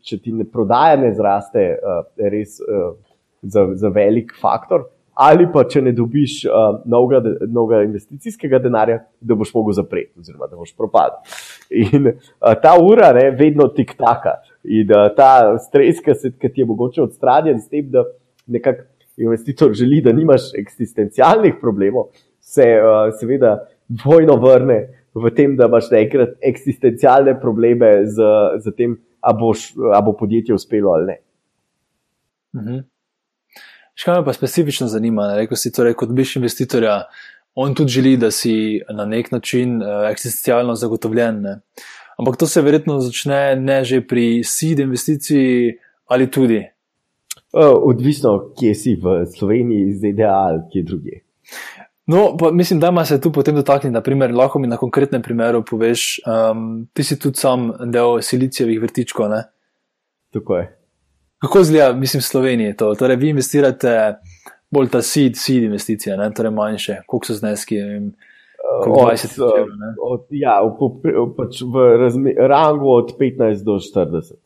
če 0.01 0.19
ti 0.23 0.31
ne 0.31 0.47
prodaja, 0.47 0.95
ne 1.01 1.11
zraste 1.13 1.67
uh, 1.75 2.05
res 2.17 2.59
uh, 2.63 2.95
za, 3.41 3.67
za 3.75 3.91
velik 3.91 4.31
faktor, 4.41 4.87
ali 5.13 5.45
pa 5.51 5.65
če 5.69 5.83
ne 5.83 5.91
dobiš 5.93 6.39
uh, 6.47 6.79
novega, 6.89 7.35
novega 7.51 7.83
investicijskega 7.85 8.61
denarja, 8.63 9.03
da 9.21 9.35
boš 9.37 9.51
mogel 9.53 9.75
zapreti, 9.77 10.13
oziroma 10.19 10.47
da 10.47 10.57
boš 10.57 10.71
propadel. 10.79 11.19
In 11.69 12.13
uh, 12.13 12.53
ta 12.63 12.77
ura 12.81 13.11
je 13.19 13.35
vedno 13.37 13.67
tik 13.75 13.93
taka. 13.99 14.39
In 14.63 14.89
uh, 14.95 15.11
ta 15.17 15.57
stres, 15.61 15.99
ki, 16.01 16.15
se, 16.15 16.31
ti 16.39 16.63
je 16.63 16.69
mogoče 16.71 17.03
odstranjen, 17.03 17.59
s 17.61 17.69
tem, 17.69 17.91
da 17.91 18.07
nekako 18.47 18.87
investitor 19.17 19.73
želi, 19.73 20.01
da 20.01 20.11
nimaš 20.11 20.51
eksistencialnih 20.57 21.53
problemov, 21.61 22.11
se 22.39 22.61
uh, 22.61 23.13
seveda 23.19 23.57
dvojno 23.87 24.35
vrne 24.35 24.79
v 25.13 25.29
tem, 25.35 25.55
da 25.57 25.65
imaš 25.69 25.91
enkrat 25.91 26.37
eksistencialne 26.41 27.35
probleme 27.41 28.05
z, 28.05 28.23
z 28.63 28.75
tem, 28.77 28.97
ali 29.21 29.37
bo 30.05 30.13
podjetje 30.19 30.55
uspelo 30.55 30.91
ali 30.91 31.05
ne. 31.05 31.17
Mhm. 32.55 32.79
Škaj 33.95 34.19
me 34.19 34.25
pa 34.25 34.33
specifično 34.33 34.87
zanima, 34.87 35.35
rekel 35.37 35.57
si 35.57 35.71
torej 35.71 35.93
kot 35.93 36.09
biš 36.09 36.35
investitorja, 36.35 37.03
on 37.55 37.75
tudi 37.75 37.91
želi, 37.91 38.17
da 38.17 38.31
si 38.31 38.81
na 38.89 39.05
nek 39.05 39.31
način 39.31 39.81
uh, 39.81 40.09
eksistencialno 40.09 40.75
zagotovljen. 40.75 41.41
Ne? 41.41 41.59
Ampak 42.17 42.37
to 42.37 42.47
se 42.47 42.61
verjetno 42.61 42.99
začne 42.99 43.55
ne 43.55 43.83
že 43.83 44.01
pri 44.01 44.43
seed 44.43 44.79
investiciji 44.79 45.77
ali 46.05 46.31
tudi. 46.31 46.72
Odvisno, 47.53 48.53
kje 48.59 48.75
si 48.75 48.95
v 48.95 49.25
Sloveniji, 49.29 49.93
ZDA 49.93 50.33
ali 50.33 50.61
kje 50.71 50.83
druge. 50.83 51.19
No, 52.05 52.37
pa 52.37 52.51
mislim, 52.51 52.79
da 52.79 52.87
ima 52.87 53.05
se 53.05 53.21
tu 53.21 53.31
potem 53.31 53.55
dotakniti. 53.55 53.93
Naprimer, 53.93 54.33
lahko 54.35 54.59
mi 54.59 54.67
na 54.67 54.77
konkretnem 54.77 55.21
primeru 55.21 55.63
poveš, 55.65 56.19
um, 56.27 56.87
ti 56.93 57.03
si 57.03 57.19
tudi 57.19 57.39
sam 57.39 57.71
del 57.91 58.21
silicijevih 58.21 58.81
vrtičkov. 58.81 59.29
Tako 60.33 60.57
je. 60.57 60.79
Kako 61.41 61.59
izgleda, 61.59 61.93
mislim, 61.93 62.21
Slovenije 62.21 62.75
to? 62.77 62.95
Torej, 62.95 63.15
vi 63.15 63.29
investirate 63.29 64.15
bolj 64.71 64.89
ta 64.89 65.01
seed, 65.01 65.37
seed 65.37 65.63
investicije, 65.63 66.17
ne? 66.17 66.31
torej 66.33 66.51
manjše, 66.51 66.97
koliko 67.07 67.25
so 67.25 67.33
zneski? 67.33 67.77
Od, 68.79 68.87
20 68.87 69.37
evrov. 69.37 69.67
Od, 70.01 70.25
ja, 70.31 70.55
v, 70.63 70.89
pač 71.37 71.61
v 71.61 71.83
razmi, 71.99 72.33
rangu 72.39 72.89
od 72.95 73.13
15 73.19 73.63
do 73.63 73.77
40. 73.83 74.39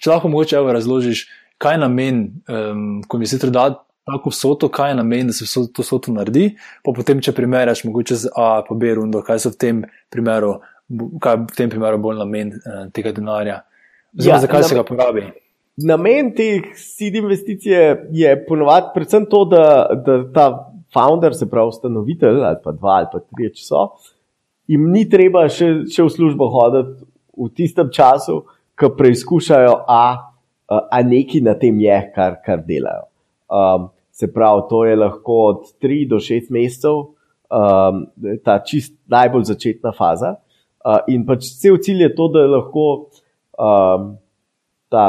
Če 0.00 0.10
lahko 0.10 0.30
mogoče 0.32 0.62
razložiš, 0.72 1.26
kaj 1.60 1.76
je 1.76 1.82
namen, 1.84 2.24
um, 2.48 2.84
ko 3.06 3.20
investitor 3.20 3.52
da 3.54 3.68
tako 4.10 4.32
vsoto, 4.32 4.70
kaj 4.72 4.90
je 4.90 4.96
namen, 4.98 5.28
da 5.30 5.36
se 5.36 5.44
vso, 5.46 5.66
to 5.70 5.84
vsoto 5.84 6.12
naredi, 6.12 6.48
pa 6.84 6.94
potem, 6.96 7.20
če 7.22 7.34
primerjaš 7.36 7.84
mogoče 7.86 8.16
z 8.24 8.32
A, 8.34 8.48
pa 8.66 8.74
B, 8.74 8.94
rundo, 8.98 9.20
kaj 9.26 9.44
so 9.44 9.52
v 9.52 9.60
tem 9.60 9.84
primeru, 10.10 10.56
kaj 11.22 11.36
je 11.36 11.44
v 11.44 11.58
tem 11.58 11.70
primeru 11.70 12.00
bolj 12.02 12.18
namen 12.24 12.56
uh, 12.56 12.88
tega 12.96 13.12
denarja. 13.14 13.60
Zdaj, 14.16 14.32
ja, 14.32 14.40
zakaj 14.42 14.64
namen, 14.64 14.72
se 14.72 14.80
ga 14.80 14.86
porabi? 14.88 15.28
namen 15.86 16.32
teh 16.36 16.72
seed 16.76 17.14
investicije 17.16 17.82
je 18.12 18.32
ponovadi 18.46 18.90
predvsem 18.94 19.26
to, 19.30 19.44
da, 19.44 19.64
da 20.06 20.18
ta 20.32 20.46
founder, 20.92 21.34
se 21.34 21.50
pravi 21.50 21.68
ustanovitelj 21.68 22.42
ali 22.44 22.56
pa 22.64 22.72
dva 22.72 22.96
ali 23.00 23.06
pa 23.12 23.20
tri, 23.20 23.50
če 23.54 23.64
so, 23.64 23.84
jim 24.70 24.90
ni 24.92 25.06
treba 25.10 25.46
še, 25.48 25.70
še 25.90 26.04
v 26.06 26.14
službo 26.16 26.50
hoditi 26.50 27.06
v 27.40 27.48
tistem 27.56 27.88
času, 27.94 28.42
ko 28.76 28.90
preizkušajo, 28.96 29.84
a, 29.88 30.29
a 30.70 31.02
neki 31.02 31.40
na 31.42 31.56
tem 31.58 31.80
je, 31.82 31.96
kar, 32.14 32.38
kar 32.46 32.62
delajo. 32.66 33.08
Um, 33.50 33.88
se 34.12 34.28
pravi, 34.32 34.62
to 34.70 34.84
je 34.84 34.96
lahko 34.96 35.38
od 35.48 35.64
3 35.82 36.04
do 36.08 36.20
6 36.22 36.50
mesecev, 36.54 37.00
um, 37.50 38.04
ta 38.44 38.60
čist 38.64 38.94
najbolj 39.10 39.48
začetna 39.50 39.92
faza. 39.96 40.36
Uh, 40.84 41.00
in 41.12 41.26
pač 41.26 41.50
cel 41.60 41.80
cilj 41.82 42.06
je 42.06 42.12
to, 42.16 42.28
da 42.32 42.46
lahko 42.46 42.86
um, 43.58 44.14
ta 44.92 45.06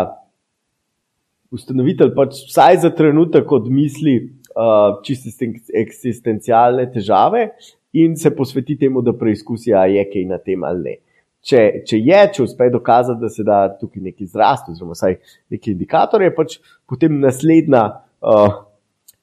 ustanovitelj 1.52 2.13
pač 2.15 2.41
vsaj 2.47 2.82
za 2.86 2.91
trenutek 2.95 3.52
odmisli 3.52 4.15
uh, 4.56 4.97
čiste 5.06 5.52
eksistencialne 5.84 6.88
težave 6.91 7.50
in 7.93 8.15
se 8.17 8.32
posveti 8.36 8.78
temu, 8.80 9.04
da 9.04 9.13
preizkusi, 9.13 9.74
ali 9.76 10.00
je 10.00 10.06
kaj 10.12 10.28
na 10.30 10.39
tem 10.39 10.63
ali 10.63 10.84
ne. 10.88 10.95
Če, 11.41 11.62
če 11.89 11.97
je, 11.97 12.19
če 12.36 12.43
uspe 12.43 12.67
dokazati, 12.69 13.21
da 13.21 13.30
se 13.34 13.45
da 13.45 13.63
tukaj 13.80 14.04
neki 14.12 14.27
zrast, 14.30 14.69
oziroma 14.69 14.93
vsaj 14.93 15.17
neki 15.54 15.73
indikator, 15.73 16.21
je 16.21 16.34
pač 16.36 16.60
potem 16.89 17.17
naslednja, 17.23 17.82
uh, 18.21 18.60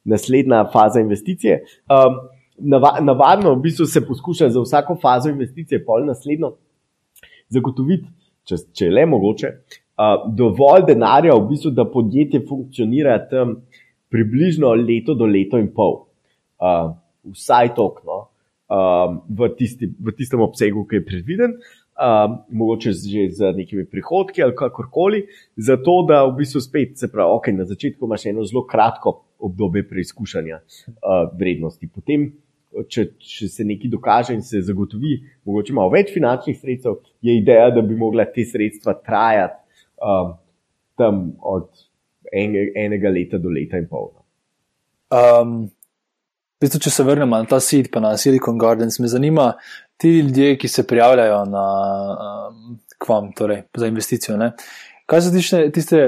naslednja 0.09 0.65
faza 0.73 1.03
investicije. 1.05 1.61
Um, 1.87 2.19
navadno 2.59 3.55
v 3.55 3.61
bistvu 3.63 3.87
se 3.87 4.03
poskuša 4.07 4.51
za 4.51 4.63
vsako 4.65 4.99
fazo 5.03 5.31
investicije, 5.31 5.85
pol 5.87 6.09
naslednjo, 6.09 6.57
zagotoviti, 7.55 8.09
če, 8.49 8.59
če 8.75 8.89
je 8.89 8.97
le 8.97 9.07
mogoče, 9.07 9.53
dovolj 10.35 10.87
denarja, 10.87 11.35
v 11.35 11.47
bistvu, 11.51 11.73
da 11.75 11.87
podjetje 11.91 12.43
funkcionira 12.49 13.19
tam 13.31 13.57
približno 14.11 14.73
leto 14.75 15.15
do 15.15 15.27
leto 15.27 15.59
in 15.59 15.71
pol. 15.75 16.05
Uh, 16.59 16.95
vsaj 17.35 17.75
tok, 17.77 18.01
no, 18.07 18.21
uh, 18.73 19.19
v, 19.29 19.51
tisti, 19.59 19.87
v 19.87 20.15
tistem 20.17 20.43
obsegu, 20.43 20.87
ki 20.89 20.99
je 20.99 21.05
predviden, 21.07 21.59
uh, 21.99 22.39
mogoče 22.51 22.93
že 22.93 23.29
z 23.31 23.53
nekimi 23.57 23.85
prihodki 23.85 24.43
ali 24.43 24.57
kakorkoli, 24.57 25.27
zato 25.57 26.03
da 26.09 26.25
v 26.27 26.37
bistvu 26.39 26.61
spet 26.61 26.99
se 26.99 27.11
pravi, 27.13 27.31
ok, 27.35 27.49
na 27.53 27.65
začetku 27.65 28.07
imaš 28.07 28.27
eno 28.27 28.45
zelo 28.45 28.67
kratko 28.67 29.25
obdobje 29.39 29.89
preizkušanja 29.89 30.61
uh, 30.61 31.31
vrednosti. 31.39 31.89
Potem, 31.95 32.33
če, 32.89 33.05
če 33.19 33.49
se 33.49 33.65
nekaj 33.65 33.91
dokaže 33.91 34.35
in 34.35 34.43
se 34.43 34.63
zagotovi, 34.63 35.19
mogoče 35.49 35.75
malo 35.75 35.93
več 35.95 36.13
finančnih 36.15 36.59
sredstev, 36.59 37.01
je 37.23 37.37
ideja, 37.39 37.71
da 37.75 37.83
bi 37.83 37.97
mogla 37.97 38.27
te 38.35 38.45
sredstva 38.47 38.99
trajati 39.03 39.85
um, 40.03 40.37
tam 40.99 41.33
od 41.43 41.69
enega, 42.33 42.73
enega 42.77 43.13
leta 43.15 43.39
do 43.39 43.51
leta 43.53 43.79
in 43.79 43.87
pol. 43.91 44.11
No. 44.15 44.25
Um, 46.59 46.61
bistu, 46.61 46.79
če 46.83 46.91
se 46.91 47.05
vrnemo 47.05 47.39
na 47.39 47.47
ta 47.47 47.61
seed, 47.61 47.91
pa 47.93 48.01
na 48.01 48.17
Silicon 48.17 48.59
Gardens, 48.59 48.99
me 48.99 49.09
zanima 49.09 49.53
ti 49.97 50.19
ljudje, 50.21 50.57
ki 50.59 50.69
se 50.69 50.87
prijavljajo 50.87 51.45
na, 51.45 51.67
um, 52.51 52.79
k 52.99 53.09
vam, 53.09 53.33
torej 53.33 53.63
za 53.77 53.87
investicijo. 53.87 54.37
Ne? 54.37 54.53
Kaj 55.07 55.23
so 55.23 55.31
tiste, 55.31 55.71
tiste 55.73 56.03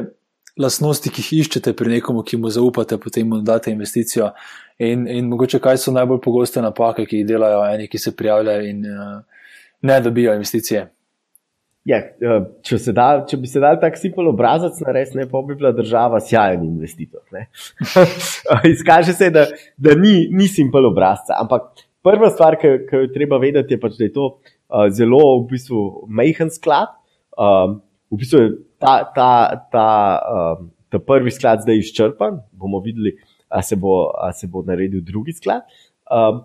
lastnosti, 0.58 1.10
ki 1.10 1.22
jih 1.22 1.44
iščete 1.44 1.72
pri 1.72 1.96
nekomu, 1.96 2.22
ki 2.22 2.36
mu 2.36 2.50
zaupate, 2.50 2.98
potem 2.98 3.28
mu 3.28 3.40
date 3.42 3.70
investicijo? 3.70 4.32
In, 4.78 5.06
in 5.08 5.28
mogoče 5.28 5.60
kaj 5.60 5.78
so 5.78 5.92
najbolj 5.92 6.20
pogoste 6.24 6.62
napake, 6.62 7.06
ki 7.06 7.22
jih 7.22 7.28
delajo 7.28 7.62
eni, 7.68 7.88
ki 7.88 7.98
se 7.98 8.16
prijavljajo 8.16 8.66
in 8.66 8.86
uh, 8.90 9.44
ne 9.82 10.00
dobijo 10.00 10.34
investicije? 10.34 10.88
Ja, 11.88 11.96
eh, 11.96 12.40
če, 12.66 12.76
se 12.76 12.92
da, 12.92 13.06
če 13.28 13.38
bi 13.40 13.48
se 13.48 13.60
dal 13.62 13.78
tak 13.80 13.96
simpel 13.96 14.28
obrazac 14.28 14.76
narediti, 14.84 15.16
ne 15.16 15.24
pa 15.30 15.40
bi 15.46 15.56
bila 15.56 15.72
država 15.72 16.20
sjajen 16.20 16.66
investitor. 16.66 17.22
Izkaže 18.74 19.14
se, 19.16 19.30
da, 19.32 19.46
da 19.80 19.94
ni, 19.96 20.26
ni 20.28 20.48
simpel 20.50 20.90
obrazca. 20.90 21.38
Ampak 21.40 21.86
prva 22.04 22.28
stvar, 22.34 22.58
ki 22.60 22.74
jo 22.92 23.06
treba 23.14 23.40
vedeti, 23.40 23.78
je 23.78 23.80
pač, 23.80 23.96
da 23.96 24.04
je 24.04 24.12
to 24.18 24.28
uh, 24.28 24.90
zelo 24.92 25.22
v 25.40 25.48
bistvu 25.54 25.86
majhen 26.20 26.52
sklad. 26.52 26.92
Um, 27.40 27.80
v 28.12 28.20
bistvu 28.20 28.44
je 28.44 28.52
ta, 28.82 29.00
ta, 29.16 29.32
ta, 29.72 29.88
um, 30.36 30.70
ta 30.92 31.00
prvi 31.00 31.32
sklad 31.32 31.64
zdaj 31.64 31.80
izčrpan, 31.80 32.42
bomo 32.52 32.84
videli, 32.84 33.16
ali 33.48 33.64
se, 33.64 33.80
se 34.36 34.52
bo 34.52 34.66
naredil 34.68 35.00
drugi 35.00 35.32
sklad. 35.40 35.64
Um, 36.12 36.44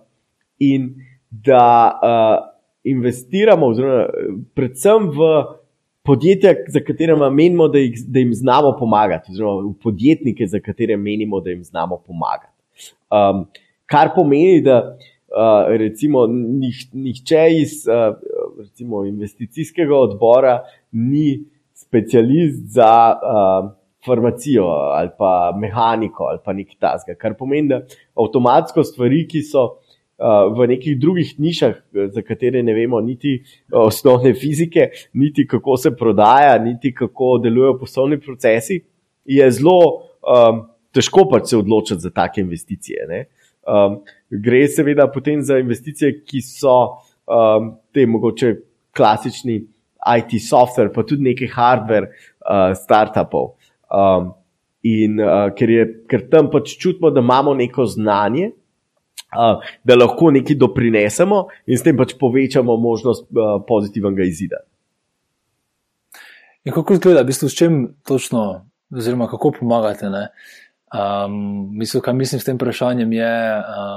in 0.63 0.93
da. 1.28 1.67
Uh, 2.00 2.52
investiramo, 2.86 3.67
oziroma 3.74 4.06
predvsem 4.56 5.10
v 5.15 5.30
podjetja, 6.06 6.54
za 6.69 6.80
katera 6.86 7.17
menimo, 7.30 7.67
da, 7.67 7.82
jih, 7.82 7.98
da 8.08 8.21
jim 8.21 8.34
znamo 8.34 8.76
pomagati, 8.80 9.32
oziroma 9.34 9.63
v 9.69 9.74
podjetnike, 9.84 10.48
za 10.48 10.60
katere 10.60 10.98
menimo, 10.98 11.41
da 11.41 11.50
jim 11.50 11.63
znamo 11.63 11.98
pomagati. 12.08 12.54
Um, 13.10 13.45
kar 13.89 14.12
pomeni, 14.15 14.62
da 14.62 14.78
uh, 15.36 15.71
recimo 15.78 16.28
nih, 16.28 16.86
nihče 16.93 17.48
iz 17.62 17.82
uh, 17.88 18.17
recimo 18.60 19.06
investicijskega 19.06 19.95
odbora 19.95 20.60
ni 20.91 21.43
specialist 21.74 22.69
za 22.76 23.15
uh, 23.15 23.71
farmacijo 24.06 24.65
ali 24.67 25.10
pa 25.17 25.58
mehaniko 25.58 26.24
ali 26.24 26.39
pa 26.45 26.54
nekaj 26.54 26.76
tasga. 26.80 27.15
Kar 27.15 27.34
pomeni, 27.38 27.69
da 27.69 27.82
avtomatsko 28.13 28.84
stvari, 28.84 29.26
ki 29.28 29.41
so 29.41 29.65
v 30.17 30.67
nekih 30.67 30.99
drugih 30.99 31.34
nišah, 31.39 31.75
za 32.08 32.21
katere 32.23 32.63
ne 32.63 32.73
vemo 32.73 33.01
niti 33.01 33.43
osnovne 33.71 34.34
fizike, 34.34 34.89
niti 35.13 35.47
kako 35.47 35.78
se 35.78 35.91
prodaja, 35.95 36.58
niti 36.63 36.93
kako 36.93 37.38
delujejo 37.43 37.80
poslovni 37.80 38.19
procesi, 38.19 38.80
je 39.25 39.51
zelo 39.51 39.80
um, 40.23 40.62
težko 40.95 41.28
pač 41.32 41.51
se 41.51 41.58
odločiti 41.58 41.99
za 41.99 42.10
take 42.10 42.41
investicije. 42.41 43.25
Um, 43.65 43.99
gre 44.30 44.67
seveda 44.67 45.10
potem 45.12 45.41
za 45.43 45.60
investicije, 45.60 46.21
ki 46.23 46.41
so 46.41 46.78
um, 47.28 47.73
te 47.93 48.06
mogoče 48.08 48.56
klasični 48.95 49.60
IT 50.06 50.38
software, 50.45 50.93
pa 50.93 51.04
tudi 51.04 51.25
nekaj 51.25 51.51
hardware 51.51 52.08
uh, 52.08 52.71
startupov. 52.78 53.56
Um, 53.89 54.32
in 54.86 55.19
uh, 55.19 55.49
ker, 55.58 55.69
je, 55.69 55.88
ker 56.08 56.28
tam 56.30 56.51
pač 56.54 56.78
čutimo, 56.80 57.12
da 57.12 57.23
imamo 57.25 57.56
neko 57.58 57.88
znanje, 57.89 58.51
uh, 59.36 59.63
da 59.84 59.95
lahko 59.95 60.32
nekaj 60.32 60.56
doprinesemo 60.56 61.45
in 61.67 61.78
s 61.78 61.84
tem 61.84 61.98
pač 61.98 62.15
povečamo 62.19 62.78
možnost 62.78 63.28
uh, 63.30 63.60
pozitivnega 63.67 64.24
izida. 64.24 64.63
In 66.65 66.74
kako 66.74 66.98
izgleda, 66.98 67.21
v 67.21 67.30
bistvu, 67.30 67.50
s 67.50 67.58
čim 67.58 67.82
točno, 68.08 68.65
oziroma 68.89 69.28
kako 69.30 69.52
pomagate? 69.60 70.10
Ne? 70.10 70.30
Um, 70.95 71.78
mislim, 71.78 72.02
kaj 72.02 72.13
mislim 72.13 72.39
s 72.41 72.45
tem 72.45 72.56
vprašanjem 72.56 73.13
je, 73.13 73.36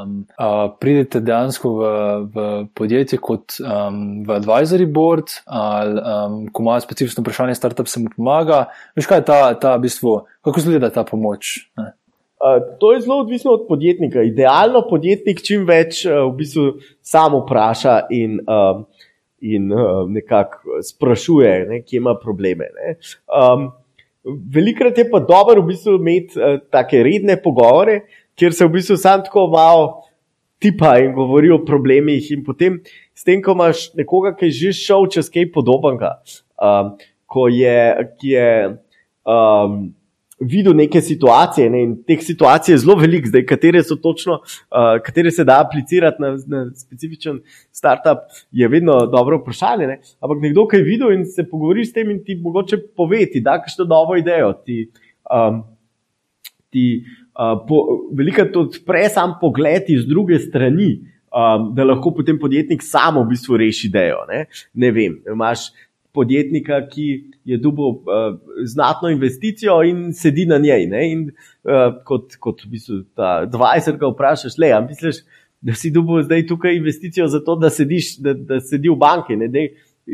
um, 0.02 0.14
uh, 0.40 0.70
pridete 0.80 1.20
dejansko 1.20 1.72
v, 1.76 1.90
v 2.34 2.46
podjetje 2.74 3.18
kot 3.22 3.60
um, 3.60 4.24
v 4.26 4.34
advisory 4.34 4.86
board 4.92 5.30
ali 5.44 6.00
um, 6.00 6.38
ko 6.52 6.62
imajo 6.62 6.80
specifično 6.80 7.22
vprašanje, 7.22 7.54
startup 7.54 7.88
se 7.88 8.00
mu 8.00 8.10
pomaga. 8.16 8.64
Veš, 8.96 9.06
kaj 9.06 9.22
je 9.22 9.26
ta, 9.30 9.38
ta 9.60 9.76
v 9.76 9.84
bistvu, 9.86 10.16
kako 10.44 10.64
izgleda 10.64 10.90
ta 10.90 11.04
pomoč? 11.04 11.68
Ne? 11.78 11.92
Uh, 12.38 12.78
to 12.78 12.92
je 12.92 13.00
zelo 13.00 13.18
odvisno 13.18 13.50
od 13.50 13.66
podjetnika. 13.68 14.22
Idealno 14.22 14.84
podjetnik 14.90 15.42
čim 15.42 15.64
več 15.66 16.04
uh, 16.06 16.28
v 16.28 16.36
bistvu 16.38 16.66
samo 17.02 17.40
vpraša 17.42 17.96
in, 18.14 18.38
uh, 18.46 18.84
in 19.42 19.72
uh, 19.74 20.04
nekako 20.06 20.78
sprašuje, 20.86 21.54
ne, 21.66 21.80
kje 21.82 21.98
ima 21.98 22.14
probleme. 22.14 22.70
Um, 23.26 23.72
velikrat 24.54 24.98
je 24.98 25.08
pa 25.10 25.18
dobro 25.18 25.64
v 25.64 25.72
bistvu 25.72 25.96
imeti 25.98 26.38
uh, 26.38 26.60
take 26.70 27.02
redne 27.02 27.40
pogovore, 27.42 28.04
kjer 28.38 28.54
se 28.54 28.70
v 28.70 28.76
bistvu 28.78 29.00
sam 29.02 29.26
tako 29.26 29.48
malo 29.50 29.90
tipa 30.62 30.94
in 31.02 31.12
govori 31.18 31.50
o 31.50 31.64
problemih, 31.66 32.30
in 32.30 32.46
potem 32.46 32.78
s 33.14 33.26
tem, 33.26 33.42
ko 33.42 33.58
imaš 33.58 33.88
nekoga, 33.98 34.36
ki 34.38 34.46
je 34.46 34.58
že 34.62 34.78
šel 34.78 35.10
čez 35.10 35.26
kaj 35.26 35.50
podobnega, 35.54 36.20
um, 36.54 36.94
ko 37.26 37.50
je. 37.50 37.78
je 38.22 38.50
um, 39.26 39.88
videl 40.40 40.74
neke 40.76 41.00
situacije 41.00 41.70
ne, 41.70 41.82
in 41.82 41.94
teh 42.06 42.20
situacij 42.22 42.74
je 42.74 42.78
zelo 42.84 42.94
veliko, 42.98 43.28
zdaj, 43.28 43.44
katere 43.46 43.82
so 43.82 43.96
točno, 43.98 44.38
uh, 44.42 44.98
katere 45.04 45.30
se 45.34 45.44
da 45.44 45.58
aplicirati 45.64 46.22
na, 46.22 46.30
na 46.46 46.64
specifičen 46.76 47.40
startup, 47.72 48.28
je 48.52 48.68
vedno 48.68 49.00
dobro 49.06 49.40
vprašanje. 49.42 49.86
Ne. 49.86 49.98
Ampak 50.20 50.42
nekdo, 50.42 50.66
ki 50.68 50.80
je 50.80 50.86
videl 50.86 51.12
in 51.16 51.26
se 51.26 51.46
pogovori 51.50 51.84
s 51.84 51.92
tem 51.92 52.10
in 52.10 52.22
ti 52.24 52.38
mogoče 52.42 52.78
pove, 52.96 53.24
ti 53.32 53.42
da 53.42 53.58
kakšno 53.62 53.88
novo 53.90 54.16
idejo. 54.16 54.52
Ti, 54.64 54.80
um, 55.34 55.62
ti 56.70 56.86
uh, 57.34 57.58
po, 57.68 57.84
veliko 58.14 58.46
to 58.52 58.68
odpre 58.68 59.08
sam 59.10 59.38
pogled 59.40 59.90
iz 59.90 60.06
druge 60.06 60.38
strani. 60.38 60.96
Um, 61.28 61.74
da 61.76 61.84
lahko 61.84 62.08
potem 62.16 62.38
podjetnik 62.40 62.80
samo 62.80 63.20
v 63.20 63.34
bistvu 63.34 63.58
reši 63.60 63.90
idejo. 63.90 64.22
Ne, 64.30 64.46
ne 64.72 64.88
vem, 64.96 65.18
imaš 65.28 65.66
podjetnika, 66.12 66.80
ki 66.88 67.06
je 67.44 67.58
dobil 67.58 67.84
uh, 67.84 68.38
znatno 68.64 69.10
investicijo 69.12 69.82
in 69.86 70.12
sedi 70.12 70.46
na 70.46 70.58
njej. 70.58 70.86
In, 71.12 71.26
uh, 71.64 72.00
kot 72.04 72.36
kot 72.40 72.64
v 72.64 72.70
bistvu 72.76 73.02
ta 73.16 73.46
20, 73.50 73.98
ki 73.98 74.12
vprašaš, 74.14 74.58
le, 74.58 74.72
ali 74.72 74.90
misliš, 74.92 75.22
da 75.60 75.74
si 75.74 75.90
dobil 75.90 76.22
zdaj 76.22 76.46
tukaj 76.46 76.76
investicijo 76.76 77.26
za 77.28 77.40
to, 77.44 77.56
da, 77.56 77.70
sediš, 77.70 78.16
da, 78.22 78.34
da 78.34 78.60
sedi 78.60 78.90
v 78.90 78.96
banki. 78.98 79.36
Ne, 79.36 79.50
dej, 79.52 79.72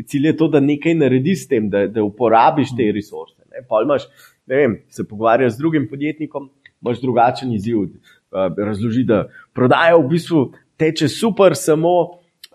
cilj 0.09 0.31
je 0.31 0.37
to, 0.37 0.49
da 0.51 0.59
nekaj 0.59 0.97
narediš 0.99 1.45
s 1.45 1.49
tem, 1.53 1.69
da, 1.69 1.85
da 1.87 2.03
uporabiš 2.03 2.75
te 2.77 2.91
resurse. 2.95 3.37
Ne, 3.51 3.63
imaš, 3.83 4.09
ne 4.47 4.61
vem, 4.61 4.77
se 4.89 5.07
pogovarjaš 5.07 5.55
z 5.55 5.63
drugim 5.63 5.87
podjetnikom, 5.89 6.49
imaš 6.81 7.01
drugačen 7.01 7.53
izziv. 7.53 7.87
Uh, 8.35 8.51
razloži, 8.57 9.05
da 9.07 9.27
prodaja 9.55 9.95
v 9.95 10.07
bistvu 10.11 10.49
teče 10.77 11.07
super, 11.07 11.55
samo. 11.55 11.95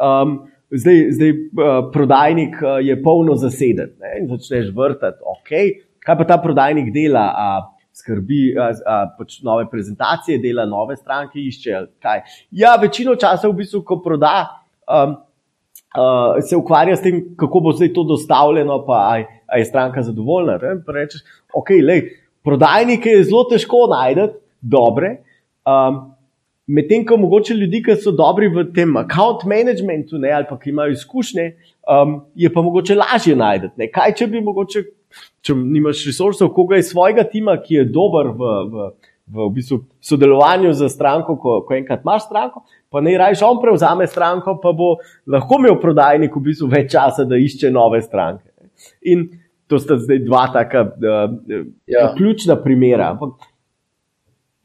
Um, 0.00 0.49
zdaj, 0.70 0.98
zdaj 1.16 1.30
uh, 1.30 1.90
prodajnik 1.92 2.56
uh, 2.62 2.78
je 2.84 2.96
polno 3.02 3.34
zaseden 3.34 3.94
ne? 4.00 4.16
in 4.20 4.28
začneš 4.30 4.70
vrtati, 4.76 5.22
ok, 5.22 5.52
kaj 6.04 6.18
pa 6.18 6.26
ta 6.28 6.38
prodajnik 6.42 6.92
dela, 6.94 7.26
a 7.34 7.46
skrbi 8.00 8.54
za 8.54 9.00
pač 9.18 9.40
nove 9.44 9.66
prezentacije, 9.70 10.38
dela 10.40 10.64
nove 10.66 10.96
stranke, 10.96 11.40
išče 11.40 11.82
kaj. 12.02 12.22
Ja, 12.50 12.76
večino 12.80 13.16
časa 13.18 13.48
v 13.50 13.58
bistvu, 13.62 13.82
ko 13.86 14.00
proda. 14.04 14.46
Um, 14.86 15.18
Uh, 15.90 16.36
se 16.46 16.54
ukvarja 16.54 16.94
s 16.94 17.02
tem, 17.02 17.16
kako 17.34 17.60
bo 17.64 17.72
zdaj 17.74 17.88
to 17.96 18.04
dostavljeno, 18.06 18.76
pa 18.86 19.00
aj, 19.10 19.24
aj 19.50 19.60
je 19.60 19.64
stranka 19.66 20.04
zadovoljna. 20.06 20.54
Rečeš, 20.86 21.24
okay, 21.50 21.82
lej, 21.82 22.04
prodajnike 22.46 23.10
je 23.10 23.24
zelo 23.26 23.40
težko 23.50 23.88
najti, 23.90 24.28
dobre, 24.62 25.16
um, 25.66 26.09
Medtem 26.70 27.02
ko 27.06 27.16
mogoče 27.18 27.54
ljudi, 27.54 27.80
ki 27.82 27.96
so 27.98 28.12
dobri 28.14 28.46
v 28.52 28.64
tem 28.74 28.94
account 29.00 29.42
managementu 29.48 30.18
ne, 30.22 30.30
ali 30.36 30.46
pa 30.48 30.58
ki 30.58 30.70
imajo 30.70 30.94
izkušnje, 30.94 31.46
um, 31.90 32.20
je 32.38 32.50
pa 32.52 32.62
mogoče 32.62 32.94
lažje 33.00 33.34
najti. 33.36 33.72
Ne. 33.80 33.88
Kaj 33.90 34.14
če 34.20 34.28
bi 34.30 34.42
mogoče, 34.44 34.84
če 35.42 35.56
nimaš 35.58 36.04
resursov, 36.06 36.52
koga 36.54 36.78
iz 36.78 36.92
svojega 36.92 37.24
tima, 37.26 37.56
ki 37.58 37.80
je 37.80 37.86
dober 37.90 38.30
v, 38.30 38.52
v, 38.70 38.86
v, 39.26 39.40
v 39.40 39.48
bistvu 39.56 39.80
sodelovanju 40.12 40.70
z 40.78 40.92
stranko, 40.92 41.36
ko, 41.42 41.56
ko 41.66 41.74
enkrat 41.74 42.06
imaš 42.06 42.28
stranko, 42.28 42.62
pa 42.92 43.02
ne 43.02 43.16
rajš 43.18 43.42
on 43.48 43.58
prevzame 43.62 44.06
stranko, 44.10 44.60
pa 44.62 44.74
bo 44.76 44.92
lahko 45.26 45.58
imel 45.58 45.80
prodajnik 45.82 46.36
v 46.36 46.44
bistvu 46.52 46.70
več 46.70 46.92
časa, 46.94 47.26
da 47.26 47.40
išče 47.40 47.72
nove 47.74 48.02
stranke. 48.06 48.46
In 49.10 49.26
to 49.70 49.78
sta 49.78 49.98
zdaj 49.98 50.22
dva 50.22 50.46
taka 50.54 50.86
uh, 50.86 51.34
ja. 51.90 52.12
ključna 52.14 52.60
primera. 52.62 53.12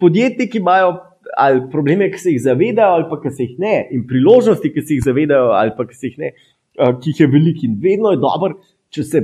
Podjetniki 0.02 0.62
imajo 0.62 0.96
ali 1.38 1.61
probleme, 1.71 2.09
ki 2.11 2.19
se 2.19 2.33
jih 2.35 2.41
zavedajo, 2.43 2.99
ali 2.99 3.07
pa 3.09 3.19
ki 3.21 3.31
se 3.31 3.43
jih 3.43 3.59
ne, 3.59 3.75
in 3.91 4.05
priložnosti, 4.07 4.71
ki 4.73 4.81
se 4.81 4.97
jih 4.97 5.03
zavedajo, 5.05 5.51
ali 5.57 5.73
pa 5.77 5.85
ki 5.88 5.97
se 5.97 6.11
jih 6.11 6.17
ne, 6.21 6.31
uh, 6.79 6.95
ki 6.99 7.13
jih 7.13 7.21
je 7.25 7.27
veliko 7.31 7.67
in 7.67 7.77
vedno 7.81 8.13
je 8.13 8.21
dobro, 8.21 8.59
če 8.93 9.03
se 9.03 9.23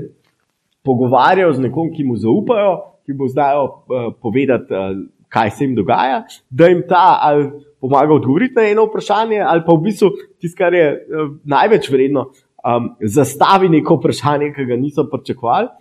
pogovarjajo 0.87 1.57
z 1.57 1.67
nekom, 1.67 1.91
ki 1.95 2.05
mu 2.07 2.17
zaupajo, 2.19 2.77
ki 3.05 3.17
bo 3.17 3.29
znajo 3.31 3.65
uh, 3.65 4.07
povedati, 4.21 4.73
uh, 4.73 5.01
kaj 5.31 5.51
se 5.55 5.65
jim 5.65 5.75
dogaja, 5.75 6.23
da 6.49 6.67
jim 6.67 6.83
ta 6.87 7.19
ali 7.23 7.49
pomaga 7.81 8.13
odgovoriti 8.13 8.57
na 8.57 8.67
eno 8.69 8.85
vprašanje, 8.89 9.39
ali 9.39 9.63
pa 9.65 9.73
v 9.73 9.85
bistvu 9.87 10.11
tisto, 10.39 10.57
kar 10.57 10.73
je 10.75 10.87
uh, 10.91 11.35
največ 11.49 11.89
vredno, 11.93 12.29
um, 12.65 12.91
zastavi 13.01 13.69
neko 13.77 13.97
vprašanje, 13.99 14.51
ki 14.55 14.67
ga 14.69 14.77
niso 14.77 15.07
pričakovali. 15.09 15.71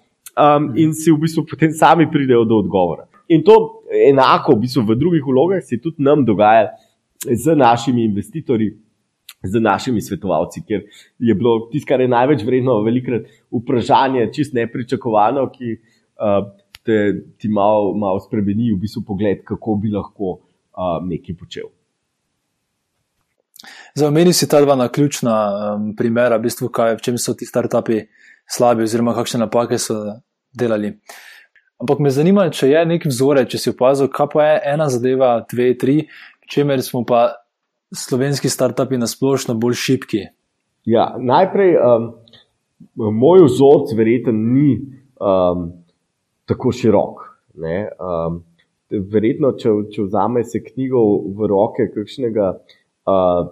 Um, 0.40 0.70
in 0.78 0.92
si 0.94 1.11
v 1.11 1.18
bistvu 1.24 1.42
potem 1.50 1.72
sami 1.74 2.06
pridejo 2.11 2.44
do 2.46 2.61
odgovora. 2.62 3.10
In 3.31 3.45
to 3.47 3.57
enako 4.09 4.57
v, 4.57 4.64
bistvu 4.64 4.83
v 4.88 4.97
drugih 4.99 5.27
vlogah 5.27 5.62
se 5.62 5.79
tudi 5.79 6.03
nam 6.03 6.25
dogaja 6.27 6.73
z 7.21 7.55
našimi 7.55 8.05
investitorji, 8.05 8.73
z 9.43 9.61
našimi 9.61 10.01
svetovalci, 10.03 10.64
ker 10.66 10.83
je 11.19 11.35
bilo 11.35 11.69
tisto, 11.73 11.88
kar 11.88 12.01
je 12.01 12.09
največ 12.11 12.43
vredno, 12.45 12.81
velikrat 12.85 13.29
vprašanje, 13.55 14.31
čist 14.35 14.57
nepričakovano, 14.57 15.47
ki 15.55 15.77
uh, 15.77 16.43
te 16.85 16.97
ti 17.38 17.49
malo 17.49 17.95
mal 17.95 18.21
spremeni 18.25 18.73
v 18.75 18.81
bistvu 18.83 19.05
pogled, 19.07 19.45
kako 19.47 19.79
bi 19.81 19.93
lahko 19.95 20.33
uh, 20.35 20.99
nekaj 21.07 21.38
počel. 21.38 21.71
Za 23.95 24.09
omeni 24.09 24.33
si 24.33 24.49
ta 24.49 24.61
dva 24.64 24.75
na 24.75 24.88
ključna 24.88 25.35
um, 25.77 25.90
primera, 25.97 26.38
v 26.38 26.49
bistvu, 26.49 26.69
kaj, 26.73 26.97
v 26.99 27.05
čem 27.05 27.19
so 27.21 27.35
ti 27.37 27.47
startupi 27.47 28.03
slabi, 28.49 28.88
oziroma 28.88 29.14
kakšne 29.14 29.45
napake 29.45 29.79
so 29.79 30.01
delali. 30.57 30.97
Ampak 31.81 32.01
me 32.05 32.11
zanima, 32.12 32.51
če 32.53 32.69
je 32.75 32.81
nek 32.85 33.07
vzorec, 33.09 33.49
če 33.49 33.59
si 33.61 33.71
opazil, 33.73 34.11
kaj 34.12 34.27
pa 34.35 34.45
je 34.45 34.57
ena 34.75 34.88
zadeva, 34.93 35.31
dve, 35.49 35.71
tri, 35.81 35.95
čemer 36.51 36.83
smo 36.85 37.07
pa 37.09 37.23
slovenski 37.96 38.50
startupi 38.52 38.98
na 39.00 39.09
splošno 39.09 39.57
bolj 39.57 39.79
šipki. 39.81 40.27
Ja, 40.88 41.15
najprej, 41.17 41.79
um, 41.81 42.11
moj 43.17 43.46
vzorec 43.46 43.94
verjetno 43.96 44.37
ni 44.37 44.77
um, 45.17 45.71
tako 46.48 46.75
širok. 46.77 47.25
Um, 47.57 48.42
verjetno, 48.90 49.54
če, 49.57 49.73
če 49.94 50.04
vzame 50.04 50.44
se 50.44 50.61
knjigo 50.65 51.00
v 51.33 51.48
roke 51.48 51.88
kakšnega 51.94 52.52
uh, 52.61 53.42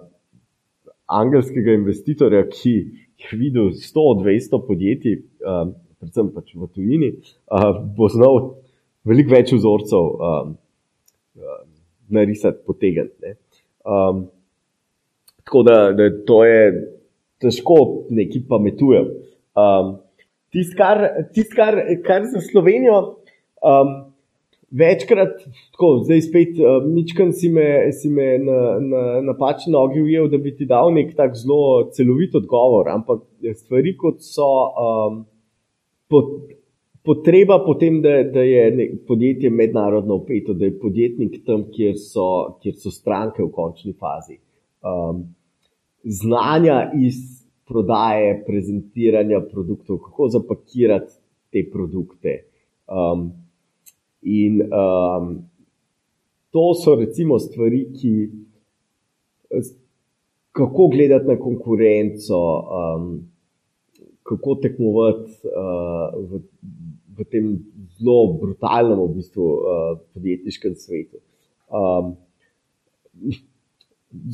angelskega 1.09 1.77
investitorja, 1.81 2.45
ki 2.53 2.75
je 3.19 3.37
videl 3.41 3.73
100-200 3.73 4.65
podjetij. 4.69 5.21
Um, 5.41 5.77
predvsem 5.99 6.31
pač 6.33 6.55
v 6.55 6.67
tujini, 6.73 7.11
uh, 7.51 7.71
bo 7.95 8.09
znal 8.11 8.41
veliko 9.07 9.35
več 9.35 9.53
vzorcev 9.55 10.11
um, 10.15 10.53
uh, 11.39 11.63
narisati, 12.09 12.63
potegniti. 12.65 13.35
Um, 13.85 14.27
tako 15.43 15.63
da, 15.67 15.79
da 15.95 16.09
to 16.25 16.43
je 16.47 16.61
težko 17.43 17.79
neki 18.09 18.45
pametujem. 18.49 19.11
Um, 19.57 19.97
Tisto, 20.49 20.79
kar, 20.79 21.03
tist, 21.29 21.51
kar, 21.53 21.75
kar 22.01 22.23
za 22.25 22.39
Slovenijo, 22.41 22.95
um, 23.61 23.91
večkrat, 24.73 25.43
tako, 25.75 25.89
zdaj 26.07 26.23
spet, 26.25 26.57
mičkan 26.89 27.33
si 27.37 27.51
me, 27.53 27.67
si 27.93 28.09
me 28.09 28.31
na, 28.41 28.57
na, 28.81 29.03
na 29.27 29.35
pačni 29.37 29.75
nogi 29.75 30.01
ujel, 30.01 30.25
da 30.29 30.39
bi 30.41 30.55
ti 30.57 30.65
dal 30.69 30.89
nek 30.95 31.13
tak 31.17 31.37
zelo 31.37 31.91
celovit 31.93 32.33
odgovor, 32.37 32.89
ampak 32.93 33.21
stvari 33.61 33.93
kot 33.97 34.23
so. 34.25 34.49
Um, 34.73 35.27
Potreba 37.03 37.59
potem, 37.65 38.01
da, 38.01 38.23
da 38.33 38.41
je 38.43 38.97
podjetje 39.07 39.49
mednarodno 39.49 40.15
upeto, 40.15 40.53
da 40.53 40.65
je 40.65 40.79
podjetnik 40.79 41.41
tam, 41.45 41.67
kjer 41.71 41.95
so, 41.97 42.59
kjer 42.63 42.75
so 42.75 42.91
stranke 42.91 43.43
v 43.43 43.51
končni 43.51 43.93
fazi. 43.93 44.39
Um, 44.81 45.23
znanja 46.03 46.91
iz 46.97 47.45
prodaje, 47.67 48.43
prezentiranja 48.45 49.41
produktov, 49.51 49.99
kako 50.07 50.27
zapakirati 50.33 51.13
te 51.51 51.63
produkte. 51.71 52.41
Um, 52.87 53.29
In 54.21 54.61
um, 54.61 55.49
to 56.51 56.73
so 56.73 56.95
recimo 56.95 57.39
stvari, 57.39 57.85
ki 57.93 58.29
kako 60.51 60.87
gledati 60.87 61.27
na 61.27 61.37
konkurenco, 61.39 62.39
um, 62.59 63.28
kako 64.29 64.55
tekmovati 64.61 65.31
uh, 65.49 66.13
v, 66.29 66.41
v 67.17 67.25
tem 67.31 67.51
zelo 67.97 68.37
brutalnem, 68.37 68.99
v 69.01 69.15
bistvu, 69.17 69.45
uh, 69.45 69.93
podjetniškem 70.13 70.75
svetu. 70.77 71.21
Um, 71.69 72.13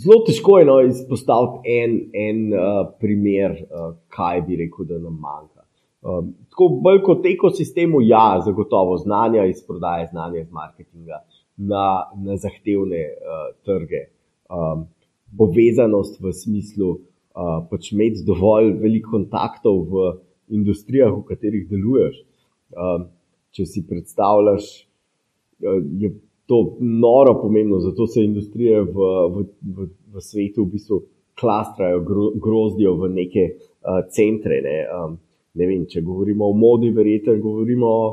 zelo 0.04 0.22
težko 0.28 0.60
je 0.60 0.68
no, 0.68 0.80
izpostaviti 0.90 1.78
en, 1.80 1.98
en 2.12 2.42
uh, 2.52 2.82
primer, 3.00 3.56
uh, 3.64 3.94
kaj 4.12 4.44
bi 4.50 4.60
rekel, 4.66 4.90
da 4.92 5.00
nam 5.00 5.16
manjka. 5.22 5.64
Um, 6.06 6.36
tako 6.52 6.70
bolj 6.84 7.02
kot 7.08 7.26
ekosistemu, 7.26 8.04
ja, 8.06 8.28
zagotovo 8.46 9.00
znanja 9.02 9.48
iz 9.50 9.64
prodaje, 9.66 10.12
znanja 10.12 10.44
iz 10.44 10.52
marketinga 10.52 11.24
na, 11.56 11.88
na 12.20 12.36
zahtevne 12.38 13.08
uh, 13.16 13.48
trge, 13.66 14.06
um, 14.52 14.86
povezanost 15.40 16.20
v 16.22 16.36
smislu, 16.36 16.92
uh, 16.92 17.04
pač 17.70 17.92
imeti 17.92 18.24
dovolj 18.28 18.72
veliko 18.80 19.18
kontaktov 19.18 19.82
v 19.92 20.12
industrijah, 20.56 21.12
v 21.12 21.26
katerih 21.28 21.68
deluješ. 21.70 22.22
Um, 22.76 23.10
če 23.56 23.66
si 23.68 23.84
predstavljaš, 23.88 24.70
uh, 25.64 25.82
je 26.00 26.14
to 26.46 26.78
noro 26.80 27.36
pomembno, 27.42 27.80
zato 27.84 28.08
se 28.08 28.24
industrije 28.24 28.82
v, 28.84 29.12
v, 29.34 29.46
v, 29.76 29.90
v 30.14 30.22
svetu 30.22 30.66
v 30.66 30.76
bistvu 30.76 31.02
klastrajo, 31.40 32.02
gro, 32.06 32.32
grozdijo 32.40 32.96
v 33.02 33.12
neke 33.16 33.46
uh, 33.56 34.04
centre. 34.14 34.62
Ne, 34.64 34.78
um, 34.96 35.18
ne 35.56 35.70
vem, 35.70 35.86
če 35.90 36.04
govorimo 36.06 36.50
o 36.52 36.58
modi, 36.58 36.92
verjetno 36.96 37.36
govorimo 37.42 37.88
o 37.88 38.10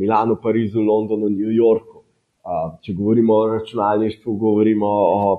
Milanu, 0.00 0.38
Parizu, 0.40 0.80
Londonu, 0.80 1.28
New 1.28 1.52
Yorku. 1.52 2.02
Uh, 2.42 2.76
če 2.82 2.94
govorimo 2.98 3.36
o 3.36 3.48
računalništvu, 3.52 4.36
govorimo 4.38 4.88
o 4.88 5.34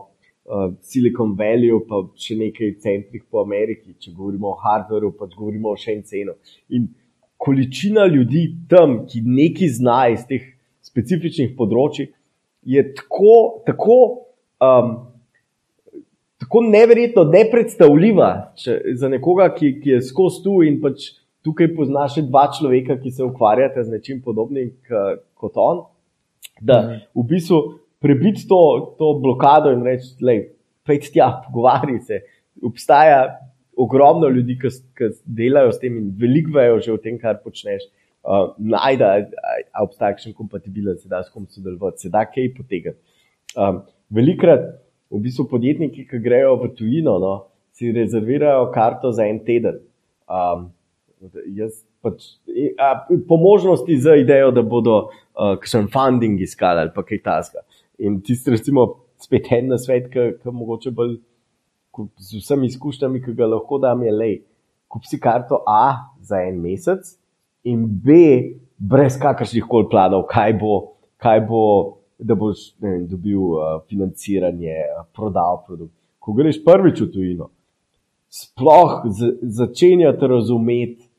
uh, 0.45 0.73
Silicon 0.81 1.35
Valleyju, 1.39 1.83
pa 1.89 2.01
še 2.19 2.37
nekaj 2.39 2.75
centrih 2.83 3.23
po 3.29 3.43
Ameriki. 3.43 3.95
Če 3.99 4.13
govorimo 4.15 4.51
o 4.51 4.59
hardwareu, 4.59 5.13
pa 5.17 5.29
govorimo 5.31 5.73
o 5.73 5.79
Shenzhenu. 5.79 6.35
In 6.75 6.89
količina 7.43 8.05
ljudi 8.07 8.49
tam, 8.71 9.03
ki 9.07 9.23
nekaj 9.25 9.73
zna 9.79 10.01
iz 10.13 10.27
teh 10.29 10.45
specifičnih 10.83 11.55
področji, 11.57 12.11
je 12.63 12.83
tako, 12.95 13.63
tako, 13.67 13.97
um, 14.63 14.93
tako 16.39 16.61
neverjetno 16.67 17.25
nepredstavljiva 17.27 18.29
če, 18.59 18.77
za 18.99 19.09
nekoga, 19.11 19.49
ki, 19.55 19.75
ki 19.83 19.97
je 19.97 20.05
skozi 20.07 20.43
tu 20.45 20.61
in 20.63 20.79
pač 20.83 21.11
tukaj 21.43 21.73
poznaš 21.75 22.21
dva 22.23 22.45
človeka, 22.55 22.95
ki 23.01 23.11
se 23.11 23.23
ukvarjata 23.25 23.83
z 23.83 23.97
nečim 23.97 24.21
podobnim 24.23 24.71
kot 25.35 25.59
on. 25.59 25.83
Da 26.61 26.79
mhm. 26.81 27.01
v 27.19 27.25
bistvu 27.27 27.59
prebiti 28.03 28.43
to, 28.47 28.61
to 28.99 29.13
blokado 29.23 29.71
in 29.71 29.83
reči, 29.87 30.11
da 30.19 30.35
pojdi 30.83 31.11
tja, 31.15 31.29
pogovarjaj 31.47 31.99
se. 32.07 32.19
Obstaja 32.63 33.21
ogromno 33.79 34.29
ljudi, 34.29 34.57
ki, 34.59 34.71
ki 34.97 35.09
delajo 35.39 35.71
s 35.73 35.81
tem 35.81 35.95
in 36.01 36.09
veliko 36.19 36.57
vejo 36.57 36.81
že 36.83 36.93
o 36.93 36.99
tem, 37.01 37.17
kar 37.19 37.39
počneš. 37.43 37.87
Uh, 38.23 38.53
Najda, 38.57 39.09
a 39.75 39.83
obstaja 39.83 40.15
kakšen 40.15 40.35
kompatibilen, 40.35 40.99
se 40.99 41.09
da 41.11 41.23
s 41.23 41.31
kom 41.31 41.47
sodelovati, 41.51 42.05
se 42.05 42.11
da 42.11 42.23
kaj 42.27 42.53
potegati. 42.55 42.99
Um, 43.55 43.81
velikrat 44.13 44.69
v 45.11 45.23
bistvu 45.25 45.47
podjetniki, 45.51 46.05
ki 46.07 46.21
grejo 46.23 46.55
v 46.61 46.69
tujino, 46.77 47.17
no, 47.19 47.33
si 47.75 47.91
rezervirajo 47.91 48.69
karto 48.75 49.11
za 49.11 49.27
en 49.27 49.41
teden. 49.47 49.81
Um, 50.27 50.71
Jaz 51.55 51.77
pač, 52.03 52.35
a, 52.75 53.05
po 53.27 53.37
možnosti 53.39 53.95
za 54.03 54.15
idejo, 54.19 54.51
da 54.51 54.63
bodo 54.63 54.97
kakšen 55.33 55.87
funding 55.93 56.41
iskali 56.43 56.83
ali 56.83 56.91
kaj 57.07 57.21
tasga. 57.23 57.63
In 57.99 58.21
tisti, 58.25 58.53
recimo, 58.55 58.87
spet 59.21 59.51
en 59.53 59.69
na 59.73 59.77
svet, 59.77 60.09
ki 60.11 60.51
mogoče 60.51 60.91
bolj 60.95 61.17
z 62.17 62.41
vsemi 62.41 62.67
izkušnjami, 62.71 63.21
ki 63.21 63.35
ga 63.37 63.47
lahko 63.51 63.77
dam, 63.81 64.01
je 64.03 64.13
le, 64.13 64.31
kup 64.89 65.05
si 65.05 65.19
karto 65.21 65.61
A 65.69 66.13
za 66.21 66.41
en 66.41 66.59
mesec 66.61 67.13
in 67.69 67.85
B, 67.85 68.15
brez 68.77 69.17
kakršnih 69.21 69.67
koli 69.69 69.87
planov, 69.91 70.25
kaj 70.29 70.55
bo, 70.59 70.73
kaj 71.21 71.45
bo 71.47 71.63
da 72.23 72.35
boš 72.35 72.71
vem, 72.81 73.05
dobil 73.07 73.39
uh, 73.39 73.81
financiranje, 73.89 74.73
uh, 74.73 75.05
prodal 75.15 75.63
produkt. 75.67 75.93
Ko 76.23 76.33
greš 76.33 76.61
prvič 76.63 77.01
v 77.03 77.09
tujino, 77.11 77.49
sploh 78.31 79.03
začenjati 79.41 80.27
razumeti 80.27 81.09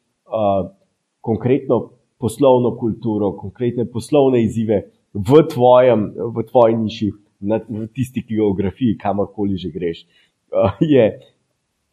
konkretno 1.21 1.91
poslovno 2.19 2.73
kulturo, 2.81 3.35
konkretne 3.37 3.85
poslovne 3.85 4.41
izzive 4.43 4.81
v, 5.15 5.43
tvojem, 5.51 6.11
v 6.15 6.45
tvoji 6.51 6.77
niši, 6.77 7.11
na, 7.41 7.61
v 7.63 7.87
tisti 7.95 8.25
geografiji, 8.27 8.99
kamorkoli 8.99 9.57
že 9.57 9.71
greš, 9.71 10.05
uh, 10.51 10.75
je 10.95 11.21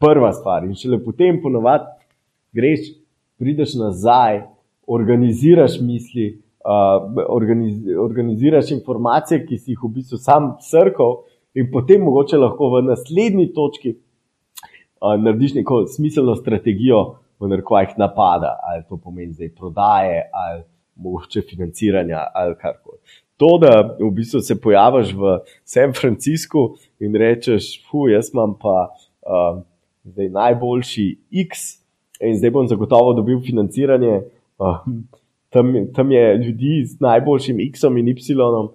prva 0.01 0.33
stvar. 0.33 0.65
In 0.65 0.75
šele 0.75 1.01
potem 1.03 1.41
ponovadi 1.41 1.89
greš, 2.55 2.93
prideš 3.37 3.77
nazaj, 3.79 4.45
organiziraš 4.87 5.79
misli. 5.81 6.41
Uh, 6.61 7.01
organiz, 7.33 7.87
organiziraš 7.97 8.67
informacije, 8.75 9.39
ki 9.47 9.57
si 9.57 9.71
jih 9.73 9.79
v 9.81 9.87
bistvu 9.95 10.19
sam 10.21 10.51
crkal, 10.61 11.23
in 11.57 11.71
potem 11.73 12.03
mogoče 12.05 12.37
lahko 12.37 12.67
v 12.75 12.83
naslednji 12.85 13.47
točki 13.55 13.95
uh, 13.95 15.15
narediš 15.17 15.55
neko 15.57 15.79
smiselno 15.89 16.35
strategijo, 16.37 16.99
v 17.41 17.49
narkovajih 17.49 17.97
napada, 17.97 18.59
ali 18.61 18.83
to 18.89 18.97
pomeni 18.97 19.33
zdaj 19.33 19.49
prodaje, 19.57 20.21
ali 20.33 20.63
mogoče 20.95 21.41
financiranja, 21.49 22.27
ali 22.33 22.55
karkoli. 22.61 22.90
To, 23.41 23.57
da 23.57 23.97
v 23.97 24.11
bistvu 24.13 24.39
se 24.45 24.53
pojaviš 24.61 25.15
v 25.17 25.39
San 25.65 25.93
Franciscu 25.97 26.75
in 27.01 27.15
rečeš, 27.17 27.73
fuj, 27.89 28.13
jaz 28.13 28.29
imam 28.33 28.53
pa 28.61 28.75
uh, 28.85 29.63
zdaj 30.05 30.29
najboljši 30.29 31.05
X 31.47 31.63
in 32.21 32.37
zdaj 32.37 32.53
bom 32.53 32.67
zagotovo 32.69 33.15
dobil 33.17 33.39
financiranje. 33.41 34.19
Uh, 34.61 34.85
tam, 35.49 35.73
tam 35.95 36.11
je 36.11 36.37
ljudi 36.37 36.85
z 36.85 37.01
najboljšim 37.01 37.59
X-om 37.71 37.97
in 37.97 38.13
Y-om 38.13 38.69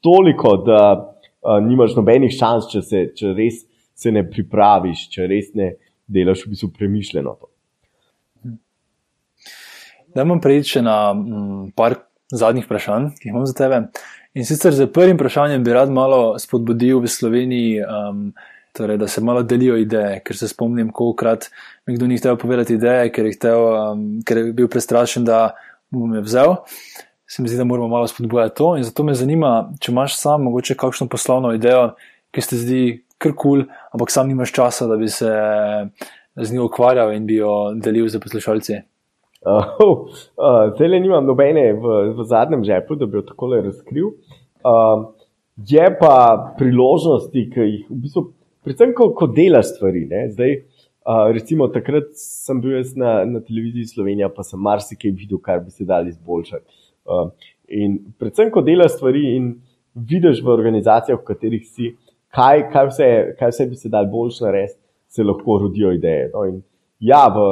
toliko, 0.00 0.56
da 0.56 0.80
uh, 0.94 1.58
nimaš 1.66 1.98
nobenih 1.98 2.30
šans, 2.30 2.70
če, 2.70 2.82
se, 2.82 3.04
če 3.16 3.34
res 3.34 3.64
se 3.94 4.14
ne 4.14 4.22
pripraviš, 4.30 5.08
če 5.10 5.26
res 5.26 5.50
ne 5.58 5.72
delaš 6.06 6.46
v 6.46 6.54
bistvu 6.54 6.70
premišljeno. 6.78 7.36
To. 7.40 7.50
Da 10.14 10.22
imam 10.22 10.38
preiti 10.38 10.78
na 10.78 11.10
mm, 11.10 11.72
par 11.74 11.98
zadnjih 12.32 12.64
vprašanj, 12.66 13.10
ki 13.18 13.28
jih 13.28 13.34
imam 13.34 13.46
za 13.46 13.54
tebe. 13.58 13.80
In 14.34 14.46
sicer 14.46 14.74
z 14.74 14.86
prvim 14.92 15.16
vprašanjem 15.16 15.64
bi 15.64 15.72
rad 15.72 15.90
malo 15.90 16.38
spodbudil 16.38 17.00
v 17.02 17.10
Sloveniji, 17.10 17.84
um, 17.84 18.32
torej, 18.74 18.98
da 18.98 19.08
se 19.08 19.22
malo 19.22 19.42
delijo 19.42 19.76
ideje, 19.78 20.20
ker 20.24 20.36
se 20.36 20.48
spomnim, 20.48 20.90
kolikrat 20.90 21.50
mi 21.86 21.94
kdo 21.94 22.06
ni 22.06 22.18
hotel 22.18 22.36
povedati 22.36 22.74
ideje, 22.74 23.12
ker 23.12 23.28
je, 23.28 23.36
hotel, 23.36 23.66
um, 23.92 24.02
ker 24.26 24.40
je 24.40 24.52
bil 24.52 24.68
prestrašen, 24.68 25.24
da 25.24 25.52
bom 25.90 26.14
je 26.14 26.24
vzel. 26.24 26.56
Se 27.26 27.42
mi 27.42 27.48
zdi, 27.48 27.58
da 27.58 27.64
moramo 27.64 27.88
malo 27.88 28.08
spodbujati 28.10 28.56
to. 28.56 28.74
In 28.76 28.84
zato 28.84 29.04
me 29.04 29.14
zanima, 29.14 29.70
če 29.80 29.92
imaš 29.92 30.18
sam 30.18 30.42
mogoče 30.48 30.74
kakšno 30.74 31.06
poslovno 31.08 31.54
idejo, 31.54 31.92
ki 32.34 32.42
se 32.42 32.50
ti 32.50 32.58
zdi 32.58 32.82
kar 33.18 33.32
kul, 33.32 33.62
cool, 33.62 33.76
ampak 33.94 34.10
sam 34.10 34.28
nimaš 34.28 34.52
časa, 34.52 34.88
da 34.90 34.96
bi 34.98 35.08
se 35.08 35.30
z 36.36 36.52
njo 36.52 36.66
ukvarjal 36.66 37.14
in 37.14 37.26
bi 37.26 37.38
jo 37.38 37.72
delil 37.78 38.08
z 38.10 38.20
poslušalci. 38.20 38.80
Uh, 39.44 39.76
uh, 40.40 40.74
Zdaj 40.74 40.88
le 40.88 41.00
nimam 41.00 41.26
nobene 41.26 41.72
v, 41.76 41.98
v 42.16 42.24
zadnjem 42.28 42.64
žepu, 42.64 42.96
da 42.96 43.06
bi 43.06 43.18
jo 43.20 43.26
tako 43.28 43.50
razkril. 43.54 44.12
Uh, 44.64 45.10
je 45.56 45.84
pa 46.00 46.14
priložnosti, 46.58 47.44
ki 47.52 47.66
jih 47.68 47.90
v 47.90 47.98
bistvu, 48.06 48.24
predvsem, 48.64 48.94
ko, 48.96 49.10
ko 49.14 49.28
delaš 49.30 49.74
stvari. 49.74 50.06
Ne? 50.10 50.24
Zdaj, 50.32 50.56
uh, 51.04 51.26
recimo, 51.36 51.68
takrat 51.72 52.08
sem 52.18 52.62
bil 52.64 52.80
na, 52.96 53.20
na 53.28 53.42
televiziji 53.44 53.92
Slovenija, 53.92 54.30
pa 54.32 54.46
sem 54.46 54.60
marsikaj 54.60 55.12
videl, 55.12 55.38
kar 55.44 55.60
bi 55.62 55.70
se 55.70 55.84
dali 55.84 56.14
izboljšati. 56.14 56.64
Uh, 57.04 57.28
in 57.68 58.00
predvsem, 58.18 58.50
ko 58.50 58.64
delaš 58.64 58.96
stvari 58.96 59.28
in 59.36 59.52
vidiš 59.94 60.40
v 60.42 60.50
organizacijah, 60.50 61.20
v 61.20 61.28
katerih 61.28 61.68
si, 61.68 61.92
kaj, 62.34 62.64
kaj, 62.72 62.88
vse, 62.90 63.10
kaj 63.38 63.52
vse 63.52 63.68
bi 63.70 63.78
se 63.78 63.92
dali 63.92 64.10
boljš 64.10 64.40
narediti, 64.42 64.80
se 65.14 65.22
lahko 65.22 65.60
rodijo 65.62 65.92
ideje. 65.94 66.30
No? 66.32 66.48
In 66.48 66.62
ja, 66.98 67.28
v 67.30 67.44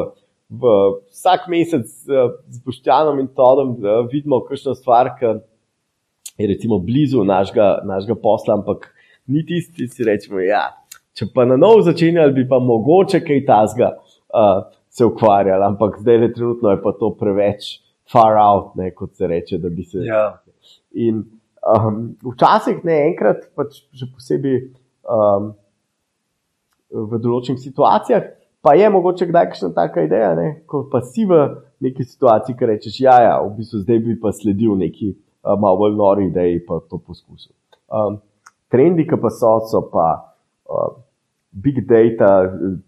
v 0.52 0.72
vsak 1.08 1.48
mesec 1.48 1.88
z 1.88 2.58
Boštjanom 2.64 3.20
in 3.22 3.28
Todom 3.32 3.76
vidimo 4.12 4.42
kakšno 4.44 4.74
stvar, 4.76 5.14
ki 5.16 5.38
je 6.36 6.48
recimo 6.48 6.78
blizu 6.78 7.24
našega, 7.24 7.80
našega 7.88 8.16
posla, 8.20 8.58
ampak 8.60 8.90
ni 9.26 9.44
tisti, 9.46 9.72
ki 9.80 9.88
si 9.88 10.04
rečemo, 10.04 10.42
ja, 10.44 10.66
če 11.16 11.30
pa 11.32 11.46
na 11.48 11.56
novo 11.56 11.80
začenjali, 11.86 12.34
bi 12.36 12.44
pa 12.48 12.60
mogoče 12.60 13.22
kaj 13.24 13.44
tasga 13.48 13.94
uh, 13.96 14.68
se 14.92 15.06
ukvarjali, 15.08 15.64
ampak 15.72 16.00
zdaj 16.02 16.20
le 16.20 16.32
trenutno 16.34 16.74
je 16.74 16.82
pa 16.84 16.92
to 17.00 17.12
preveč 17.16 17.78
far 18.12 18.36
out, 18.36 18.74
ne, 18.76 18.90
kot 18.92 19.16
se 19.16 19.28
reče, 19.28 19.60
da 19.62 19.72
bi 19.72 19.86
se. 19.88 20.04
Ja. 20.04 20.26
In 20.92 21.24
um, 21.64 22.04
včasih 22.34 22.84
ne 22.84 22.98
enkrat, 23.08 23.48
pač 23.56 23.80
še 23.96 24.10
posebej 24.12 24.58
um, 25.08 25.52
v 26.92 27.20
določenih 27.24 27.62
situacijah, 27.62 28.28
pa 28.62 28.74
je 28.74 28.90
mogoče 28.90 29.26
kdaj 29.26 29.46
kakšna 29.46 29.72
taka 29.74 30.02
ideja, 30.06 30.34
ne, 30.34 30.62
ko 30.66 30.84
pa 30.90 31.02
si 31.02 31.24
v 31.26 31.38
neki 31.82 32.04
situaciji, 32.04 32.56
ki 32.56 32.66
rečeš, 32.70 33.00
ja, 33.02 33.16
ja, 33.22 33.34
v 33.42 33.56
bistvu 33.56 33.82
zdaj 33.82 33.98
bi 34.04 34.18
pa 34.20 34.30
sledil 34.32 34.76
neki 34.78 35.12
uh, 35.12 35.56
malo 35.58 35.80
bolj 35.82 35.96
nori 35.98 36.28
ideji, 36.30 36.60
pa 36.66 36.78
to 36.90 37.00
poskusil. 37.02 37.52
Um, 37.90 38.20
trendi, 38.70 39.06
ki 39.08 39.18
pa 39.20 39.32
so, 39.34 39.56
so 39.66 39.82
pa 39.90 40.06
uh, 40.70 40.94
big 41.52 41.82
data, 41.88 42.30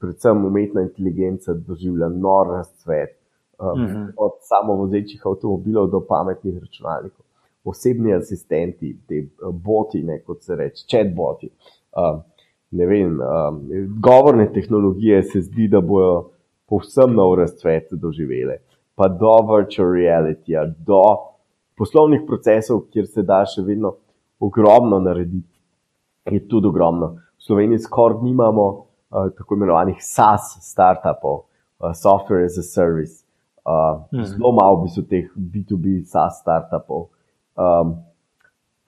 predvsem 0.01 0.47
umetna 0.47 0.87
inteligenca, 0.87 1.55
doživlja 1.55 2.09
nor 2.09 2.55
razcvet. 2.55 3.19
Um, 3.59 3.81
mm 3.81 3.87
-hmm. 3.87 4.13
Od 4.17 4.33
samovozečih 4.41 5.27
avtomobilov 5.27 5.91
do 5.91 6.01
pametnih 6.09 6.59
računalnikov, 6.61 7.27
osebni 7.65 8.15
asistenti, 8.15 8.97
te 9.09 9.27
boti, 9.53 10.03
ne, 10.03 10.19
kot 10.19 10.43
se 10.43 10.57
reče, 10.57 10.85
chatboti. 10.91 11.51
Um, 11.97 12.23
ne 12.75 12.87
vem, 12.87 13.19
um, 13.21 13.61
govorne 14.03 14.49
tehnologije 14.53 15.23
se 15.23 15.41
zdi, 15.47 15.69
da 15.71 15.81
bojo 15.81 16.31
povsem 16.69 17.15
nov 17.15 17.37
razcvet 17.39 17.93
doživele. 17.93 18.59
Pa 18.95 19.09
do 19.09 19.35
virtual 19.49 19.93
reality, 19.95 20.55
do 20.87 21.03
poslovnih 21.79 22.23
procesov, 22.27 22.87
kjer 22.93 23.07
se 23.07 23.23
da 23.27 23.43
še 23.47 23.63
vedno 23.67 23.97
ogromno 24.41 25.01
narediti, 25.03 25.51
je 26.31 26.41
tudi 26.49 26.71
ogromno. 26.71 27.15
V 27.39 27.47
Sloveniji 27.47 27.85
skoraj 27.85 28.23
nimamo 28.23 28.67
uh, 28.71 29.29
tako 29.37 29.59
imenovanih 29.59 30.01
SaaS 30.01 30.57
startupov, 30.65 31.45
uh, 31.81 31.93
software 31.95 32.47
as 32.47 32.59
a 32.59 32.63
service. 32.63 33.23
Uh, 33.65 34.05
hmm. 34.13 34.25
Zelo 34.25 34.53
malo 34.53 34.83
bi 34.83 34.93
so 34.93 35.03
teh 35.03 35.29
B2B 35.37 36.03
SaaS 36.09 36.41
startupov. 36.43 37.09
Um, 37.55 37.99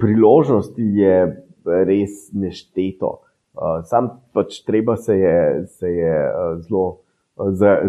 priložnosti 0.01 0.83
je 0.83 1.21
res 1.67 2.27
nešteto. 2.33 3.26
Uh, 3.57 3.81
sam 3.89 4.11
pač 4.37 4.61
treba 4.69 4.97
se 5.01 5.17
je, 5.17 5.67
se 5.67 5.89
je 5.89 6.17
uh, 6.29 6.61
zelo 6.61 6.87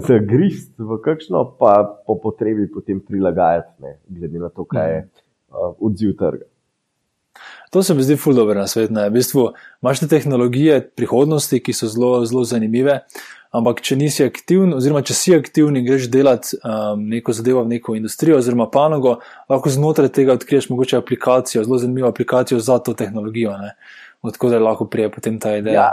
zagrist 0.03 0.73
v 0.79 0.97
kakšno, 1.03 1.43
pa 1.59 2.03
po 2.07 2.17
potrebi 2.19 2.67
potem 2.71 2.99
prilagajati, 2.99 3.73
ne, 3.83 3.97
glede 4.07 4.39
na 4.39 4.49
to, 4.49 4.65
kaj 4.67 4.91
je 4.91 5.01
uh, 5.03 5.71
odziv 5.79 6.15
trga. 6.19 6.47
To 7.71 7.83
se 7.83 7.93
mi 7.93 8.03
zdi 8.03 8.15
ful 8.15 8.33
dobro 8.33 8.59
na 8.59 8.67
svet. 8.67 8.91
V 8.91 9.09
bistvu 9.13 9.51
imaš 9.83 9.99
te 9.99 10.07
tehnologije 10.07 10.81
prihodnosti, 10.95 11.59
ki 11.63 11.73
so 11.73 11.87
zelo, 11.91 12.25
zelo 12.25 12.43
zanimive, 12.47 13.01
ampak 13.51 13.81
če 13.83 13.95
nisi 13.99 14.23
aktiven, 14.25 14.73
oziroma 14.77 15.03
če 15.05 15.15
si 15.15 15.35
aktiven 15.35 15.77
in 15.79 15.85
greš 15.85 16.07
delati 16.11 16.57
um, 16.57 17.03
neko 17.11 17.35
zadevo 17.35 17.63
v 17.63 17.75
neko 17.75 17.95
industrijo 17.99 18.39
oziroma 18.39 18.69
panogo, 18.71 19.17
lahko 19.51 19.71
znotraj 19.71 20.11
tega 20.15 20.35
odkriješ 20.39 20.69
mogoče 20.71 20.97
aplikacijo, 20.97 21.63
zelo 21.67 21.79
zanimivo 21.83 22.09
aplikacijo 22.11 22.59
za 22.63 22.79
to 22.79 22.95
tehnologijo. 22.97 23.53
Odkud 24.21 24.51
lahko 24.61 24.87
prije 24.89 25.11
potem 25.11 25.39
ta 25.39 25.57
ideja. 25.57 25.81
Ja. 25.81 25.89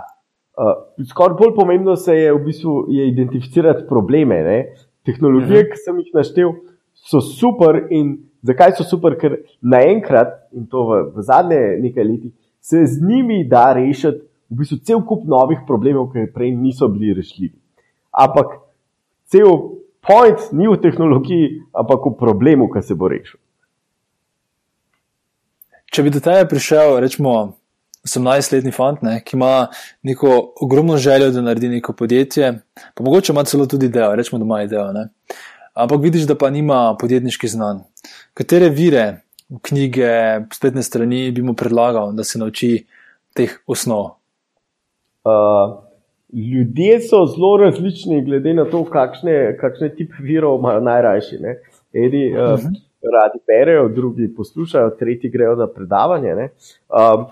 Uh, 0.55 1.07
Skoraj 1.11 1.37
bolj 1.39 1.55
pomembno 1.57 1.97
se 1.97 2.15
je 2.15 2.33
v 2.33 2.45
bistvu 2.45 2.87
je 2.89 3.09
identificirati 3.09 3.89
probleme. 3.89 4.43
Ne? 4.43 4.59
Tehnologije, 5.05 5.59
uh 5.59 5.65
mhm. 5.65 5.67
-huh. 5.67 5.73
ki 5.73 5.83
sem 5.85 5.99
jih 5.99 6.11
naštel, 6.15 6.53
so 6.95 7.21
super. 7.21 7.87
In 7.91 8.17
zakaj 8.43 8.77
so 8.77 8.85
super? 8.85 9.19
Ker 9.21 9.37
naenkrat, 9.61 10.49
in 10.53 10.67
to 10.67 10.87
v, 10.89 11.03
v 11.17 11.23
zadnje 11.23 11.61
nekaj 11.81 12.05
letih, 12.05 12.33
se 12.61 12.87
z 12.87 13.03
njimi 13.03 13.45
da 13.49 13.73
rešiti 13.73 14.25
v 14.51 14.57
bistvu 14.57 14.79
cel 14.85 15.03
kup 15.05 15.25
novih 15.25 15.59
problemov, 15.67 16.13
ki 16.13 16.33
prej 16.33 16.55
niso 16.57 16.89
bili 16.89 17.15
rešljivi. 17.15 17.59
Ampak 18.13 18.47
cel 19.27 19.51
point 20.07 20.53
ni 20.53 20.69
v 20.69 20.77
tehnologiji, 20.81 21.61
ampak 21.73 22.07
v 22.07 22.17
problemu, 22.19 22.69
ki 22.73 22.83
se 22.83 22.95
bo 22.95 23.09
rešil. 23.09 23.41
Če 25.95 26.03
bi 26.03 26.11
do 26.11 26.21
tega 26.21 26.47
prišel, 26.51 26.99
rečemo, 27.05 27.55
18-letni 28.05 28.73
fant, 28.73 29.03
ne, 29.03 29.19
ki 29.25 29.37
ima 29.37 29.67
neko 30.03 30.55
ogromno 30.61 30.97
željo, 30.97 31.31
da 31.31 31.43
naredi 31.43 31.69
neko 31.69 31.93
podjetje, 31.93 32.53
pa 32.95 33.05
mogoče 33.05 33.33
ima 33.33 33.45
celo 33.45 33.67
tudi 33.67 33.87
idejo, 33.87 34.15
rečemo, 34.15 34.39
da 34.39 34.45
ima 34.45 34.63
idejo. 34.63 34.93
Ne. 34.93 35.09
Ampak 35.75 36.03
vidiš, 36.03 36.27
da 36.29 36.37
pa 36.39 36.51
nima 36.51 36.97
podjetniški 37.01 37.49
znanj. 37.49 37.81
Katere 38.35 38.69
vire, 38.69 39.07
knjige, 39.63 40.11
spletne 40.53 40.83
strani 40.83 41.31
bi 41.31 41.43
mu 41.43 41.55
predlagal, 41.55 42.13
da 42.13 42.25
se 42.25 42.39
nauči 42.39 42.85
teh 43.35 43.57
osnov? 43.67 44.05
Uh, 45.25 45.81
ljudje 46.33 47.01
so 47.09 47.25
zelo 47.27 47.57
različni, 47.57 48.23
glede 48.25 48.55
na 48.55 48.67
to, 48.71 48.85
kakšne, 48.85 49.57
kakšne 49.61 49.89
tipe 49.97 50.21
virov 50.21 50.59
imajo 50.59 50.81
najrajši. 50.85 51.41
Eni 51.93 52.27
uh, 52.33 52.39
uh 52.39 52.61
-huh. 52.61 52.77
radi 53.17 53.39
berejo, 53.47 53.89
drugi 53.89 54.35
poslušajo, 54.37 54.91
tretji 54.99 55.31
grejo 55.31 55.57
na 55.57 55.67
predavanje. 55.67 56.35
Uh, 56.35 57.31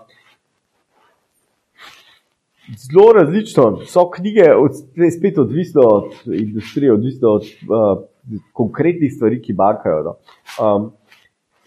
Zelo 2.78 3.12
različno. 3.12 3.78
So 3.86 4.10
knjige, 4.10 4.44
spet 5.18 5.38
odvisno 5.38 5.82
od 5.84 6.34
industrije, 6.34 6.92
odvisno 6.92 7.28
od 7.28 7.42
uh, 7.42 8.04
konkretnih 8.52 9.12
stvari, 9.12 9.42
ki 9.42 9.52
bankajo. 9.52 10.02
No. 10.02 10.16
Um, 10.66 10.90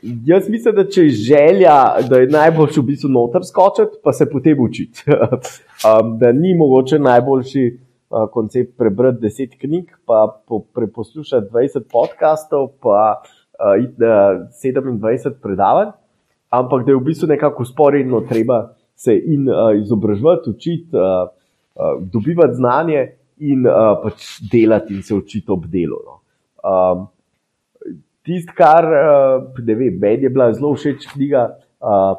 jaz 0.02 0.50
mislim, 0.50 0.76
da 0.76 0.88
če 0.90 1.04
je 1.04 1.10
želja, 1.10 1.78
da 2.10 2.20
je 2.20 2.28
najboljši 2.28 2.80
v 2.80 2.84
bistvu 2.84 3.10
noter 3.10 3.46
skočiti, 3.46 4.00
pa 4.04 4.14
se 4.14 4.30
potem 4.30 4.60
učiti. 4.60 5.04
um, 5.88 6.18
da 6.20 6.32
ni 6.32 6.56
mogoče 6.58 7.00
najboljši 7.00 7.66
uh, 7.74 8.30
koncept 8.32 8.78
prebrati 8.78 9.22
deset 9.22 9.60
knjig, 9.60 9.92
pa 10.06 10.42
po, 10.48 10.60
preposlušati 10.60 11.52
20 11.54 11.92
podkastov, 11.92 12.68
pa 12.82 13.22
uh, 13.22 13.84
iti 13.84 14.02
na 14.02 14.48
27 14.64 15.38
predavanj, 15.42 15.94
ampak 16.50 16.86
da 16.86 16.92
je 16.92 16.98
v 16.98 17.06
bistvu 17.12 17.28
nekako 17.28 17.66
sporedno 17.66 18.22
treba 18.22 18.76
se 18.96 19.16
in 19.18 19.50
uh, 19.50 19.74
izobraževati, 19.82 20.50
učiti, 20.50 20.90
uh, 20.96 21.28
uh, 21.76 22.04
dobivati 22.12 22.56
znanje 22.56 23.08
in 23.38 23.68
uh, 23.68 23.98
pač 24.04 24.40
delati 24.52 24.96
in 24.96 25.04
se 25.04 25.16
učiti 25.16 25.52
ob 25.52 25.66
delu. 25.72 26.00
No. 26.06 26.22
Um, 26.66 27.08
Tisto, 28.26 28.56
kar 28.58 28.88
uh, 28.90 29.44
vem, 29.62 30.00
meni 30.02 30.26
je 30.26 30.30
bila 30.34 30.48
zelo 30.54 30.74
všeč 30.74 31.06
knjiga 31.14 31.44
uh, 31.78 32.16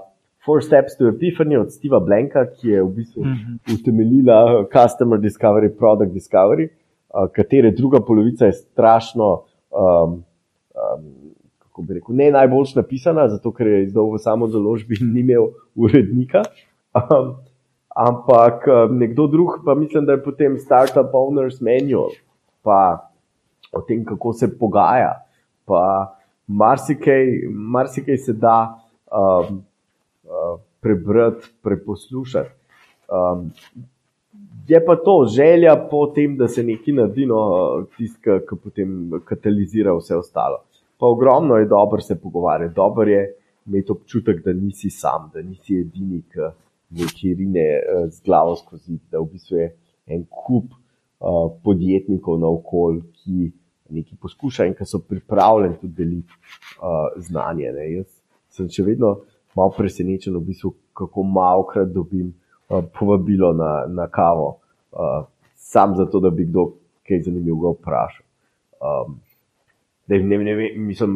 Four 0.46 0.62
Steps 0.62 0.94
to 0.94 1.08
Epiphany 1.10 1.56
od 1.58 1.72
Steva 1.74 1.98
Blanka, 2.00 2.44
ki 2.46 2.68
je 2.76 2.82
v 2.82 2.90
bistvu 3.00 3.24
mhm. 3.24 3.32
-huh. 3.32 3.80
utemeljila 3.80 4.66
Customer 4.70 5.18
Discovery, 5.18 5.72
Product 5.78 6.12
Discovery, 6.14 6.68
uh, 6.68 7.26
katere 7.32 7.70
druga 7.70 8.00
polovica 8.00 8.46
je 8.46 8.52
strašno. 8.52 9.42
Um, 9.70 10.12
um, 10.76 11.26
kako 11.76 11.82
bi 11.82 11.94
rekel, 11.94 12.14
ne 12.16 12.30
najboljš 12.30 12.74
napisana, 12.74 13.28
zato 13.28 13.50
ker 13.52 13.66
je 13.66 13.82
izdal 13.84 14.08
v 14.14 14.18
samo 14.18 14.46
založbi 14.48 14.96
in 15.00 15.10
ni 15.12 15.20
imel 15.20 15.50
urednika. 15.74 16.40
Um, 16.96 17.34
ampak 17.96 18.64
um, 18.68 18.96
nekdo 18.98 19.26
drug, 19.26 19.60
pa 19.64 19.74
mislim, 19.74 20.04
da 20.06 20.12
je 20.12 20.22
potem 20.24 20.58
Startup 20.58 21.12
Owners 21.12 21.60
Manual, 21.60 22.10
pa 22.62 23.10
o 23.72 23.80
tem, 23.80 24.04
kako 24.04 24.32
se 24.32 24.48
pogaja, 24.58 25.12
pa 25.64 26.16
marsikaj, 26.46 27.26
marsikaj 27.52 28.16
se 28.16 28.32
da 28.32 28.78
um, 29.12 29.62
uh, 30.24 30.58
prebrati, 30.80 31.52
preposlušati. 31.62 32.50
Um, 33.08 33.50
je 34.68 34.84
pa 34.86 34.96
to 34.96 35.26
želja 35.36 35.76
po 35.90 36.06
tem, 36.06 36.36
da 36.36 36.48
se 36.48 36.62
nekaj 36.64 36.94
naredi, 36.94 37.26
no, 37.26 37.40
tiska, 37.96 38.40
ki 38.48 38.56
potem 38.62 39.20
katalizira 39.24 39.94
vse 39.94 40.16
ostalo. 40.16 40.64
Pa 40.98 41.06
ogromno 41.06 41.56
je 41.56 41.68
dobro 41.68 42.00
se 42.00 42.16
pogovarjati, 42.20 42.74
dobro 42.74 43.10
je 43.10 43.34
imeti 43.66 43.92
občutek, 43.92 44.44
da 44.44 44.52
nisi 44.52 44.90
sam, 44.90 45.30
da 45.34 45.42
nisi 45.42 45.80
edini, 45.80 46.22
ki 46.32 46.48
nekaj 46.90 47.34
rine 47.38 47.60
eh, 47.60 48.08
z 48.10 48.22
glavo 48.24 48.56
skozi, 48.56 48.98
da 49.10 49.20
v 49.20 49.30
bistvu 49.32 49.58
je 49.58 49.70
en 50.06 50.24
kup 50.30 50.70
uh, 50.70 51.50
podjetnikov 51.64 52.38
na 52.38 52.46
okolju, 52.46 53.02
ki 53.18 53.50
nekaj 53.90 54.18
poskuša 54.22 54.66
in 54.66 54.74
ki 54.78 54.86
so 54.86 55.00
pripravljeni 55.02 55.80
tudi 55.80 55.94
deliti 55.94 56.32
uh, 56.78 57.08
znanje. 57.16 57.72
Ne. 57.74 57.86
Jaz 57.96 58.12
sem 58.54 58.70
še 58.70 58.86
vedno 58.86 59.16
malo 59.56 59.74
presenečen, 59.76 60.36
v 60.36 60.52
bistvu, 60.52 60.74
kako 60.96 61.26
malokrat 61.26 61.90
dobim 61.92 62.30
uh, 62.30 62.84
povabilo 62.98 63.52
na, 63.56 63.86
na 63.88 64.06
kavo, 64.12 64.58
uh, 64.92 65.24
sam 65.56 65.96
zato, 65.96 66.20
da 66.20 66.30
bi 66.30 66.46
kdo 66.46 66.70
kaj 67.06 67.26
zanimivega 67.26 67.74
vprašal. 67.76 68.26
Um, 68.86 69.20
da 70.06 70.18
ne, 70.22 70.38
ne, 70.38 70.54
ne, 70.54 70.68
mislim, 70.78 71.14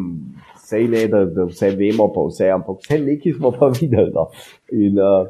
vse 0.56 0.80
ne, 0.90 1.04
da, 1.06 1.24
da 1.30 1.44
vse 1.46 1.70
vemo, 1.78 2.08
pa 2.14 2.24
vse, 2.26 2.48
ampak 2.50 2.80
vse 2.82 2.98
nekaj 3.04 3.36
smo 3.36 3.52
pa 3.54 3.68
videli. 3.80 4.10
No. 4.14 4.26
In 4.74 4.98
uh, 4.98 5.28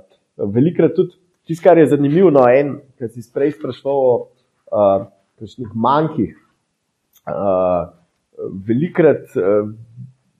velikrat 0.54 0.94
tudi 0.96 1.16
tisto, 1.46 1.64
kar 1.64 1.78
je 1.78 1.88
zanimivo, 1.90 2.30
no, 2.30 2.44
en, 2.48 2.76
ki 2.98 3.08
si 3.10 3.24
prej 3.34 3.56
sprašval 3.58 4.02
o 4.06 4.12
uh, 4.20 5.06
kakšnih 5.40 5.72
manjkih. 5.74 6.36
Uh, 7.30 7.90
velikrat 8.66 9.34
uh, 9.36 9.70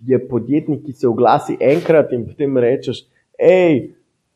je 0.07 0.21
podjetnik, 0.29 0.85
ki 0.87 0.93
se 0.97 1.09
oglasi 1.09 1.59
enkrat 1.61 2.13
in 2.17 2.25
potem 2.29 2.57
rečeš, 2.57 3.05
hej, 3.41 3.91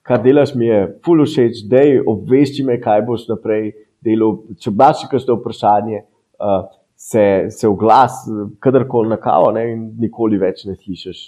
kar 0.04 0.20
delaš 0.24 0.54
mi 0.58 0.68
je, 0.68 0.80
full 1.04 1.24
všeč, 1.24 1.64
dej, 1.70 2.00
obvešči 2.10 2.66
me, 2.66 2.76
kaj 2.82 3.04
boš 3.08 3.28
naprej 3.30 3.72
delal. 4.04 4.42
Če 4.60 4.72
imaš 4.72 5.04
še 5.04 5.12
kakšno 5.14 5.38
vprašanje, 5.40 6.02
uh, 6.42 6.66
se, 7.04 7.24
se 7.54 7.68
oglas, 7.68 8.24
kadarkoli 8.64 9.12
na 9.12 9.20
kavo, 9.20 9.50
ne, 9.56 9.64
in 9.72 9.88
nikoli 10.00 10.40
več 10.40 10.64
ne 10.68 10.76
slišiš 10.76 11.24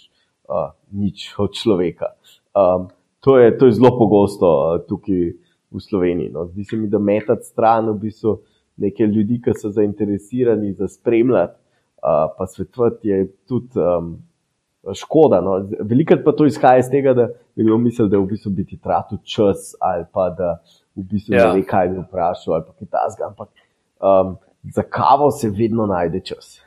uh, 0.51 0.71
nič 0.93 1.31
od 1.43 1.57
človeka. 1.57 2.13
Um, 2.57 2.89
to, 3.27 3.39
je, 3.43 3.51
to 3.59 3.67
je 3.67 3.75
zelo 3.81 3.91
pogosto 3.99 4.49
tukaj 4.87 5.33
v 5.75 5.83
Sloveniji. 5.83 6.31
No. 6.31 6.47
Zdi 6.53 6.65
se 6.65 6.79
mi, 6.79 6.87
da 6.87 7.03
metati 7.03 7.49
stran 7.49 7.91
v 7.91 7.99
bistvu 8.07 8.37
nekaj 8.79 9.11
ljudi, 9.11 9.41
ki 9.43 9.55
so 9.59 9.73
zainteresirani 9.75 10.71
za 10.79 10.87
spremljati, 10.89 11.59
uh, 11.99 12.31
pa 12.39 12.47
svetovati 12.47 13.11
je 13.11 13.27
tudi. 13.51 13.83
Um, 13.83 14.15
škoda. 14.95 15.41
No. 15.41 15.69
Velikrat 15.81 16.23
pa 16.25 16.33
to 16.33 16.47
izhaja 16.47 16.79
iz 16.79 16.91
tega, 16.91 17.15
da 17.15 17.29
nekdo 17.57 17.79
misli, 17.79 18.09
da 18.09 18.17
je 18.17 18.23
v 18.23 18.27
bistvu 18.31 18.53
biti 18.55 18.79
tratu 18.79 19.19
čas 19.25 19.75
ali 19.81 20.05
pa 20.13 20.29
da 20.31 20.59
v 20.95 21.03
bistvu 21.03 21.35
ja. 21.35 21.49
ne 21.49 21.59
ve, 21.59 21.65
kaj 21.67 21.89
bi 21.89 22.05
vprašal 22.05 22.55
ali 22.55 22.65
kaj 22.79 22.91
tasga. 22.91 23.31
Ampak 23.33 23.49
um, 23.99 24.37
za 24.75 24.83
kavo 24.83 25.31
se 25.31 25.51
vedno 25.51 25.87
najde 25.87 26.21
čas. 26.21 26.61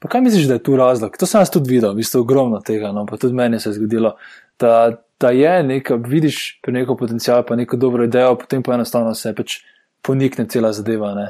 Pa 0.00 0.08
kaj 0.08 0.20
misliš, 0.20 0.46
da 0.48 0.56
je 0.56 0.62
tu 0.62 0.76
razlog? 0.76 1.16
To 1.18 1.26
sem 1.26 1.40
jaz 1.40 1.50
tudi 1.50 1.74
videl, 1.74 1.92
v 1.92 2.00
bistvu 2.00 2.22
ogromno 2.22 2.60
tega, 2.64 2.92
no, 2.94 3.06
pa 3.06 3.18
tudi 3.20 3.34
meni 3.34 3.60
se 3.60 3.68
je 3.68 3.80
zgodilo. 3.80 4.14
Da, 4.60 4.96
da 5.20 5.30
je 5.30 5.62
nekaj, 5.62 5.98
vidiš 6.06 6.60
pri 6.62 6.72
neko 6.72 6.96
potencijal, 6.96 7.42
pa 7.48 7.56
neko 7.56 7.76
dobro 7.76 8.04
idejo, 8.04 8.36
potem 8.38 8.62
pa 8.62 8.74
enostavno 8.74 9.14
se 9.14 9.34
pač 9.34 9.58
ponikne 10.02 10.46
cela 10.48 10.72
zadeva. 10.72 11.14
Ne. 11.14 11.26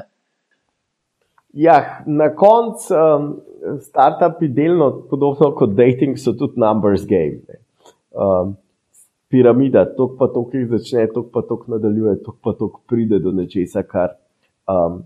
Ja, 1.53 2.03
na 2.05 2.29
koncu 2.35 2.93
um, 2.93 3.29
startupi 3.81 4.47
delno 4.47 4.91
podobno 5.09 5.51
kot 5.55 5.75
dating 5.75 6.17
so 6.19 6.33
tudi 6.37 6.59
numbers 6.59 7.05
game. 7.07 7.59
Um, 8.11 8.55
piramida, 9.31 9.85
tok 9.95 10.17
pa 10.19 10.27
tok 10.33 10.53
jih 10.55 10.67
začne, 10.71 11.07
tok 11.13 11.31
pa 11.33 11.43
tok 11.47 11.67
nadaljuje, 11.71 12.17
tok 12.25 12.37
pa 12.43 12.53
tok 12.59 12.81
pride 12.87 13.19
do 13.23 13.31
nečesa, 13.35 13.83
kar 13.87 14.15
um, 14.69 15.01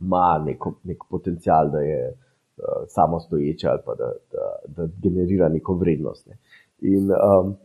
ima 0.00 0.38
neko, 0.44 0.76
nek 0.86 1.06
potencial, 1.10 1.70
da 1.72 1.80
je 1.82 2.02
uh, 2.10 2.84
samostoječe 2.94 3.68
ali 3.68 3.82
pa 3.86 3.94
da, 3.94 4.12
da, 4.32 4.50
da 4.76 4.88
generira 5.02 5.48
neko 5.48 5.74
vrednost. 5.78 6.26
Ne. 6.26 6.38
In 6.92 7.10
um, 7.10 7.56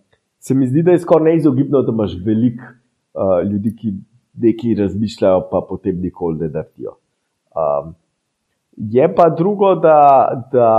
se 0.44 0.54
mi 0.54 0.68
zdi, 0.68 0.84
da 0.84 0.92
je 0.92 1.00
skoraj 1.00 1.32
neizogibno, 1.32 1.82
da 1.82 1.92
imaš 1.92 2.18
veliko 2.26 2.64
uh, 3.16 3.40
ljudi, 3.48 3.76
ki 3.80 3.94
nekaj 4.44 4.74
razmišljajo, 4.82 5.44
pa 5.52 5.62
potem 5.70 6.02
nikoli 6.02 6.40
ne 6.40 6.50
drtijo. 6.52 6.98
Um, 7.56 7.94
Je 8.78 9.16
pa 9.16 9.30
drugo, 9.30 9.76
da, 9.76 10.28
da 10.52 10.70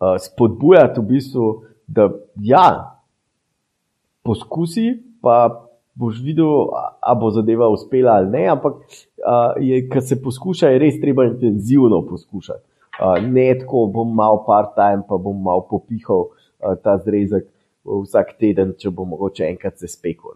uh, 0.00 0.16
spodbujati 0.18 1.00
v 1.00 1.04
bistvu, 1.04 1.62
da 1.86 2.08
ja, 2.42 2.98
poskusi, 4.26 4.88
pa 5.22 5.68
boš 5.94 6.18
videl, 6.22 6.50
ali 7.00 7.20
bo 7.20 7.30
zadeva 7.30 7.68
uspela 7.70 8.18
ali 8.18 8.30
ne. 8.30 8.46
Ampak, 8.50 8.74
uh, 9.22 9.54
kar 9.92 10.02
se 10.02 10.18
poskuša, 10.22 10.74
je 10.74 10.82
res 10.82 11.00
treba 11.00 11.24
intenzivno 11.30 12.02
poskušati. 12.10 12.64
Uh, 12.98 13.22
ne 13.22 13.52
tako, 13.60 13.86
bom 13.94 14.14
mal 14.14 14.42
part-time, 14.46 15.06
pa 15.08 15.16
bom 15.16 15.38
mal 15.42 15.62
popihal 15.70 16.26
uh, 16.26 16.74
ta 16.82 16.98
zrezek 16.98 17.46
vsak 17.86 18.36
teden, 18.40 18.74
če 18.78 18.90
bom 18.90 19.08
mogoče 19.14 19.46
enkrat 19.46 19.78
se 19.78 19.90
spekel. 19.90 20.34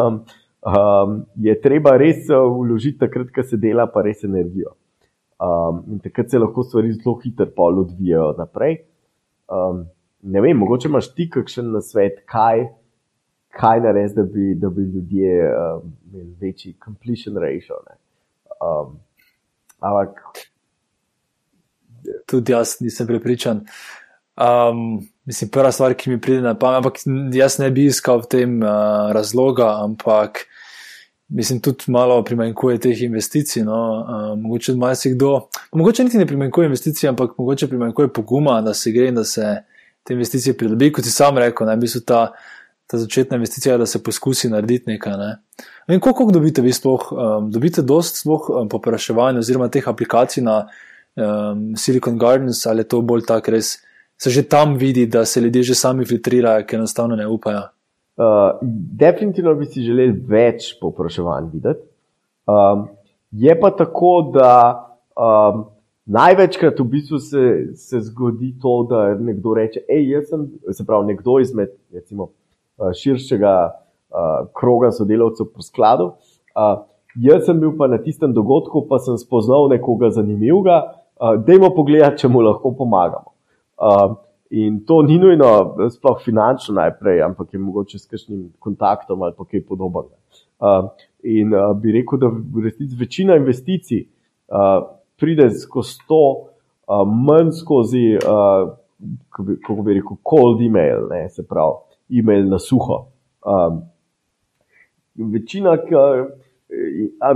Um, 0.00 0.22
um, 0.64 1.16
je 1.36 1.54
treba 1.60 1.96
res 2.00 2.26
vložiti 2.28 2.98
takrat, 3.02 3.30
ko 3.34 3.44
se 3.44 3.58
dela, 3.60 3.88
pa 3.92 4.02
res 4.06 4.24
energijo. 4.24 4.74
Um, 5.38 5.84
in 5.92 6.00
takrat 6.02 6.30
se 6.30 6.40
lahko 6.40 6.64
stvari 6.66 6.92
zelo 6.96 7.14
hitro 7.22 7.46
odvijajo 7.84 8.32
naprej. 8.38 8.80
Um, 9.48 9.86
ne 10.22 10.40
vem, 10.40 10.56
mogoče 10.58 10.88
imaš 10.88 11.12
ti 11.14 11.28
kakšen 11.30 11.70
na 11.72 11.80
svet, 11.80 12.24
kaj, 12.26 12.66
kaj 13.54 13.80
narediti, 13.84 14.18
da, 14.18 14.66
da 14.66 14.70
bi 14.74 14.82
ljudje 14.82 15.36
um, 15.52 15.92
imeli 16.10 16.34
večji 16.40 16.74
completion 16.84 17.36
ratio. 17.36 17.78
Um, 18.58 18.98
ampak. 19.78 20.20
Tudi 22.26 22.52
jaz 22.52 22.78
nisem 22.80 23.06
prepričan. 23.06 23.64
Um, 24.38 25.08
mislim, 25.24 25.50
prva 25.50 25.72
stvar, 25.72 25.94
ki 25.94 26.10
mi 26.10 26.20
pride 26.20 26.42
na 26.42 26.54
pamet, 26.54 26.78
ampak 26.78 27.00
jaz 27.34 27.58
ne 27.58 27.70
bi 27.74 27.88
iskal 27.90 28.22
v 28.22 28.28
tem 28.30 28.60
uh, 28.62 29.10
razloga, 29.14 29.72
ampak 29.82 30.44
mislim, 31.28 31.58
tudi 31.60 31.90
malo 31.90 32.20
primanjkuje 32.24 32.78
teh 32.86 33.02
investicij. 33.02 33.64
No. 33.66 33.80
Uh, 33.98 34.28
mogoče 34.38 34.76
malo 34.78 34.94
si 34.94 35.10
kdo, 35.14 35.48
mogoče 35.72 36.04
niti 36.04 36.18
ne 36.18 36.26
primanjkuje 36.26 36.70
investicij, 36.70 37.08
ampak 37.08 37.34
mogoče 37.38 37.68
primanjkuje 37.68 38.12
poguma, 38.14 38.60
da 38.62 38.74
se 38.74 38.92
gre 38.92 39.08
in 39.08 39.18
da 39.18 39.24
se 39.24 39.56
te 40.06 40.14
investicije 40.14 40.56
pridobi, 40.56 40.92
kot 40.92 41.04
si 41.04 41.10
sam 41.10 41.38
rekel, 41.38 41.66
naj 41.66 41.76
bi 41.76 41.90
so 41.90 42.04
ta. 42.06 42.28
Ta 42.88 42.96
začetna 42.96 43.36
investicija, 43.36 43.74
da 43.76 43.84
se 43.86 43.98
poskusi 44.00 44.48
narediti 44.48 44.88
nekaj. 44.88 45.12
Ne. 45.20 45.26
In 45.92 46.00
koliko 46.00 46.30
dobite 46.32 46.62
vi 46.64 46.72
sploh? 46.72 47.10
Um, 47.12 47.50
dobite 47.52 47.82
dost 47.84 48.22
sploh 48.22 48.46
um, 48.48 48.68
popraševanja 48.72 49.42
oziroma 49.42 49.66
teh 49.68 49.84
aplikacij 49.88 50.40
na 50.42 50.54
um, 50.62 51.76
Silicon 51.76 52.16
Gardens 52.18 52.64
ali 52.66 52.80
je 52.80 52.88
to 52.88 53.02
bolj 53.04 53.26
tak 53.28 53.50
res, 53.52 53.74
se 54.18 54.30
že 54.30 54.42
tam 54.42 54.74
vidi, 54.74 55.06
da 55.06 55.24
se 55.24 55.40
ljudje 55.40 55.62
že 55.62 55.74
sami 55.74 56.04
filtrirajo, 56.04 56.66
ker 56.66 56.78
enostavno 56.78 57.16
ne 57.16 57.26
upajo. 57.26 57.62
Uh, 58.18 58.58
definitivno 58.98 59.54
bi 59.54 59.66
si 59.66 59.82
želeli 59.82 60.12
več 60.26 60.72
popraševanj 60.80 61.50
videti. 61.52 61.84
Um, 62.50 62.88
je 63.30 63.54
pa 63.60 63.70
tako, 63.70 64.32
da 64.34 64.50
um, 65.14 65.68
največkrat 66.06 66.80
v 66.80 66.86
bistvu 66.96 67.18
se, 67.22 67.44
se 67.76 68.00
zgodi 68.08 68.54
to, 68.62 68.74
da 68.90 69.14
nekdo 69.14 69.54
reče: 69.54 69.84
Hej, 69.86 70.10
jaz 70.10 70.28
sem, 70.32 70.48
se 70.72 70.86
pravi, 70.86 71.12
nekdo 71.12 71.38
izmed 71.38 71.70
recimo, 71.94 72.30
uh, 72.32 72.90
širšega 72.90 73.54
uh, 73.70 74.50
kroga 74.50 74.90
sodelavcev 74.98 75.52
po 75.54 75.62
skladu. 75.62 76.10
Uh, 76.58 76.82
jaz 77.22 77.46
sem 77.46 77.60
bil 77.60 77.76
pa 77.78 77.86
na 77.86 78.02
tistem 78.02 78.34
dogodku, 78.34 78.82
pa 78.90 78.98
sem 78.98 79.14
spoznal 79.20 79.70
nekoga 79.70 80.10
zanimivega, 80.10 80.82
uh, 81.20 81.36
dajmo 81.38 81.70
pogledati, 81.76 82.24
če 82.24 82.34
mu 82.34 82.42
lahko 82.42 82.74
pomagamo. 82.74 83.37
Uh, 83.78 84.16
In 84.50 84.84
to 84.84 85.02
ni 85.02 85.18
nujno, 85.20 85.76
sploh 85.92 86.22
finančno 86.24 86.74
najprej, 86.78 87.20
ampak 87.22 87.52
je 87.52 87.58
mogoče 87.60 87.98
s 87.98 88.06
kakšnim 88.08 88.46
kontaktom 88.64 89.22
ali 89.22 89.34
kaj 89.50 89.60
podobnega. 89.68 90.16
Uh, 90.58 90.88
in 91.22 91.52
uh, 91.52 91.74
bi 91.76 91.92
rekel, 91.92 92.18
da 92.18 92.30
v 92.32 92.64
resnici 92.64 92.96
večina 92.96 93.36
investicij 93.36 94.06
uh, 94.48 94.88
pride 95.20 95.50
skozi 95.52 96.00
to, 96.08 96.22
uh, 96.88 97.04
manj 97.04 97.52
skozi, 97.60 98.16
kako 99.60 99.82
bi 99.84 99.98
rekel, 100.00 100.16
cold 100.24 100.64
email, 100.64 101.04
ne, 101.12 101.26
se 101.28 101.44
pravi, 101.44 102.00
email 102.18 102.48
na 102.48 102.58
suho. 102.58 103.02
Um, 103.44 103.82
večina, 105.34 105.76
uh, 105.76 106.24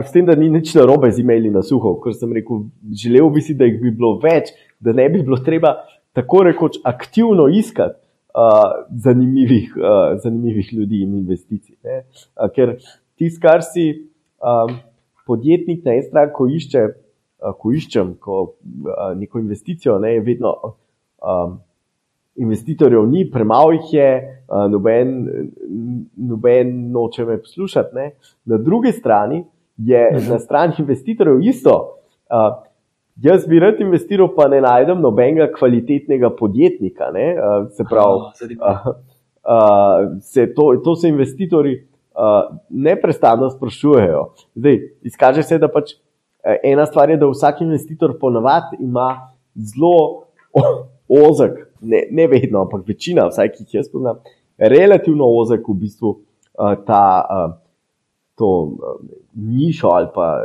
s 0.01 0.13
tem, 0.17 0.25
da 0.25 0.35
ni 0.35 0.49
nič 0.51 0.73
narobe 0.81 1.13
z 1.13 1.21
emaili 1.21 1.53
na 1.53 1.61
suho, 1.63 1.99
ker 2.01 2.17
sem 2.17 2.33
rekel, 2.33 2.71
želel 3.05 3.29
bi 3.37 3.45
si, 3.45 3.55
da 3.55 3.69
jih 3.69 3.83
bi 3.85 3.93
bilo 3.93 4.17
več, 4.23 4.55
da 4.81 4.97
ne 4.97 5.11
bi 5.13 5.21
bilo 5.21 5.37
treba 5.45 5.77
tako 6.13 6.43
rekoč 6.43 6.79
aktivno 6.85 7.49
iskati 7.49 7.99
uh, 8.35 8.87
zanimivih, 9.05 9.75
uh, 9.77 10.21
zanimivih 10.23 10.73
ljudi 10.73 11.03
in 11.03 11.17
investicij. 11.19 11.77
Uh, 11.83 12.51
ker 12.55 12.77
tisto, 13.17 13.41
kar 13.43 13.63
si 13.63 13.89
um, 14.41 14.77
podjetnik 15.27 15.85
na 15.85 15.97
eni 15.97 16.07
strani, 16.07 16.33
ko, 16.35 16.47
išče, 16.49 16.87
uh, 17.43 17.53
ko 17.59 17.73
iščem 17.73 18.15
ko, 18.21 18.41
uh, 18.85 19.13
neko 19.19 19.43
investicijo, 19.43 19.99
ne, 19.99 20.17
je 20.17 20.25
vedno. 20.31 20.57
Um, 21.23 21.61
Investitorjev 22.33 23.03
ni, 23.11 23.27
premalo 23.29 23.75
jih 23.75 23.91
je, 23.93 24.05
noben, 24.73 25.11
noben 26.17 26.71
noče 26.91 27.27
me 27.29 27.35
poslušati. 27.39 27.95
Ne. 27.95 28.07
Na 28.49 28.57
drugi 28.57 28.93
strani 28.93 29.43
je 29.77 30.07
na 30.31 30.39
strani 30.39 30.73
investitorjev 30.79 31.43
isto. 31.45 31.75
Jaz 33.21 33.45
bi 33.49 33.59
rad 33.61 33.81
investiral, 33.81 34.31
pa 34.37 34.49
ne 34.49 34.61
najdem 34.65 35.01
nobenega 35.01 35.51
kvalitetnega 35.53 36.31
podjetnika. 36.37 37.11
Ne? 37.13 37.27
Se 37.77 37.85
pravi, 37.85 38.21
oh, 38.61 38.87
se 40.21 40.47
to, 40.55 40.69
to 40.85 40.95
se 40.97 41.09
investitorji 41.09 41.83
neprestano 42.71 43.51
sprašujejo. 43.51 44.25
Zdaj, 44.55 44.81
izkaže 45.03 45.43
se, 45.43 45.59
da 45.59 45.69
pač 45.69 45.97
ena 46.65 46.87
stvar 46.87 47.11
je, 47.11 47.17
da 47.21 47.29
vsak 47.29 47.61
investitor 47.61 48.17
ponavadi 48.21 48.81
ima 48.81 49.11
zelo 49.55 50.25
ozek, 51.09 51.59
ne, 51.81 52.07
ne 52.11 52.27
vedno, 52.27 52.65
ampak 52.65 52.89
večina, 52.89 53.29
vsaj 53.29 53.53
ki 53.53 53.67
jih 53.67 53.81
jaz 53.81 53.91
poznam, 53.93 54.21
relativno 54.59 55.29
ozek 55.41 55.69
v 55.69 55.79
bistvu 55.85 56.17
ta 56.87 57.05
to 58.39 58.49
nišo 59.35 59.89
ali 59.93 60.09
pa 60.15 60.41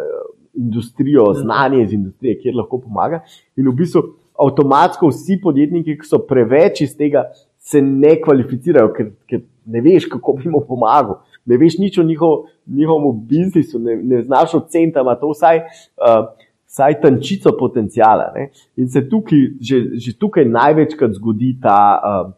industrijo, 0.57 1.29
znanje 1.37 1.83
iz 1.83 1.93
industrije, 1.93 2.39
kjer 2.41 2.55
lahko 2.55 2.81
pomaga. 2.81 3.21
In 3.55 3.69
v 3.69 3.75
bistvu 3.77 4.03
avtomatsko 4.37 5.11
vsi 5.11 5.39
podjetniki, 5.43 5.97
ki 5.99 6.09
so 6.09 6.19
preveč 6.29 6.81
iz 6.85 6.95
tega, 6.97 7.27
se 7.57 7.81
ne 7.81 8.15
kvalificirajo, 8.21 8.91
ker, 8.95 9.11
ker 9.29 9.43
ne 9.67 9.81
veš, 9.83 10.07
kako 10.11 10.37
bi 10.37 10.47
jim 10.47 10.57
pomagal. 10.67 11.21
Ne 11.47 11.57
veš 11.59 11.77
nič 11.79 11.97
o 11.99 12.03
njihov, 12.03 12.35
njihovem 12.67 13.21
biznisu, 13.27 13.79
ne, 13.79 13.95
ne 13.95 14.21
znaš 14.23 14.55
o 14.55 14.61
centama. 14.71 15.15
To 15.19 15.31
vsaj 15.31 15.63
uh, 15.63 16.27
vsaj 16.67 17.01
tančico 17.01 17.51
potencijala. 17.59 18.31
Ne? 18.35 18.49
In 18.75 18.89
se 18.89 19.09
tukaj, 19.09 19.39
že, 19.61 19.81
že 19.97 20.13
tukaj 20.19 20.45
največkrat 20.45 21.15
zgodi 21.17 21.55
ta, 21.61 21.79
uh, 22.03 22.33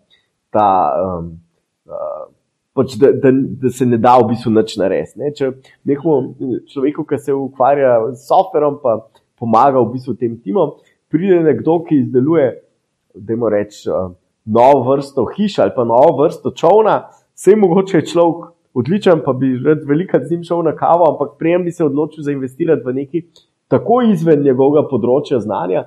ta 0.54 0.70
um, 1.04 1.32
uh, 1.86 2.28
pač 2.80 2.96
da, 3.02 3.12
da, 3.12 3.34
da 3.64 3.72
se 3.76 3.86
ne 3.86 4.00
da 4.00 4.16
v 4.22 4.30
bistvu 4.32 4.54
nič 4.56 4.78
narediti. 4.80 5.34
Če 5.36 5.52
nekomu 5.90 6.56
človeku, 6.72 7.04
ki 7.10 7.20
se 7.20 7.36
ukvarja 7.36 7.98
s 8.14 8.24
softverom, 8.30 8.80
pa 8.84 9.02
pomaga 9.40 9.84
v 9.84 9.92
bistvu 9.98 10.16
tem 10.20 10.38
timom, 10.40 10.78
pride 11.12 11.42
nekdo, 11.44 11.82
ki 11.88 12.06
izdeluje, 12.06 12.48
da 13.20 13.36
jim 13.36 13.46
reče, 13.52 13.84
uh, 13.92 14.14
novo 14.50 14.86
vrsto 14.92 15.26
hiš 15.36 15.60
ali 15.60 15.76
pa 15.76 15.84
novo 15.84 16.24
vrsto 16.24 16.54
čovna, 16.56 17.10
vse 17.36 17.56
mogoče 17.60 17.98
je 17.98 18.06
človek 18.14 18.50
odličen, 18.80 19.22
pa 19.26 19.34
bi 19.34 19.58
rad 19.66 19.84
veliko 19.88 20.20
z 20.20 20.32
njim 20.32 20.44
šel 20.44 20.64
na 20.64 20.76
kavo, 20.76 21.10
ampak 21.12 21.38
prejem 21.40 21.66
bi 21.66 21.72
se 21.72 21.86
odločil 21.86 22.24
za 22.24 22.32
investirati 22.32 22.86
v 22.86 22.94
neki 22.94 23.24
tako 23.70 24.02
izven 24.10 24.44
njegovega 24.46 24.88
področja 24.90 25.40
znanja, 25.44 25.86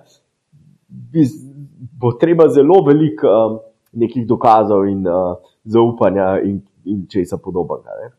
bi, 0.89 1.27
bo 1.99 2.13
treba 2.21 2.49
zelo 2.53 2.83
veliko 2.87 3.31
um, 3.31 3.57
nekih 3.93 4.27
dokazov 4.27 4.87
in 4.91 5.07
uh, 5.07 5.39
zaupanja 5.65 6.37
in, 6.47 6.61
in 6.85 7.07
česa 7.11 7.39
podobnega. 7.39 8.13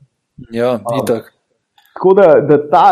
Ja, 0.51 0.75
um, 0.75 1.05
tako 1.05 2.13
da, 2.17 2.27
da 2.41 2.57
ta, 2.69 2.85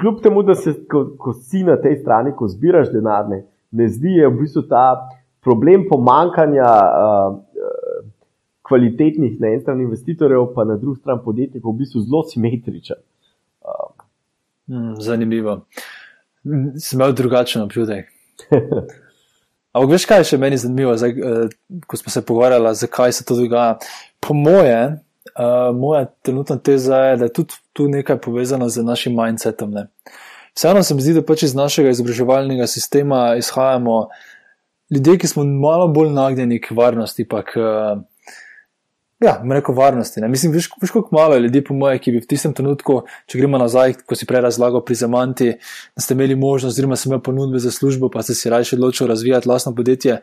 kljub 0.00 0.22
temu, 0.22 0.42
da 0.42 0.54
se, 0.54 0.74
ko, 0.90 1.04
ko 1.18 1.32
si 1.32 1.62
na 1.64 1.76
tej 1.76 2.00
strani, 2.02 2.34
ko 2.36 2.48
zbiraš 2.48 2.92
denar, 2.92 3.28
ne, 3.28 3.44
ne 3.70 3.88
zdi 3.88 4.18
je 4.18 4.28
v 4.28 4.40
bistvu 4.40 4.66
ta 4.70 5.08
problem 5.44 5.86
pomankanja. 5.90 6.72
Uh, 6.72 7.44
kvalitetnih 8.68 9.40
na 9.40 9.48
eni 9.48 9.60
strani 9.60 9.84
investitorjev, 9.84 10.50
pa 10.54 10.64
na 10.64 10.76
drugi 10.76 11.00
strani 11.00 11.20
podjetnikov, 11.24 11.72
v 11.72 11.78
bistvu 11.82 12.02
zelo 12.04 12.22
simetričen. 12.28 13.00
Um. 13.64 14.94
Zanimivo. 15.00 15.62
Sem 16.76 17.00
imel 17.00 17.14
drugačen 17.16 17.62
občutek. 17.62 18.10
Ampak 19.72 19.90
veš, 19.92 20.04
kaj 20.08 20.20
je 20.20 20.28
še 20.32 20.38
meni 20.40 20.58
zanimivo, 20.60 20.96
zdaj, 21.00 21.14
uh, 21.16 21.82
ko 21.86 21.96
smo 22.00 22.12
se 22.12 22.24
pogovarjali, 22.24 22.74
zakaj 22.76 23.12
se 23.12 23.24
to 23.24 23.36
dogaja. 23.38 23.78
Po 24.20 24.34
moje, 24.34 24.98
uh, 25.38 25.76
moja 25.76 26.04
trenutna 26.22 26.58
teza 26.58 26.96
je, 26.96 27.16
da 27.16 27.24
je 27.24 27.32
tudi 27.32 27.54
tu 27.72 27.88
nekaj 27.88 28.20
povezano 28.20 28.68
z 28.68 28.82
našim 28.82 29.16
mindsetom. 29.16 29.70
Ne. 29.70 29.86
Vseeno 30.56 30.82
se 30.82 30.94
mi 30.94 31.02
zdi, 31.02 31.14
da 31.14 31.22
pač 31.22 31.42
iz 31.42 31.54
našega 31.54 31.90
izobraževalnega 31.94 32.66
sistema 32.66 33.36
izhajamo 33.38 34.08
ljudje, 34.90 35.18
ki 35.18 35.26
smo 35.26 35.44
malo 35.44 35.88
bolj 35.88 36.10
nagnjeni 36.10 36.60
k 36.60 36.74
varnosti, 36.76 37.28
pa 37.28 37.42
k 37.42 37.56
uh, 37.56 38.04
Ja, 39.18 39.40
mreko 39.44 39.72
varnosti. 39.74 40.20
Ne. 40.20 40.28
Mislim, 40.28 40.52
veš, 40.52 40.68
veš 40.80 40.90
koliko 40.90 41.16
malo 41.16 41.36
ljudi, 41.36 41.64
po 41.64 41.74
mojem, 41.74 41.98
ki 41.98 42.12
bi 42.14 42.20
v 42.22 42.26
tistem 42.30 42.52
trenutku, 42.54 43.00
če 43.26 43.40
gremo 43.40 43.58
nazaj, 43.58 43.96
ko 44.06 44.14
si 44.14 44.28
prej 44.30 44.44
razlagal 44.46 44.84
pri 44.86 44.94
Zamanti, 44.94 45.48
da 45.98 46.02
ste 46.04 46.14
imeli 46.14 46.36
možnost, 46.38 46.76
oziroma 46.76 46.96
ste 46.96 47.10
imeli 47.10 47.24
ponudbe 47.26 47.58
za 47.58 47.72
službo, 47.74 48.12
pa 48.14 48.22
ste 48.22 48.36
si 48.38 48.50
raje 48.50 48.70
odločili 48.78 49.10
razvijati 49.10 49.50
lastno 49.50 49.74
podjetje. 49.74 50.20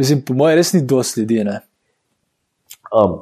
Mislim, 0.00 0.24
po 0.24 0.34
mojem, 0.34 0.56
res 0.56 0.72
ni 0.72 0.80
dosti 0.80 1.20
ljudi. 1.20 1.44
Um, 2.88 3.20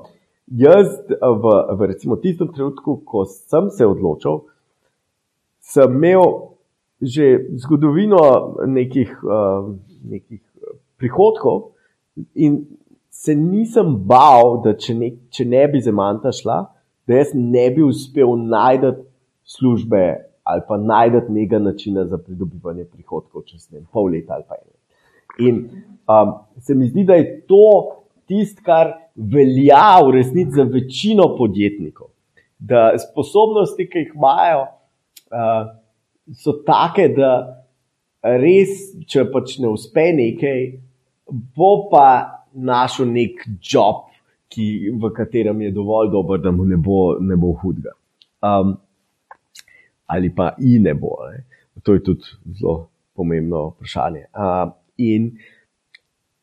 jaz, 0.51 0.88
v, 1.20 1.44
v 1.78 1.86
recimo 1.86 2.16
tistem 2.16 2.51
trenutku, 2.53 3.01
ko 3.07 3.24
sem 3.24 3.70
se 3.70 3.86
odločil, 3.86 4.44
sem 5.61 5.90
imel 5.94 6.51
že 7.01 7.48
zgodovino 7.57 8.20
nekih, 8.68 9.09
uh, 9.24 9.72
nekih 10.05 10.42
prihodkov 11.01 11.72
in 12.36 12.66
se 13.09 13.32
nisem 13.34 13.94
bal, 14.05 14.61
da 14.64 14.74
če 14.76 14.94
ne, 14.98 15.09
če 15.32 15.46
ne 15.48 15.62
bi 15.72 15.80
za 15.80 15.94
manta 15.96 16.28
šla, 16.28 16.59
da 17.09 17.22
jaz 17.22 17.32
ne 17.32 17.64
bi 17.72 17.86
uspel 17.86 18.36
najti 18.36 18.92
službe 19.48 20.03
ali 20.51 20.62
pa 20.68 20.76
najti 20.76 21.32
nekega 21.32 21.59
načina 21.62 22.05
za 22.05 22.18
pridobivanje 22.18 22.84
prihodkov 22.84 23.46
čez 23.48 23.70
ne, 23.72 23.80
pol 23.92 24.11
leta 24.12 24.36
ali 24.36 24.44
pa 24.48 24.59
eno. 24.61 24.76
In 25.40 25.59
um, 26.05 26.34
se 26.61 26.74
mi 26.74 26.88
zdi, 26.88 27.05
da 27.09 27.16
je 27.16 27.40
to 27.48 27.64
tisto, 28.28 28.62
kar 28.66 28.92
velja 29.21 30.01
v 30.07 30.14
resnici 30.16 30.57
za 30.57 30.64
večino 30.64 31.29
podjetnikov. 31.37 32.09
Da 32.59 32.93
sposobnosti, 32.99 33.87
ki 33.89 34.05
jih 34.05 34.12
imajo, 34.14 34.66
uh, 35.33 35.71
so 36.37 36.61
take, 36.66 37.09
da 37.16 37.33
res, 38.23 38.91
če 39.09 39.27
pač 39.33 39.59
ne 39.61 39.71
uspe 39.73 40.11
nekaj, 40.16 40.66
bo 41.57 41.73
pa 41.93 42.07
našel 42.55 43.09
nek 43.12 43.45
job, 43.62 44.09
ki, 44.51 44.91
v 44.99 45.12
katerem 45.16 45.62
je 45.62 45.73
dovolj 45.75 46.11
dober, 46.12 46.41
da 46.43 46.53
mu 46.53 46.66
ne 46.68 46.77
bo, 46.77 47.16
ne 47.23 47.39
bo 47.39 47.55
hudega. 47.61 47.95
Um, 48.43 48.75
ali 50.11 50.33
pa 50.35 50.55
i 50.59 50.79
ne 50.83 50.95
bo. 50.99 51.14
Ne? 51.31 51.45
To 51.87 51.95
je 51.95 52.03
tudi 52.05 52.35
zelo 52.59 52.91
pomembno 53.16 53.68
vprašanje. 53.77 54.27
Uh, 54.35 54.73
in 54.99 55.31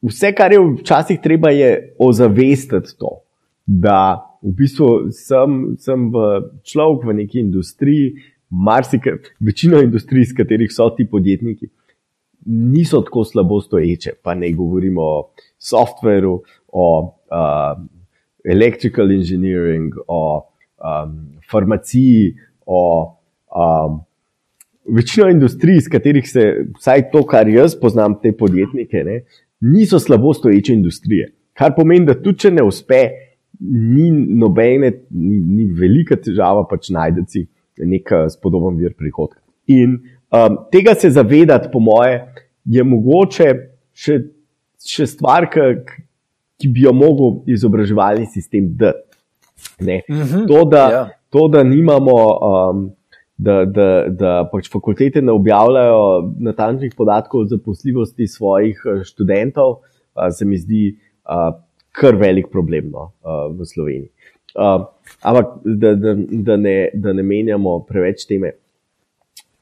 vse, 0.08 0.32
kar 0.36 0.54
je 0.54 0.62
včasih 0.80 1.20
treba, 1.24 1.52
je 1.54 1.96
ozavestiti 2.00 2.96
to, 3.00 3.20
da 3.66 4.24
v 4.44 4.54
bistvu 4.58 5.12
sem, 5.16 5.58
sem 5.82 6.10
v 6.14 6.28
človek 6.64 7.08
v 7.08 7.18
neki 7.24 7.42
industriji, 7.44 8.14
marsika, 8.50 9.18
večino 9.44 9.82
industrij, 9.84 10.30
s 10.30 10.38
katerih 10.38 10.72
so 10.72 10.88
ti 10.96 11.08
podjetniki 11.10 11.68
niso 12.48 13.02
tako 13.02 13.24
slabo 13.24 13.62
stoječe, 13.62 14.12
pa 14.24 14.34
ne 14.34 14.52
govorimo 14.52 15.02
o 15.02 15.30
softveru, 15.58 16.42
o 16.68 17.16
uh, 17.32 17.86
electrical 18.46 19.12
engineering, 19.12 19.94
o 20.08 20.50
um, 20.78 21.40
farmaciji, 21.52 22.36
o 22.66 23.18
um, 23.56 24.00
večino 24.96 25.30
industrij, 25.30 25.82
s 25.82 25.88
katerih 25.88 26.30
se, 26.30 26.66
vsaj 26.80 27.10
to, 27.12 27.26
kar 27.26 27.50
jaz 27.50 27.76
poznam, 27.82 28.20
te 28.22 28.32
podjetnike, 28.32 29.04
ne, 29.04 29.22
niso 29.62 30.00
slabo 30.00 30.34
stoječe 30.34 30.74
industrije. 30.74 31.32
Kar 31.58 31.74
pomeni, 31.76 32.06
da 32.06 32.14
tudi 32.14 32.46
če 32.46 32.52
ne 32.52 32.64
uspe, 32.64 33.02
ni 33.60 34.12
nobene, 34.12 34.92
ni, 35.10 35.40
ni 35.42 35.66
velika 35.74 36.16
težava 36.16 36.68
pač 36.70 36.92
najti 36.94 37.48
nek 37.78 38.14
spodoben 38.34 38.78
vir 38.78 38.94
prihodka. 38.98 39.42
In 39.68 39.98
Um, 40.32 40.58
tega 40.72 40.96
se 40.96 41.10
zavedati, 41.10 41.70
po 41.72 41.80
moje, 41.80 42.20
je 42.66 42.84
mogoče 42.84 43.48
še, 43.96 44.18
še 44.84 45.06
stvar, 45.08 45.48
ki, 45.52 45.68
ki 46.60 46.72
bi 46.74 46.84
jo 46.84 46.92
mogel 46.92 47.38
izobraževalni 47.48 48.28
sistem 48.28 48.74
dati. 48.76 49.06
Mm 49.80 49.88
-hmm, 49.88 50.48
to, 50.48 50.66
da, 50.66 50.84
ja. 50.92 51.10
to, 51.30 51.48
da 51.48 51.64
nimamo, 51.64 52.16
um, 52.50 52.92
da, 53.38 53.62
da, 53.66 53.88
da 54.10 54.32
pač 54.52 54.70
fakultete 54.74 55.22
ne 55.22 55.32
objavljajo 55.38 56.34
natančnih 56.50 56.96
podatkov 56.98 57.46
o 57.46 57.50
zaposljivosti 57.52 58.28
svojih 58.28 58.82
uh, 58.86 59.04
študentov, 59.06 59.80
uh, 59.80 60.30
se 60.34 60.46
mi 60.46 60.58
zdi 60.58 60.84
uh, 60.94 61.54
kar 61.98 62.18
velik 62.18 62.50
problem 62.52 62.90
no, 62.94 63.12
uh, 63.22 63.46
v 63.54 63.66
Sloveniji. 63.66 64.10
Uh, 64.58 64.88
ampak 65.22 65.60
da, 65.64 65.94
da, 65.96 66.16
da, 66.18 66.58
ne, 66.58 66.78
da 66.94 67.14
ne 67.14 67.24
menjamo 67.24 67.80
preveč 67.86 68.26
teme 68.26 68.56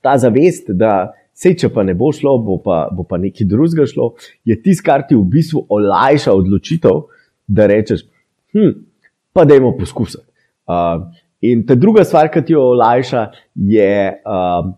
ta 0.06 0.16
zavest, 0.22 0.70
da 0.72 1.12
se 1.36 1.52
če 1.58 1.72
pa 1.74 1.84
ne 1.84 1.96
bo 1.98 2.12
šlo, 2.16 2.38
bo 2.40 2.60
pa, 2.64 2.86
bo 2.96 3.04
pa 3.10 3.20
nekaj 3.20 3.48
drugega 3.50 3.88
šlo, 3.90 4.14
je 4.48 4.56
tisto, 4.62 4.86
kar 4.88 5.04
ti 5.10 5.18
v 5.18 5.26
bistvu 5.34 5.66
olajša 5.76 6.36
odločitev, 6.38 7.02
da 7.48 7.68
rečeš, 7.70 8.06
hm, 8.56 8.72
pa 9.36 9.44
dajmo 9.50 9.74
poskusiti. 9.80 10.24
Uh, 10.66 11.10
in 11.42 11.66
ta 11.68 11.76
druga 11.76 12.04
stvar, 12.04 12.30
ki 12.32 12.46
ti 12.46 12.54
jo 12.54 12.64
olajša, 12.76 13.26
je, 13.56 14.22
uh, 14.26 14.72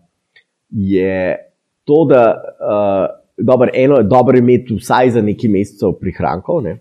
je 0.70 1.36
to, 1.84 2.04
da 2.10 2.22
uh, 2.34 3.06
dobro, 3.38 3.70
eno 3.74 4.02
je 4.02 4.08
dobro 4.10 4.38
imeti 4.38 4.74
vsaj 4.74 5.10
za 5.16 5.22
nekaj 5.22 5.50
mesecev 5.50 5.94
prihrankov. 6.00 6.62
Ne? 6.62 6.78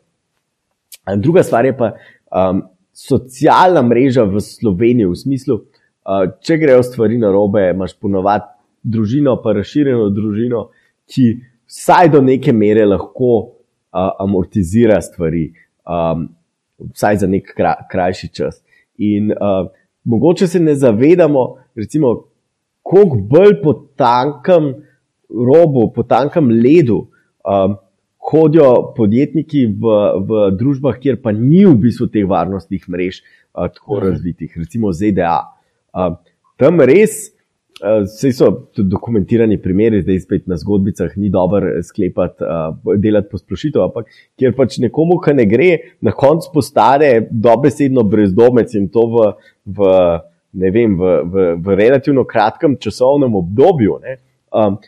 Druga 1.15 1.43
stvar 1.43 1.65
je 1.65 1.77
pa 1.77 1.93
um, 2.31 2.65
socialna 2.93 3.81
mreža 3.85 4.25
v 4.27 4.41
Sloveniji, 4.41 5.07
v 5.07 5.15
smislu, 5.15 5.61
Uh, 6.07 6.23
če 6.39 6.55
grejo 6.55 6.85
stvari 6.87 7.17
na 7.19 7.27
robe, 7.35 7.65
imaš 7.73 7.97
ponovadi 7.99 8.47
družino, 8.87 9.33
pa 9.43 9.51
razširjeno 9.57 10.05
družino, 10.15 10.61
ki 11.11 11.25
vsaj 11.67 12.13
do 12.13 12.21
neke 12.23 12.53
mere 12.55 12.85
lahko 12.87 13.31
uh, 13.35 14.13
amortizira 14.23 15.01
stvari, 15.03 15.49
um, 15.83 16.29
vsaj 16.95 17.19
za 17.25 17.27
nek 17.27 17.51
kra, 17.57 17.73
krajši 17.91 18.29
čas. 18.39 18.61
In 18.97 19.31
uh, 19.31 19.67
mogoče 20.03 20.47
se 20.47 20.59
ne 20.59 20.75
zavedamo, 20.75 21.43
recimo, 21.75 22.13
koliko 22.81 23.15
bolj 23.15 23.57
po 23.63 23.73
tankem 23.95 24.73
robu, 25.29 25.91
po 25.95 26.03
tankem 26.03 26.49
ledu. 26.49 27.07
Um, 27.43 27.77
Hodijo 28.27 28.91
podjetniki 28.95 29.61
v, 29.71 29.91
v 30.27 30.39
družbah, 30.59 30.97
kjer 30.99 31.21
pa 31.23 31.31
ni 31.31 31.61
v 31.63 31.77
bistvu 31.85 32.09
teh 32.11 32.25
varnostnih 32.27 32.83
mrež 32.91 33.21
uh, 33.21 33.69
tako 33.71 33.99
mhm. 33.99 34.07
razvitih, 34.07 34.57
recimo 34.59 34.91
ZDA. 34.91 35.37
Uh, 35.95 36.17
tam 36.59 36.81
res, 36.83 37.29
vse 37.81 38.27
uh, 38.27 38.33
so 38.33 38.49
tudi 38.73 38.89
dokumentirani 38.89 39.59
primeri, 39.61 40.01
zdaj 40.01 40.19
spet 40.23 40.47
na 40.49 40.57
zgodbicah, 40.57 41.13
ni 41.17 41.29
dobro 41.29 41.75
sklepati, 41.83 42.43
uh, 42.43 42.95
delati 42.97 43.29
posplošitev, 43.31 43.83
ampak 43.85 44.09
kjer 44.39 44.55
pač 44.57 44.79
nekomu, 44.81 45.19
ki 45.21 45.35
ne 45.37 45.45
gre, 45.49 45.69
na 46.01 46.13
koncu 46.15 46.51
postane 46.55 47.11
dobesedno 47.29 48.03
brezdomec 48.07 48.73
in 48.79 48.89
to 48.93 49.05
v, 49.13 49.25
v, 49.77 49.91
vem, 50.65 50.97
v, 50.97 51.17
v, 51.23 51.49
v 51.61 51.79
relativno 51.79 52.25
kratkem 52.25 52.79
časovnem 52.81 53.35
obdobju. 53.37 53.99
Um, 54.57 54.79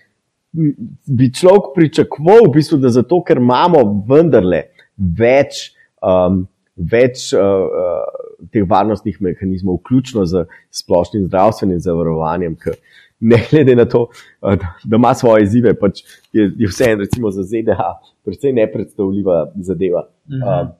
bi 0.51 1.29
človek 1.29 1.73
pričakoval, 1.75 2.47
v 2.47 2.55
bistvu, 2.57 2.79
da 2.81 2.89
zato, 2.93 3.21
ker 3.25 3.37
imamo 3.37 3.83
vendarle 4.09 4.63
več, 4.97 5.69
um, 6.01 6.41
več 6.75 7.29
uh, 7.37 7.43
uh, 7.69 8.28
teh 8.53 8.65
varnostnih 8.69 9.17
mehanizmov, 9.21 9.81
vključno 9.81 10.25
z 10.25 10.45
splošnim 10.81 11.27
zdravstvenim 11.27 11.79
zavarovanjem, 11.83 12.55
ki 12.59 12.75
ne 13.19 13.39
glede 13.51 13.75
na 13.75 13.85
to, 13.85 14.07
uh, 14.41 14.55
da 14.83 14.95
ima 14.95 15.13
svoje 15.13 15.43
izzive, 15.43 15.73
pač 15.79 16.03
je, 16.33 16.49
je 16.57 16.67
vseeno, 16.67 17.03
recimo 17.03 17.31
za 17.31 17.43
ZDA, 17.43 17.93
precej 18.25 18.53
nepredstavljiva 18.53 19.51
zadeva. 19.55 20.07
Mhm. 20.29 20.43
Um, 20.43 20.75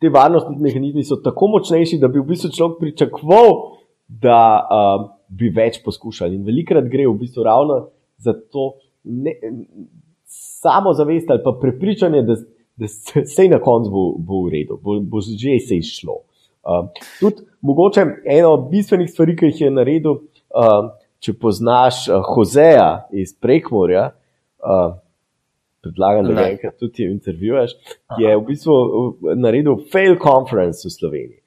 Te 0.00 0.08
varnostni 0.08 0.56
mehanizmi 0.56 1.02
so 1.04 1.18
tako 1.20 1.50
močnejši, 1.52 1.98
da 2.00 2.08
bi 2.08 2.22
v 2.22 2.30
bistvu 2.30 2.48
človek 2.56 2.78
pričakoval, 2.80 3.50
da 4.08 4.38
uh, 4.64 5.02
bi 5.28 5.50
več 5.54 5.82
poskušali. 5.84 6.38
In 6.38 6.46
velikrat 6.46 6.88
gre 6.88 7.04
v 7.06 7.18
bistvu 7.20 7.44
ravno 7.44 7.76
za 8.16 8.32
to 8.32 8.72
ne, 9.04 9.34
samo 10.24 10.92
zavest 10.96 11.30
ali 11.30 11.44
pa 11.44 11.52
prepričanje, 11.60 12.22
da, 12.22 12.36
da 12.80 12.88
se 12.88 13.48
na 13.48 13.60
koncu 13.60 13.90
bo, 13.90 14.04
bo 14.18 14.42
v 14.46 14.54
redu, 14.54 14.78
bo, 14.82 15.00
bo 15.00 15.20
že 15.20 15.58
se 15.68 15.76
izšlo. 15.76 16.22
Uh, 16.60 16.88
tudi 17.20 17.44
mogoče 17.60 18.04
ena 18.24 18.48
od 18.48 18.68
bistvenih 18.70 19.10
stvari, 19.10 19.36
ki 19.36 19.52
jih 19.52 19.60
je 19.60 19.70
naredil, 19.70 20.18
uh, 20.52 20.90
če 21.20 21.36
poznaš 21.40 22.06
uh, 22.08 22.20
Hozeja 22.34 23.06
iz 23.12 23.32
Prekmorja, 23.36 24.10
uh, 24.64 24.98
predlagam, 25.80 26.28
da 26.28 26.36
ga 26.36 26.46
enkrat 26.50 26.76
tudi 26.80 27.08
intervjuješ, 27.08 27.72
je 28.20 28.36
v 28.36 28.44
bistvu 28.48 28.76
naredil 29.40 29.80
fail 29.92 30.18
conference 30.20 30.84
v 30.84 30.92
Sloveniji, 30.92 31.40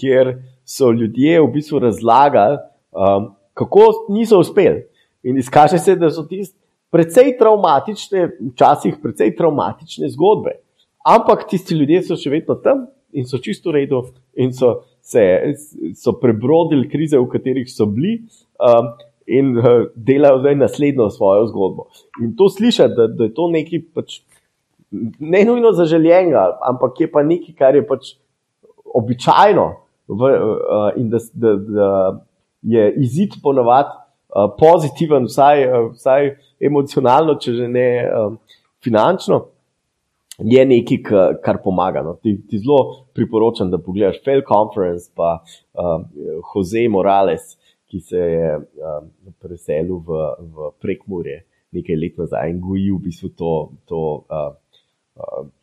kjer 0.00 0.34
so 0.64 0.90
ljudje 0.92 1.40
v 1.42 1.52
bistvu 1.52 1.82
razlagali, 1.84 2.58
um, 2.96 3.32
kako 3.54 3.90
niso 4.12 4.40
uspeli. 4.40 4.86
In 5.24 5.36
izkaže 5.40 5.78
se, 5.78 5.96
da 5.96 6.10
so 6.12 6.24
tiste 6.28 6.58
precej 6.92 7.34
traumatične, 7.38 8.28
včasih 8.52 9.00
precej 9.02 9.34
traumatične 9.36 10.08
zgodbe. 10.14 10.60
Ampak 11.04 11.46
tisti 11.50 11.76
ljudje 11.76 12.02
so 12.08 12.16
še 12.16 12.32
vedno 12.32 12.56
tam 12.64 12.86
in 13.12 13.26
so 13.28 13.38
čisto 13.38 13.70
v 13.70 13.80
redu 13.80 14.00
in 14.40 14.52
so, 14.56 14.80
se, 15.04 15.22
so 16.00 16.16
prebrodili 16.20 16.88
krize, 16.88 17.18
v 17.20 17.28
katerih 17.30 17.68
so 17.70 17.86
bili. 17.90 18.22
Um, 18.58 18.94
In 19.24 19.54
uh, 19.56 19.86
delajo 19.96 20.42
zdaj 20.42 20.52
naslednjo 20.60 21.06
svojo 21.08 21.46
zgodbo. 21.48 21.86
In 22.20 22.34
to 22.36 22.50
slišati, 22.52 22.92
da, 22.92 23.06
da 23.08 23.24
je 23.24 23.32
to 23.32 23.46
nekaj, 23.48 23.80
pač, 23.96 24.18
ne 24.92 25.40
nujno 25.48 25.70
zaželjenega, 25.72 26.42
ampak 26.68 27.00
je 27.00 27.08
pa 27.08 27.22
nekaj, 27.24 27.54
kar 27.56 27.78
je 27.78 27.86
pač 27.88 28.10
običajno, 28.84 29.64
v, 30.08 30.28
uh, 30.28 30.90
in 31.00 31.08
da, 31.08 31.22
da, 31.32 31.54
da 31.56 31.88
je 32.62 32.84
izid 33.00 33.38
ponovadi 33.42 33.96
uh, 33.96 34.50
pozitiven, 34.60 35.24
vsaj, 35.32 35.64
uh, 35.70 35.88
vsaj 35.96 36.34
emocionalno, 36.60 37.38
če 37.40 37.56
že 37.62 37.68
ne 37.68 37.88
um, 38.04 38.38
finančno, 38.84 39.40
je 40.38 40.66
nekaj, 40.66 40.98
kar 41.44 41.58
pomaga. 41.64 42.02
No. 42.02 42.14
Ti, 42.22 42.36
ti 42.48 42.58
zelo 42.58 43.06
priporočam, 43.14 43.70
da 43.70 43.78
pogledaš 43.78 44.22
Fail 44.24 44.42
Conference, 44.48 45.10
pa 45.14 45.38
um, 45.72 46.04
Jose 46.54 46.88
Morales, 46.88 47.54
ki 47.90 48.00
se 48.00 48.18
je 48.18 48.56
um, 48.56 49.10
preselil 49.42 50.00
v, 50.02 50.22
v 50.54 50.70
prekmurje 50.82 51.44
nekaj 51.74 51.96
let 51.98 52.18
nazaj 52.18 52.50
in 52.50 52.60
goji 52.62 52.90
v 52.90 53.00
bistvu 53.02 53.32
to. 53.38 53.54
to 53.88 54.02
uh, 54.30 54.52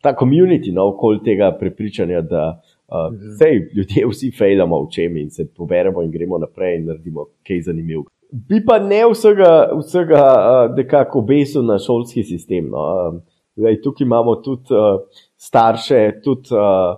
Ta 0.00 0.14
komunity, 0.16 0.72
no, 0.72 0.86
okoli 0.94 1.20
tega 1.24 1.50
prepričanja, 1.58 2.22
da 2.24 2.44
uh, 2.56 3.12
mhm. 3.12 3.36
sej, 3.36 3.60
ljudje 3.76 4.06
vsi 4.08 4.30
fejlamo 4.32 4.80
v 4.86 4.90
čem 4.90 5.16
in 5.20 5.30
se 5.30 5.44
poberemo 5.44 6.02
in 6.02 6.10
gremo 6.10 6.38
naprej 6.40 6.78
in 6.78 6.88
naredimo 6.88 7.28
kaj 7.44 7.68
zanimivo 7.68 8.08
bi 8.32 8.62
pa 8.64 8.78
ne 8.78 9.02
vsega, 9.10 9.50
vsega 9.76 10.22
uh, 10.24 10.76
nekako 10.76 11.18
obesil 11.18 11.62
na 11.62 11.78
šolski 11.78 12.22
sistem. 12.24 12.70
No. 12.72 13.20
Zdaj, 13.56 13.80
tukaj 13.84 14.04
imamo 14.04 14.36
tudi 14.44 14.74
uh, 14.74 15.00
starše, 15.36 16.20
tudi 16.24 16.54
uh, 16.56 16.96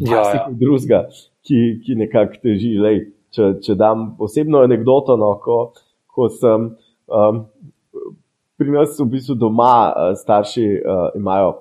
ja, 0.00 0.22
ja. 0.34 0.46
drugega, 0.50 1.04
ki, 1.46 1.60
ki 1.84 1.98
nekako 2.02 2.40
teži. 2.42 2.72
Lej, 2.82 3.02
če, 3.34 3.52
če 3.62 3.76
dam 3.78 4.08
posebno 4.18 4.64
anegdoto, 4.66 5.16
no, 5.20 5.34
ko, 5.42 5.60
ko 6.10 6.28
sem 6.32 6.72
um, 7.06 7.44
pri 8.56 8.74
nas 8.74 8.96
v 8.98 9.08
bistvu 9.14 9.38
doma, 9.38 9.76
uh, 9.92 10.12
starši 10.18 10.66
uh, 10.80 11.08
imajo 11.18 11.54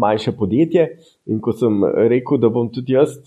manjše 0.00 0.32
podjetje 0.32 0.86
in 1.28 1.40
ko 1.44 1.52
sem 1.52 1.82
rekel, 2.08 2.40
da 2.40 2.48
bom 2.48 2.70
tudi 2.72 2.96
jaz 2.96 3.18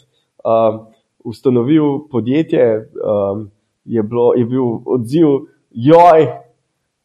uh, 0.42 0.82
ustanovil 1.22 2.08
podjetje. 2.10 2.66
Um, 2.98 3.52
je, 3.86 4.02
bilo, 4.04 4.32
je 4.34 4.46
bil 4.46 4.80
odziv, 4.86 5.28
joj, 5.70 6.26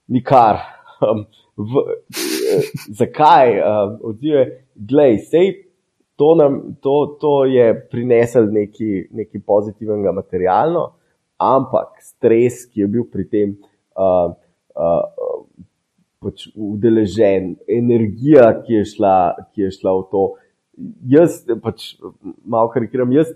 nikar. 0.09 0.63
Um, 1.01 1.27
v, 1.57 1.85
zakaj? 3.01 3.57
Um, 3.59 3.97
odziv 4.13 4.37
je, 4.37 4.47
gledaj, 4.75 5.19
sej 5.31 5.53
to, 6.21 6.35
nam, 6.37 6.61
to, 6.85 7.17
to 7.21 7.45
je 7.49 7.73
prinesel 7.91 8.51
nekaj, 8.53 9.07
nekaj 9.17 9.41
pozitivnega 9.47 10.13
materialno, 10.13 10.91
ampak 11.41 11.97
stres, 12.05 12.67
ki 12.69 12.85
je 12.85 12.89
bil 12.93 13.07
pri 13.09 13.25
tem 13.33 13.55
uh, 13.97 14.35
uh, 14.77 15.47
pač 16.21 16.45
udeležen, 16.53 17.55
energija, 17.65 18.51
ki 18.61 18.83
je, 18.83 18.85
šla, 18.93 19.17
ki 19.55 19.65
je 19.65 19.71
šla 19.79 19.95
v 19.97 20.05
to, 20.13 20.25
jaz 21.09 21.41
pač 21.63 21.95
malo 22.45 22.71
karikiram, 22.73 23.13
jaz 23.13 23.33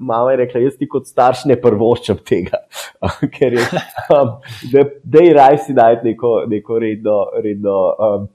malo 0.00 0.30
je 0.30 0.36
rekla, 0.42 0.62
jaz 0.66 0.76
ti 0.78 0.88
kot 0.90 1.06
starš 1.10 1.44
ne 1.50 1.56
prvoščam 1.60 2.20
tega, 2.26 2.62
ker 3.36 3.58
je, 3.58 3.66
um, 4.14 4.36
da, 4.72 4.84
da 5.04 5.24
je 5.24 5.34
raj 5.36 5.58
si 5.66 5.76
najti 5.76 6.12
neko, 6.12 6.34
neko 6.50 6.78
redno, 6.82 7.18
redno 7.44 7.76
um, 7.92 8.28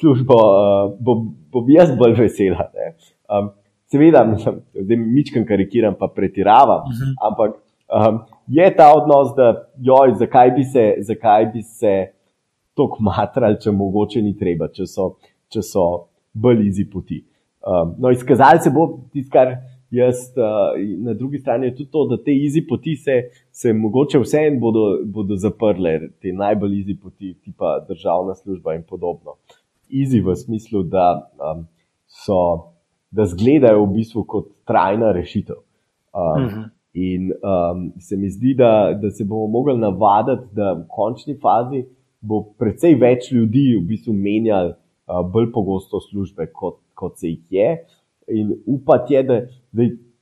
službo, 0.00 0.36
uh, 0.36 0.92
bom, 1.00 1.30
bom 1.52 1.72
jaz 1.72 1.92
bolj 1.98 2.16
vesela. 2.18 2.70
Um, 3.30 3.52
seveda, 3.90 4.24
da 4.88 5.00
mičkam 5.00 5.46
karikiram, 5.48 5.96
pa 5.98 6.08
pretiravam, 6.14 6.86
uh 6.86 6.94
mhm. 6.94 7.10
-huh. 7.10 7.28
ampak 7.30 7.58
um, 7.90 8.22
je 8.46 8.76
ta 8.76 8.92
odnos, 8.96 9.34
da 9.36 9.70
joj, 9.78 10.14
zakaj 10.18 10.50
bi 10.50 10.64
se, 10.64 10.94
zakaj 10.98 11.46
bi 11.46 11.62
se 11.62 12.12
tako 12.76 13.02
matrali, 13.02 13.60
če 13.60 13.70
mogoče 13.70 14.22
ni 14.22 14.36
treba, 14.38 14.68
če 14.68 14.86
so, 14.86 15.14
če 15.48 15.62
so 15.62 15.86
bolj 16.32 16.66
izi 16.66 16.86
poti. 16.90 17.24
Um, 17.60 17.94
no, 17.98 18.10
izkazali 18.10 18.60
se 18.62 18.70
bo 18.70 18.86
tisto, 19.12 19.32
kar 19.32 19.56
jaz 19.90 20.16
uh, 20.36 21.04
na 21.04 21.14
drugi 21.14 21.38
strani 21.38 21.66
je 21.66 21.76
tudi 21.76 21.90
to, 21.90 22.06
da 22.06 22.16
te 22.24 22.34
izi 22.34 22.62
poti 22.68 22.96
se, 22.96 23.22
se 23.52 23.72
mogoče 23.72 24.18
vseeno 24.18 24.60
bodo, 24.60 24.84
bodo 25.04 25.36
zaprle, 25.36 25.98
te 26.22 26.32
najbolj 26.32 26.78
izi 26.78 26.96
poti, 27.02 27.34
tipa 27.44 27.84
državna 27.88 28.34
služba 28.34 28.74
in 28.74 28.82
podobno. 28.88 29.36
Izi 29.88 30.20
v 30.20 30.36
smislu, 30.36 30.82
da 30.82 31.30
um, 31.36 31.66
so, 32.06 32.72
da 33.10 33.26
zgledajo 33.26 33.84
v 33.84 33.94
bistvu 33.98 34.24
kot 34.24 34.48
trajna 34.64 35.12
rešitev. 35.12 35.56
Um, 35.56 36.20
uh 36.20 36.50
mhm. 36.50 36.60
-huh. 36.60 36.68
In 36.92 37.30
um, 37.30 37.92
se 38.00 38.16
mi 38.16 38.30
zdi, 38.30 38.54
da, 38.54 38.98
da 39.02 39.10
se 39.10 39.24
bomo 39.24 39.46
mogli 39.46 39.78
navaditi, 39.78 40.54
da 40.54 40.72
v 40.72 40.84
končni 40.88 41.36
fazi 41.38 41.84
bo 42.20 42.42
precej 42.58 42.94
več 42.94 43.32
ljudi 43.32 43.76
v 43.76 43.86
bistvu 43.86 44.12
menjali 44.12 44.72
uh, 44.72 45.20
bolj 45.32 45.52
pogosto 45.52 46.00
službe 46.00 46.46
kot 46.52 46.80
kot 47.00 47.18
se 47.18 47.32
jih 47.32 47.56
je. 47.56 47.70
In 48.36 48.52
upati 48.68 49.16
je, 49.16 49.22
da 49.26 49.40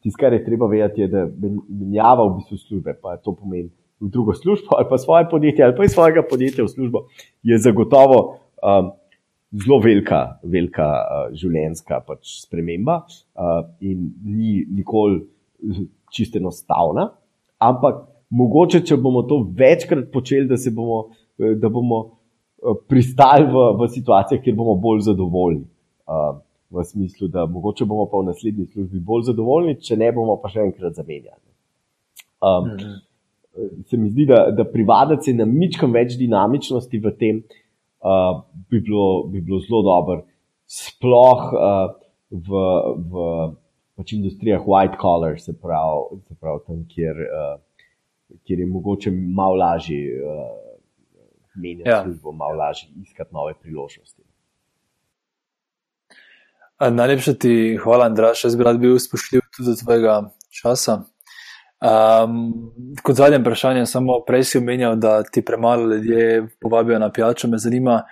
tisto, 0.03 0.19
kar 0.21 0.33
je 0.33 0.45
treba 0.45 0.71
vedeti, 0.71 1.05
je, 1.05 1.11
da 1.13 1.27
menjava 1.69 2.29
v 2.29 2.39
bistvu 2.39 2.59
službe, 2.63 2.95
pa 3.03 3.19
to 3.19 3.35
pomeni 3.37 3.69
v 3.99 4.09
drugo 4.15 4.35
službo 4.35 4.77
ali 4.79 4.87
pa 4.91 4.99
svoje 4.99 5.27
podjetje 5.31 5.65
ali 5.65 5.75
pa 5.77 5.85
iz 5.85 5.93
svojega 5.93 6.23
podjetja 6.31 6.65
v 6.65 6.71
službo, 6.71 7.07
je 7.43 7.59
zagotovo 7.59 8.19
um, 8.63 8.93
zelo 9.53 9.81
velika, 9.83 10.39
velika 10.43 10.87
uh, 10.87 11.35
življenjska 11.35 12.03
pač 12.07 12.39
sprememba 12.45 13.01
uh, 13.03 13.65
in 13.81 14.13
ni 14.25 14.63
nikoli 14.71 15.25
čisto 16.15 16.39
enostavna. 16.39 17.09
Ampak 17.59 18.05
mogoče, 18.31 18.85
če 18.87 18.99
bomo 19.01 19.25
to 19.27 19.41
večkrat 19.57 20.11
počeli, 20.13 20.47
da, 20.47 20.59
bomo, 20.75 20.99
da 21.39 21.71
bomo 21.73 21.99
uh, 22.05 22.77
pristali 22.89 23.49
v, 23.49 23.65
v 23.81 23.89
situacijah, 23.97 24.43
kjer 24.45 24.57
bomo 24.57 24.77
bolj 24.79 25.09
zadovoljni. 25.09 25.65
Uh, 26.09 26.39
v 26.71 26.85
smislu, 26.85 27.29
da 27.29 27.47
mogoče 27.47 27.85
bomo 27.85 28.07
pa 28.11 28.21
v 28.21 28.29
naslednji 28.29 28.67
službi 28.67 29.01
bolj 29.01 29.29
zadovoljni, 29.31 29.79
če 29.81 29.97
ne 29.97 30.11
bomo 30.13 30.37
pa 30.43 30.51
še 30.53 30.67
enkrat 30.69 30.99
zamenjali. 30.99 31.45
Um, 32.45 32.73
mhm. 32.73 32.97
Se 33.91 33.99
mi 33.99 34.11
zdi, 34.13 34.29
da, 34.29 34.45
da 34.55 34.63
privaditi 34.69 35.31
se 35.31 35.33
na 35.35 35.47
mičkam 35.49 35.91
več 35.97 36.15
dinamičnosti 36.21 37.01
v 37.03 37.13
tem, 37.19 37.41
uh, 38.07 38.45
bi, 38.71 38.79
bilo, 38.85 39.25
bi 39.33 39.41
bilo 39.43 39.59
zelo 39.65 39.81
dobro. 39.83 40.21
Sploh 40.69 41.49
uh, 41.57 41.89
v, 42.31 42.61
v 43.11 43.25
pač 43.99 44.15
industrijah 44.15 44.63
white 44.63 45.01
collar, 45.01 45.41
se 45.43 45.57
pravi, 45.59 46.21
se 46.29 46.37
pravi 46.39 46.63
tam, 46.69 46.85
kjer, 46.93 47.19
uh, 47.27 48.39
kjer 48.47 48.63
je 48.63 48.69
mogoče 48.71 49.11
malo 49.11 49.59
lažje 49.59 50.21
uh, 50.23 50.47
menjati 51.59 51.91
ja. 51.91 52.03
službo, 52.05 52.33
malo 52.33 52.61
lažje 52.61 52.93
iskati 53.03 53.35
nove 53.35 53.57
priložnosti. 53.59 54.18
Najlepša 56.81 57.35
ti 57.35 57.79
hvala, 57.83 58.07
Andraš. 58.07 58.45
Jaz 58.45 58.57
bi 58.57 58.65
rad 58.65 58.79
bil 58.79 58.99
spoštljiv 58.99 59.41
tudi 59.57 59.67
za 59.67 59.85
tvojega 59.85 60.31
časa. 60.61 61.01
Um, 61.79 62.71
kot 63.03 63.17
zadnje 63.17 63.39
vprašanje, 63.39 63.87
samo 63.87 64.21
prej 64.27 64.45
si 64.45 64.59
omenjal, 64.59 64.97
da 64.97 65.23
ti 65.23 65.43
premalo 65.45 65.95
ljudje 65.95 66.47
povabijo 66.61 66.99
na 66.99 67.11
pijačo. 67.13 67.49
Me 67.49 67.59
zanima, 67.59 68.03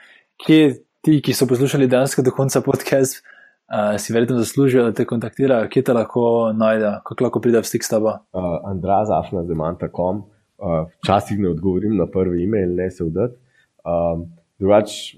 kje 0.46 0.82
ti, 1.00 1.20
ki 1.22 1.34
so 1.34 1.46
poslušali 1.46 1.86
dejansko 1.86 2.22
do 2.22 2.34
konca 2.34 2.60
podcast, 2.60 3.22
uh, 3.22 3.94
si 4.00 4.12
verjetno 4.12 4.38
zaslužijo, 4.38 4.84
da 4.84 4.92
te 4.92 5.06
kontaktirajo, 5.06 5.68
kje 5.70 5.82
te 5.82 5.92
lahko 5.92 6.52
najdejo, 6.54 6.92
kako 7.06 7.24
lahko 7.24 7.40
pride 7.40 7.62
v 7.62 7.70
stik 7.70 7.86
s 7.86 7.94
tabo. 7.94 8.18
Uh, 8.34 8.58
Andrazafna, 8.66 9.46
zeman.com. 9.46 10.24
Uh, 10.58 10.86
včasih 11.04 11.38
ne 11.38 11.54
odgovorim 11.54 11.96
na 11.96 12.06
prvi 12.06 12.44
e-mail, 12.44 12.74
ne 12.74 12.90
se 12.90 13.04
vdati. 13.04 13.38
Um, 13.86 14.26
drugač, 14.58 15.14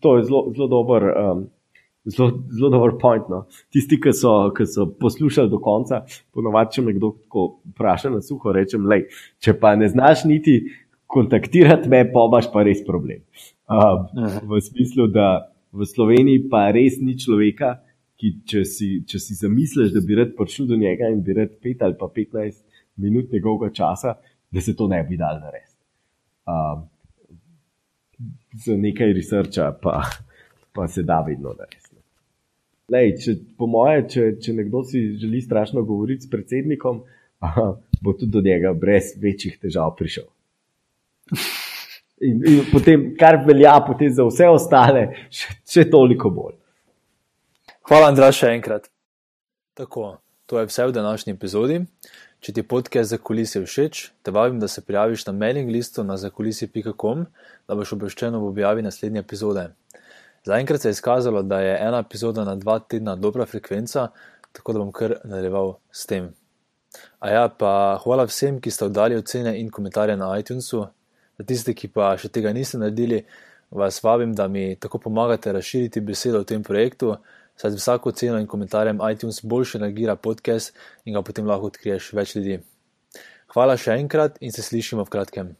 to 0.00 0.16
je 0.16 0.24
zelo 0.24 0.68
dober. 0.68 1.12
Um, 1.12 1.50
Zelo, 2.04 2.42
zelo 2.50 2.70
dober 2.70 2.96
point. 2.98 3.28
No. 3.30 3.44
Tisti, 3.70 3.98
ki 4.02 4.12
so, 4.16 4.34
ki 4.56 4.66
so 4.66 4.88
poslušali 4.98 5.50
do 5.50 5.60
konca, 5.62 6.02
ponovadi, 6.34 6.76
če 6.76 6.86
me 6.86 6.96
kdo 6.96 7.12
vpraša 7.72 8.10
na 8.10 8.22
suho, 8.24 8.54
rečem, 8.54 8.88
lej, 8.90 9.06
če 9.42 9.54
pa 9.60 9.76
ne 9.78 9.90
znaš 9.92 10.24
niti 10.26 10.58
kontaktirati 11.12 11.90
me, 11.92 12.02
pa 12.10 12.26
imaš 12.28 12.50
pa 12.52 12.64
res 12.66 12.82
problem. 12.86 13.22
Um, 13.70 14.08
v 14.48 14.60
smislu, 14.64 15.06
da 15.12 15.52
v 15.72 15.86
Sloveniji 15.88 16.46
pa 16.50 16.66
res 16.74 16.98
ni 17.00 17.14
človeka, 17.20 17.76
ki 18.20 18.32
če 18.48 18.62
si, 18.68 18.88
če 19.08 19.18
si 19.18 19.36
zamisliš, 19.38 19.92
da 19.94 20.02
bi 20.06 20.16
rad 20.18 20.34
prišel 20.38 20.68
do 20.70 20.78
njega 20.78 21.10
in 21.10 21.22
bi 21.26 21.34
rad 21.36 21.54
5 21.62 21.86
ali 21.86 21.98
pa 21.98 22.08
15 22.14 22.60
minut 23.02 23.32
njegovega 23.32 23.72
časa, 23.74 24.16
da 24.52 24.60
se 24.60 24.76
to 24.78 24.86
ne 24.88 25.02
bi 25.08 25.18
dal 25.18 25.40
narediti. 25.42 25.78
Um, 26.46 26.84
za 28.64 28.76
nekaj 28.76 29.14
researcha 29.16 29.72
pa, 29.82 30.02
pa 30.72 30.88
se 30.88 31.02
da 31.02 31.20
vedno 31.26 31.54
narediti. 31.58 31.81
Lej, 32.92 33.12
če, 33.22 33.34
po 33.56 33.68
moje, 33.70 34.04
če, 34.12 34.28
če 34.42 34.54
nekdo 34.56 34.82
si 34.84 35.00
želi 35.20 35.40
strašno 35.40 35.84
govoriti 35.86 36.26
s 36.26 36.30
predsednikom, 36.32 37.02
aha, 37.40 37.68
bo 38.02 38.14
tudi 38.18 38.32
do 38.34 38.42
njega 38.44 38.74
brez 38.76 39.14
večjih 39.22 39.58
težav 39.62 39.94
prišel. 39.98 40.26
In, 42.22 42.42
in 42.46 42.58
potem, 42.70 43.12
kar 43.18 43.40
velja 43.46 43.78
potem 43.86 44.12
za 44.12 44.26
vse 44.28 44.50
ostale, 44.52 45.06
še, 45.32 45.56
še 45.66 45.86
toliko 45.90 46.30
bolj. 46.34 46.58
Hvala, 47.88 48.12
Andrej, 48.12 48.36
še 48.38 48.52
enkrat. 48.54 48.90
Tako, 49.78 50.18
to 50.46 50.60
je 50.60 50.68
vse 50.68 50.86
v 50.86 50.94
današnji 50.94 51.34
epizodi. 51.34 51.80
Če 52.42 52.52
ti 52.54 52.62
podcast 52.66 53.14
za 53.14 53.18
kulise 53.22 53.62
všeč, 53.62 54.02
te 54.26 54.34
vabim, 54.34 54.58
da 54.62 54.68
se 54.68 54.82
prijaviš 54.82 55.24
na 55.28 55.32
mailing 55.34 55.70
listu 55.70 56.02
na 56.04 56.16
zakulisi.com, 56.18 57.24
da 57.70 57.76
boš 57.78 57.94
obveščen 57.96 58.34
ob 58.34 58.48
objavi 58.50 58.82
naslednje 58.82 59.22
epizode. 59.22 59.68
Zaenkrat 60.44 60.80
se 60.80 60.88
je 60.88 60.98
izkazalo, 60.98 61.42
da 61.42 61.60
je 61.60 61.78
ena 61.80 61.98
epizoda 61.98 62.44
na 62.44 62.54
dva 62.54 62.78
tedna 62.78 63.16
dobra 63.16 63.46
frekvenca, 63.46 64.08
tako 64.52 64.72
da 64.72 64.78
bom 64.78 64.92
kar 64.92 65.14
nadaljeval 65.24 65.76
s 65.90 66.06
tem. 66.06 66.32
A 67.18 67.30
ja, 67.30 67.48
pa 67.48 67.98
hvala 68.04 68.26
vsem, 68.28 68.58
ki 68.60 68.70
ste 68.70 68.84
oddali 68.84 69.16
ocene 69.16 69.54
in 69.60 69.70
komentarje 69.70 70.16
na 70.16 70.32
iTunesu. 70.38 70.86
Za 71.38 71.46
tiste, 71.48 71.74
ki 71.74 71.88
pa 71.88 72.10
še 72.18 72.28
tega 72.28 72.52
niste 72.52 72.78
naredili, 72.78 73.22
vas 73.70 74.02
vabim, 74.04 74.34
da 74.34 74.48
mi 74.48 74.74
tako 74.76 74.98
pomagate 75.06 75.52
razširiti 75.52 76.00
besedo 76.00 76.42
o 76.42 76.48
tem 76.48 76.62
projektu, 76.62 77.14
saj 77.56 77.70
z 77.70 77.80
vsako 77.80 78.12
oceno 78.12 78.40
in 78.42 78.46
komentarjem 78.46 79.00
iTunes 79.12 79.40
boljše 79.42 79.78
nagira 79.78 80.16
podcast 80.16 80.74
in 81.04 81.14
ga 81.14 81.22
potem 81.22 81.46
lahko 81.46 81.70
odkriješ 81.72 82.12
več 82.18 82.36
ljudi. 82.36 82.60
Hvala 83.54 83.76
še 83.76 83.96
enkrat 84.00 84.38
in 84.40 84.52
se 84.52 84.62
slišimo 84.64 85.06
v 85.06 85.12
kratkem. 85.12 85.56